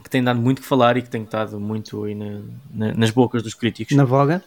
que 0.02 0.08
tem 0.08 0.24
dado 0.24 0.40
muito 0.40 0.62
que 0.62 0.66
falar 0.66 0.96
e 0.96 1.02
que 1.02 1.10
tem 1.10 1.22
estado 1.24 1.60
muito 1.60 2.02
aí 2.04 2.14
na- 2.14 2.40
na- 2.72 2.94
nas 2.94 3.10
bocas 3.10 3.42
dos 3.42 3.52
críticos. 3.52 3.94
Na 3.94 4.04
voga, 4.04 4.42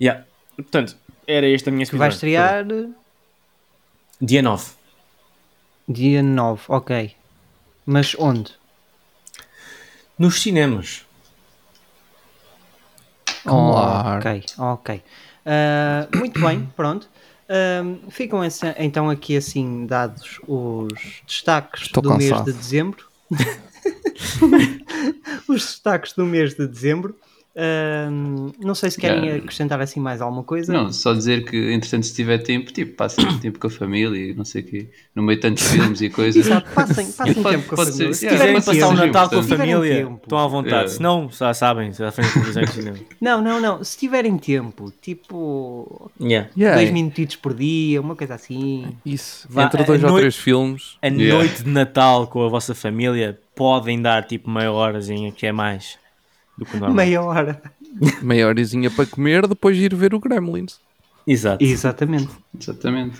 Yeah. 0.00 0.24
Portanto, 0.56 0.96
era 1.26 1.46
esta 1.50 1.68
a 1.68 1.72
minha 1.72 1.84
que 1.84 1.94
vai 1.96 2.08
estrear 2.08 2.64
Dia 4.22 4.40
9. 4.40 4.70
dia 5.88 6.22
9, 6.22 6.62
ok. 6.68 7.14
Mas 7.84 8.14
onde? 8.18 8.52
Nos 10.18 10.40
cinemas. 10.40 11.04
Claro. 13.44 14.18
Ok, 14.20 14.44
ok. 14.58 15.02
Ah, 15.44 16.08
muito 16.14 16.40
bem, 16.40 16.66
pronto. 16.76 17.08
Ahm, 17.52 18.08
ficam 18.10 18.44
essa- 18.44 18.76
então 18.78 19.10
aqui 19.10 19.36
assim 19.36 19.84
dados 19.84 20.38
os 20.46 20.86
destaques 21.26 21.82
Estou 21.82 22.00
do 22.00 22.16
mês 22.16 22.30
cansado. 22.30 22.52
de 22.52 22.58
dezembro. 22.58 23.06
os 25.48 25.62
destaques 25.64 26.12
do 26.12 26.24
mês 26.24 26.54
de 26.54 26.66
dezembro. 26.66 27.16
Ahm, 27.56 28.52
não 28.60 28.74
sei 28.74 28.90
se 28.90 29.00
querem 29.00 29.20
Yeah. 29.24 29.42
acrescentar 29.42 29.80
assim 29.80 29.98
mais 30.00 30.20
alguma 30.22 30.44
coisa. 30.44 30.72
Não, 30.72 30.92
só 30.92 31.12
dizer 31.12 31.44
que, 31.44 31.56
entretanto, 31.72 32.06
se 32.06 32.14
tiver 32.14 32.38
tempo, 32.38 32.72
tipo, 32.72 32.94
passem 32.96 33.24
tempo 33.40 33.58
com 33.58 33.66
a 33.66 33.70
família 33.70 34.30
e 34.30 34.34
não 34.34 34.44
sei 34.44 34.62
o 34.62 34.64
quê, 34.66 34.88
no 35.14 35.22
meio 35.22 35.36
de 35.36 35.42
tantos 35.42 35.66
filmes 35.70 36.00
e 36.00 36.08
coisas. 36.10 36.46
Exato, 36.46 36.70
passem, 36.72 37.10
passem 37.12 37.34
Pode- 37.42 37.56
tempo 37.56 37.68
com 37.68 37.74
a 37.74 37.76
pode 37.78 37.90
família. 37.92 38.14
ser- 38.14 38.20
Se 38.20 38.28
quiserem 38.28 38.60
tiverem 38.60 38.80
passar 38.80 38.88
o 38.88 39.06
Natal 39.06 39.28
com 39.30 39.36
a 39.38 39.42
família, 39.42 39.96
tempo. 39.96 40.20
estão 40.22 40.38
à 40.38 40.46
vontade. 40.46 40.74
Yeah. 40.74 40.88
Se 40.94 41.02
não, 41.02 41.28
já 41.30 41.52
sabem, 41.54 41.90
à 41.90 42.12
frente. 42.12 42.30
Não, 43.20 43.42
não, 43.42 43.60
não. 43.60 43.84
Se 43.84 43.98
tiverem 43.98 44.36
tempo, 44.38 44.92
tipo 45.00 46.10
Yeah. 46.20 46.48
Dois 46.56 46.88
é- 46.88 46.92
minutitos 46.92 47.36
por 47.36 47.52
dia, 47.54 48.00
uma 48.00 48.14
coisa 48.16 48.34
assim. 48.34 48.96
Isso. 49.04 49.46
Vá, 49.50 49.64
Entre 49.64 49.82
dois 49.84 50.02
ou 50.02 50.16
três 50.16 50.36
filmes. 50.36 50.96
A 51.02 51.08
Yeah. 51.08 51.34
noite 51.34 51.62
de 51.64 51.70
Natal 51.70 52.26
com 52.26 52.44
a 52.44 52.48
vossa 52.48 52.74
família 52.74 53.38
podem 53.54 54.00
dar 54.00 54.24
tipo 54.24 54.48
meia 54.50 54.72
horazinha, 54.72 55.30
que 55.32 55.46
é 55.46 55.52
mais 55.52 55.98
do 56.60 56.66
que 56.66 56.76
o 56.76 56.80
normal. 56.80 56.94
Meia 56.96 57.22
hora. 57.22 57.62
Meia 58.22 58.46
horinha 58.46 58.90
para 58.90 59.06
comer, 59.06 59.46
depois 59.48 59.76
ir 59.76 59.94
ver 59.94 60.14
o 60.14 60.20
Gremlins. 60.20 60.78
Exato. 61.26 61.64
Exatamente. 61.64 62.28
Exatamente. 62.58 63.18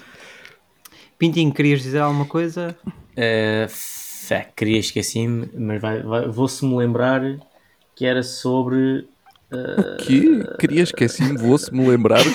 Pintinho, 1.19 1.53
querias 1.53 1.83
dizer 1.83 1.99
alguma 2.01 2.27
coisa? 2.27 2.77
Uh, 2.87 3.67
fé, 3.69 4.51
queria 4.55 4.79
esqueci-me, 4.79 5.49
mas 5.57 5.81
vai, 5.81 6.03
vai- 6.03 6.29
vou-se 6.29 6.65
me 6.65 6.77
lembrar 6.77 7.23
que 7.97 8.05
era 8.07 8.23
sobre. 8.23 9.09
Que? 10.07 10.45
Queria 10.59 10.83
esqueci-me, 10.83 11.37
vou-se 11.37 11.75
me 11.75 11.87
lembrar. 11.89 12.21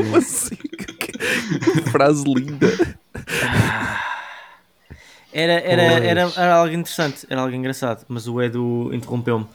Como 0.00 0.16
assim? 0.16 0.56
Que 0.56 1.82
frase 1.90 2.24
linda. 2.26 2.66
Era, 5.32 5.52
era, 5.54 5.82
Pois. 5.92 6.04
era, 6.04 6.20
era 6.36 6.54
algo 6.56 6.74
interessante, 6.74 7.26
era 7.30 7.40
algo 7.40 7.54
engraçado, 7.54 8.04
mas 8.08 8.26
o 8.28 8.40
Edu 8.42 8.90
interrompeu-me. 8.92 9.46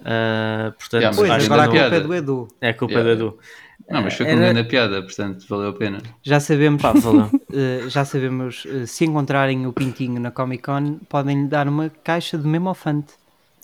Uh, 0.00 0.72
portanto, 0.72 1.00
Yeah, 1.02 1.16
Pois, 1.16 1.44
agora 1.44 1.62
a 1.62 1.68
culpa 1.68 1.96
é 1.96 2.00
do 2.00 2.14
Edu. 2.14 2.48
é 2.60 2.68
a 2.70 2.74
culpa 2.74 2.94
Yeah. 2.94 3.14
do 3.14 3.26
Edu. 3.26 3.38
Não, 3.88 4.02
mas 4.02 4.14
foi 4.14 4.26
com 4.26 4.32
Era- 4.32 4.40
grande 4.52 4.64
piada, 4.68 5.02
portanto, 5.02 5.44
valeu 5.48 5.68
a 5.70 5.72
pena. 5.72 5.98
Já 6.22 6.40
sabemos, 6.40 6.82
Pá, 6.82 6.92
eh, 7.52 7.84
já 7.88 8.04
sabemos 8.04 8.64
eh, 8.66 8.84
se 8.86 9.04
encontrarem 9.04 9.66
o 9.66 9.72
Pintinho 9.72 10.20
na 10.20 10.30
Comic 10.30 10.62
Con, 10.64 10.98
podem 11.08 11.42
lhe 11.42 11.48
dar 11.48 11.68
uma 11.68 11.90
caixa 12.02 12.36
de 12.36 12.46
memofante. 12.46 13.14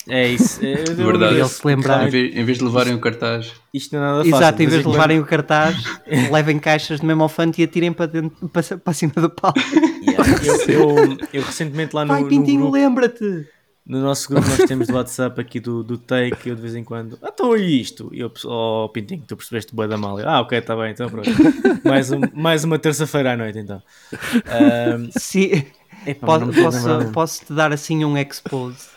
É 0.07 0.27
isso. 0.27 0.59
É, 0.65 0.75
Verdade. 0.93 1.35
Ele 1.35 1.45
se 1.47 1.65
lembrar. 1.67 2.07
Em 2.07 2.09
vez, 2.09 2.35
em 2.35 2.43
vez 2.45 2.57
de 2.57 2.63
levarem 2.63 2.93
o 2.93 2.99
cartaz, 2.99 3.53
Isto 3.73 3.95
não 3.95 4.03
é 4.03 4.05
nada 4.05 4.17
fácil. 4.23 4.35
Exato, 4.37 4.63
em 4.63 4.67
vez 4.67 4.81
de 4.83 4.87
levarem 4.89 5.19
o 5.19 5.25
cartaz, 5.25 5.75
levem 6.31 6.59
caixas 6.59 6.99
de 7.01 7.05
memofante 7.05 7.61
e 7.61 7.65
atirem 7.65 7.91
para, 7.93 8.05
dentro, 8.07 8.47
para, 8.49 8.77
para 8.77 8.93
cima 8.93 9.13
do 9.15 9.29
palco. 9.29 9.59
Yeah, 10.05 10.25
Eu, 10.73 10.97
eu, 10.99 11.17
eu 11.33 11.41
recentemente 11.41 11.95
lá 11.95 12.03
no, 12.05 12.13
Vai, 12.13 12.21
no 12.23 12.27
Pintinho, 12.29 12.61
grupo, 12.61 12.73
lembra-te! 12.73 13.47
No 13.85 13.99
nosso 14.01 14.29
grupo 14.29 14.47
nós 14.47 14.59
temos 14.59 14.87
do 14.87 14.95
WhatsApp 14.95 15.39
aqui 15.41 15.59
do, 15.59 15.83
do 15.83 15.97
Take, 15.97 16.47
eu 16.49 16.55
de 16.55 16.61
vez 16.61 16.73
em 16.75 16.83
quando, 16.83 17.17
ah, 17.21 17.29
então 17.33 17.55
e 17.57 17.81
isto? 17.81 18.09
E 18.13 18.19
eu, 18.21 18.31
oh 18.45 18.89
Pintinho, 18.89 19.23
tu 19.27 19.35
percebeste 19.35 19.75
boa 19.75 19.87
da 19.87 19.97
mal. 19.97 20.19
Eu, 20.19 20.29
ah, 20.29 20.41
ok, 20.41 20.57
está 20.57 20.75
bem, 20.75 20.91
então 20.91 21.09
pronto. 21.09 21.29
mais, 21.83 22.11
um, 22.11 22.21
mais 22.33 22.63
uma 22.63 22.79
terça-feira 22.79 23.33
à 23.33 23.37
noite 23.37 23.59
então. 23.59 23.81
Ahm, 24.47 25.09
Se, 25.17 25.67
epá, 26.05 26.27
posso, 26.27 26.39
não 26.39 26.47
me 26.47 26.53
estou 26.53 26.67
a 26.67 26.97
posso, 26.99 27.11
posso 27.11 27.45
te 27.45 27.53
dar 27.53 27.73
assim 27.73 28.05
um 28.05 28.17
expose? 28.17 28.87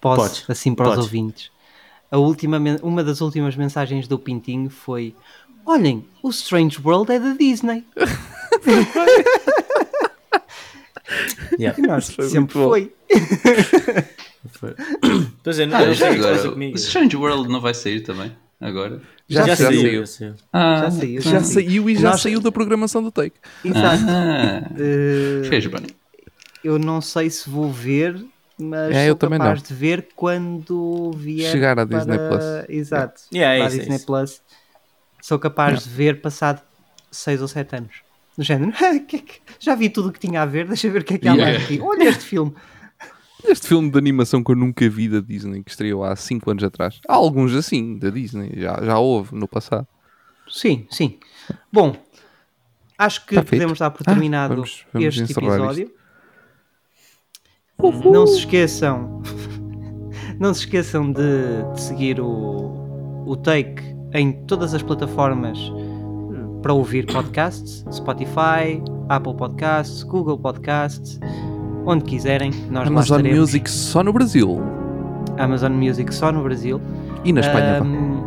Posso, 0.00 0.20
Podes, 0.22 0.44
assim 0.48 0.74
para 0.74 0.84
os 0.84 0.90
podes. 0.90 1.04
ouvintes. 1.06 1.50
A 2.08 2.18
última, 2.18 2.60
uma 2.82 3.02
das 3.02 3.20
últimas 3.20 3.56
mensagens 3.56 4.06
do 4.06 4.16
Pintinho 4.16 4.70
foi: 4.70 5.12
Olhem, 5.64 6.06
o 6.22 6.30
Strange 6.30 6.78
World 6.84 7.10
é 7.10 7.18
da 7.18 7.32
Disney. 7.32 7.84
Yeah, 11.58 11.78
E 11.78 11.86
nós 11.86 12.10
foi 12.10 12.28
sempre 12.28 12.52
foi. 12.54 12.92
foi. 14.50 14.70
Estou 14.70 15.20
a 15.46 15.50
dizer, 15.50 15.66
não, 15.66 15.76
Ah, 15.78 15.92
já 15.92 15.94
sei 15.94 16.08
o 16.08 16.10
que 16.10 16.16
se 16.16 16.22
passa 16.22 16.34
agora, 16.40 16.50
comigo. 16.52 16.72
o 16.74 16.78
Strange 16.78 17.16
World 17.16 17.48
não 17.48 17.60
vai 17.60 17.74
sair 17.74 18.00
também, 18.00 18.32
agora? 18.60 19.00
Já, 19.28 19.42
Já, 19.42 19.54
já 19.54 19.56
saiu, 19.56 19.80
saiu. 19.80 20.00
já 20.00 20.06
saiu. 20.06 20.34
Ah, 20.52 20.76
Já 20.84 20.90
saiu. 20.90 21.20
Já 21.20 21.40
saiu 21.42 21.90
e 21.90 21.94
já 21.96 22.10
Nós- 22.10 22.20
saiu 22.22 22.40
da 22.40 22.52
programação 22.52 23.02
do 23.02 23.10
Take. 23.10 23.36
Exato. 23.64 24.02
Ah, 24.08 24.62
Eh, 24.78 25.48
fez 25.48 25.66
bem. 25.66 25.86
eu 26.62 26.78
não 26.78 27.00
sei 27.00 27.28
se 27.30 27.48
vou 27.50 27.70
ver, 27.72 28.24
mas 28.58 28.94
É, 28.94 29.06
sou 29.08 29.16
capaz 29.16 29.40
não. 29.60 29.66
de 29.68 29.74
ver 29.74 30.08
quando 30.14 31.12
vier 31.16 31.50
Chegar 31.50 31.78
à 31.78 31.86
para... 31.86 31.98
Disney 31.98 32.18
Plus. 32.18 32.44
Exato, 32.68 33.20
Yeah, 33.34 33.54
é 33.64 33.66
isso, 33.66 33.76
é 33.76 33.78
Disney 33.80 33.96
isso. 33.96 34.06
Plus. 34.06 34.42
Sou 35.22 35.38
capaz 35.40 35.82
de 35.84 35.88
ver 35.90 36.20
passado 36.20 36.60
6 37.10 37.42
ou 37.42 37.48
7 37.48 37.76
anos. 37.76 38.05
Do 38.36 38.44
género, 38.44 38.72
que 39.06 39.16
é 39.16 39.22
já 39.58 39.74
vi 39.74 39.88
tudo 39.88 40.08
o 40.08 40.12
que 40.12 40.18
tinha 40.20 40.42
a 40.42 40.46
ver, 40.46 40.66
deixa 40.66 40.90
ver 40.90 41.00
o 41.02 41.04
que 41.04 41.14
é 41.14 41.18
que 41.18 41.28
há 41.28 41.34
mais 41.34 41.46
Yeah. 41.48 41.64
aqui. 41.64 41.80
Olha 41.80 42.08
este 42.08 42.24
filme. 42.24 42.52
Este 43.44 43.68
filme 43.68 43.90
de 43.90 43.98
animação 43.98 44.42
que 44.42 44.50
eu 44.50 44.56
nunca 44.56 44.88
vi 44.88 45.08
da 45.08 45.20
Disney, 45.20 45.62
que 45.62 45.70
estreou 45.70 46.02
há 46.04 46.16
5 46.16 46.50
anos 46.50 46.64
atrás. 46.64 47.00
Há 47.06 47.14
alguns 47.14 47.54
assim, 47.54 47.96
da 47.98 48.10
Disney, 48.10 48.52
já, 48.56 48.82
já 48.82 48.98
houve 48.98 49.34
no 49.36 49.46
passado. 49.46 49.86
Sim, 50.48 50.86
sim. 50.90 51.18
Bom, 51.72 51.94
acho 52.98 53.24
que 53.24 53.34
Tá 53.36 53.42
podemos 53.44 53.78
dar 53.78 53.90
por 53.90 54.02
Ah, 54.02 54.12
terminado 54.12 54.54
vamos- 54.54 54.84
vamos 54.92 55.16
este 55.18 55.32
episódio. 55.32 55.90
Não 57.78 58.26
se 58.26 58.38
esqueçam, 58.38 59.22
não 60.40 60.52
se 60.54 60.60
esqueçam 60.60 61.12
de, 61.12 61.22
de 61.74 61.80
seguir 61.80 62.20
o, 62.20 63.24
o 63.26 63.36
Take 63.36 63.82
em 64.14 64.32
todas 64.46 64.72
as 64.74 64.82
plataformas 64.82 65.58
para 66.66 66.74
ouvir 66.74 67.06
podcasts, 67.06 67.84
Spotify, 67.92 68.82
Apple 69.08 69.34
Podcasts, 69.34 70.02
Google 70.02 70.36
Podcasts, 70.36 71.20
onde 71.86 72.02
quiserem. 72.02 72.50
Nós 72.68 72.88
Amazon. 72.88 73.22
Music 73.22 73.70
só 73.70 74.02
no 74.02 74.12
Brasil. 74.12 74.60
Amazon 75.38 75.70
Music 75.74 76.12
só 76.12 76.32
no 76.32 76.42
Brasil. 76.42 76.80
E 77.24 77.32
na 77.32 77.42
Espanha. 77.42 77.78
Ahm, 77.80 78.20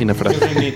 e 0.00 0.04
na 0.04 0.14
França, 0.14 0.38
também. 0.38 0.68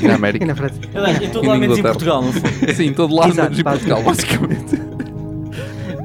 e 0.00 0.06
na 0.06 0.08
e 0.08 0.14
América. 0.14 0.46
na 0.46 0.54
França. 0.54 0.80
Aliás, 0.94 1.20
em 1.22 1.28
todo 1.28 1.44
E 1.44 1.48
lado 1.48 1.54
na 1.56 1.60
menos 1.60 1.78
em. 1.78 1.82
Portugal, 1.82 2.22
não 2.22 2.32
foi? 2.32 2.74
Sim, 2.74 2.84
em 2.84 2.94
todo 2.94 3.14
lado, 3.14 3.34
menos 3.34 3.58
em 3.58 3.62
Portugal, 3.62 4.02
basicamente. 4.02 4.80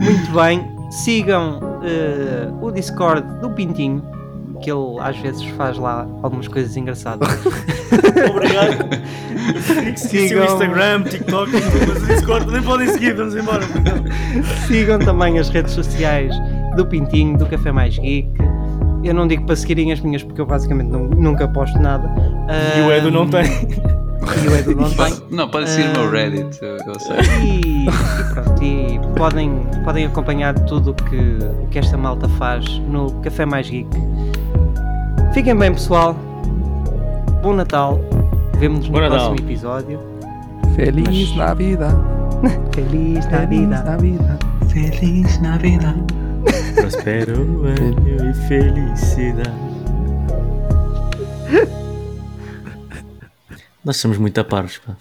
Muito 0.02 0.32
bem, 0.34 0.62
sigam 0.92 1.62
eh, 1.84 2.50
o 2.62 2.70
Discord 2.70 3.26
do 3.40 3.50
Pintinho, 3.52 4.04
que 4.62 4.72
ele 4.72 5.00
às 5.00 5.18
vezes 5.18 5.44
faz 5.58 5.78
lá 5.78 6.08
algumas 6.24 6.48
coisas 6.48 6.76
engraçadas. 6.78 7.28
Obrigado. 8.30 9.98
Seguissem 9.98 10.38
o 10.38 10.42
Sigam- 10.42 10.46
Instagram, 10.46 11.04
TikTok, 11.04 11.52
Discord 12.08 12.52
nem 12.52 12.62
podem 12.62 12.88
seguir, 12.90 13.14
vamos 13.16 13.36
embora. 13.36 13.64
sigam 14.68 15.00
também 15.00 15.40
as 15.40 15.50
redes 15.50 15.74
sociais 15.74 16.34
do 16.76 16.86
Pintinho, 16.86 17.38
do 17.38 17.46
Café 17.46 17.72
Mais 17.72 17.98
Geek. 17.98 18.30
Eu 19.04 19.14
não 19.14 19.28
digo 19.28 19.46
para 19.46 19.56
seguirem 19.56 19.92
as 19.94 20.00
minhas 20.02 20.24
porque 20.24 20.42
eu 20.42 20.46
basicamente 20.46 20.88
nu- 20.90 21.10
nunca 21.10 21.48
posto 21.48 21.80
nada. 21.80 22.10
E 22.78 22.82
o 22.82 22.92
Edu 22.92 23.10
não 23.12 23.28
tem. 23.28 23.44
E 24.44 24.48
o 24.48 24.56
Edu 24.56 24.76
não 24.76 24.90
tem. 24.90 25.14
Não, 25.32 25.50
pode 25.50 25.70
seguir 25.70 25.88
o 25.90 25.92
meu 25.94 26.08
Ah. 26.08 26.12
Reddit, 26.12 26.60
eu, 26.62 27.00
sei. 27.00 27.18
E, 27.44 27.86
e 27.88 27.92
pronto, 28.34 28.64
e 28.64 29.00
podem, 29.18 29.52
podem 29.84 30.06
acompanhar 30.06 30.54
tudo 30.66 30.92
o 30.92 30.94
que, 30.94 31.16
o 31.64 31.68
que 31.70 31.80
esta 31.80 31.98
malta 31.98 32.28
faz 32.30 32.66
no 32.90 33.12
Café 33.22 33.46
Mais 33.46 33.70
Geek. 33.70 33.90
Fiquem 35.34 35.56
bem, 35.56 35.74
pessoal. 35.74 36.16
Bom 37.42 37.54
Natal. 37.54 38.00
Vemo-nos 38.60 38.88
no 38.88 38.94
Bom 38.94 39.00
Natal. 39.02 39.18
próximo 39.30 39.48
episódio. 39.50 40.00
Feliz 40.76 41.30
Mas- 41.30 41.38
Navidad. 41.38 41.96
Feliz 42.76 43.26
Feliz 43.26 43.32
Navidad. 43.32 43.86
Navidad. 43.86 44.40
Feliz 44.70 45.42
Navidad. 45.42 45.96
Prospero 46.76 47.42
ano 47.66 48.30
e 48.30 48.34
felicidade. 48.48 49.52
Nós 53.88 53.96
somos 53.96 54.18
muito 54.18 54.38
aparos, 54.38 54.80
pá. 54.80 54.98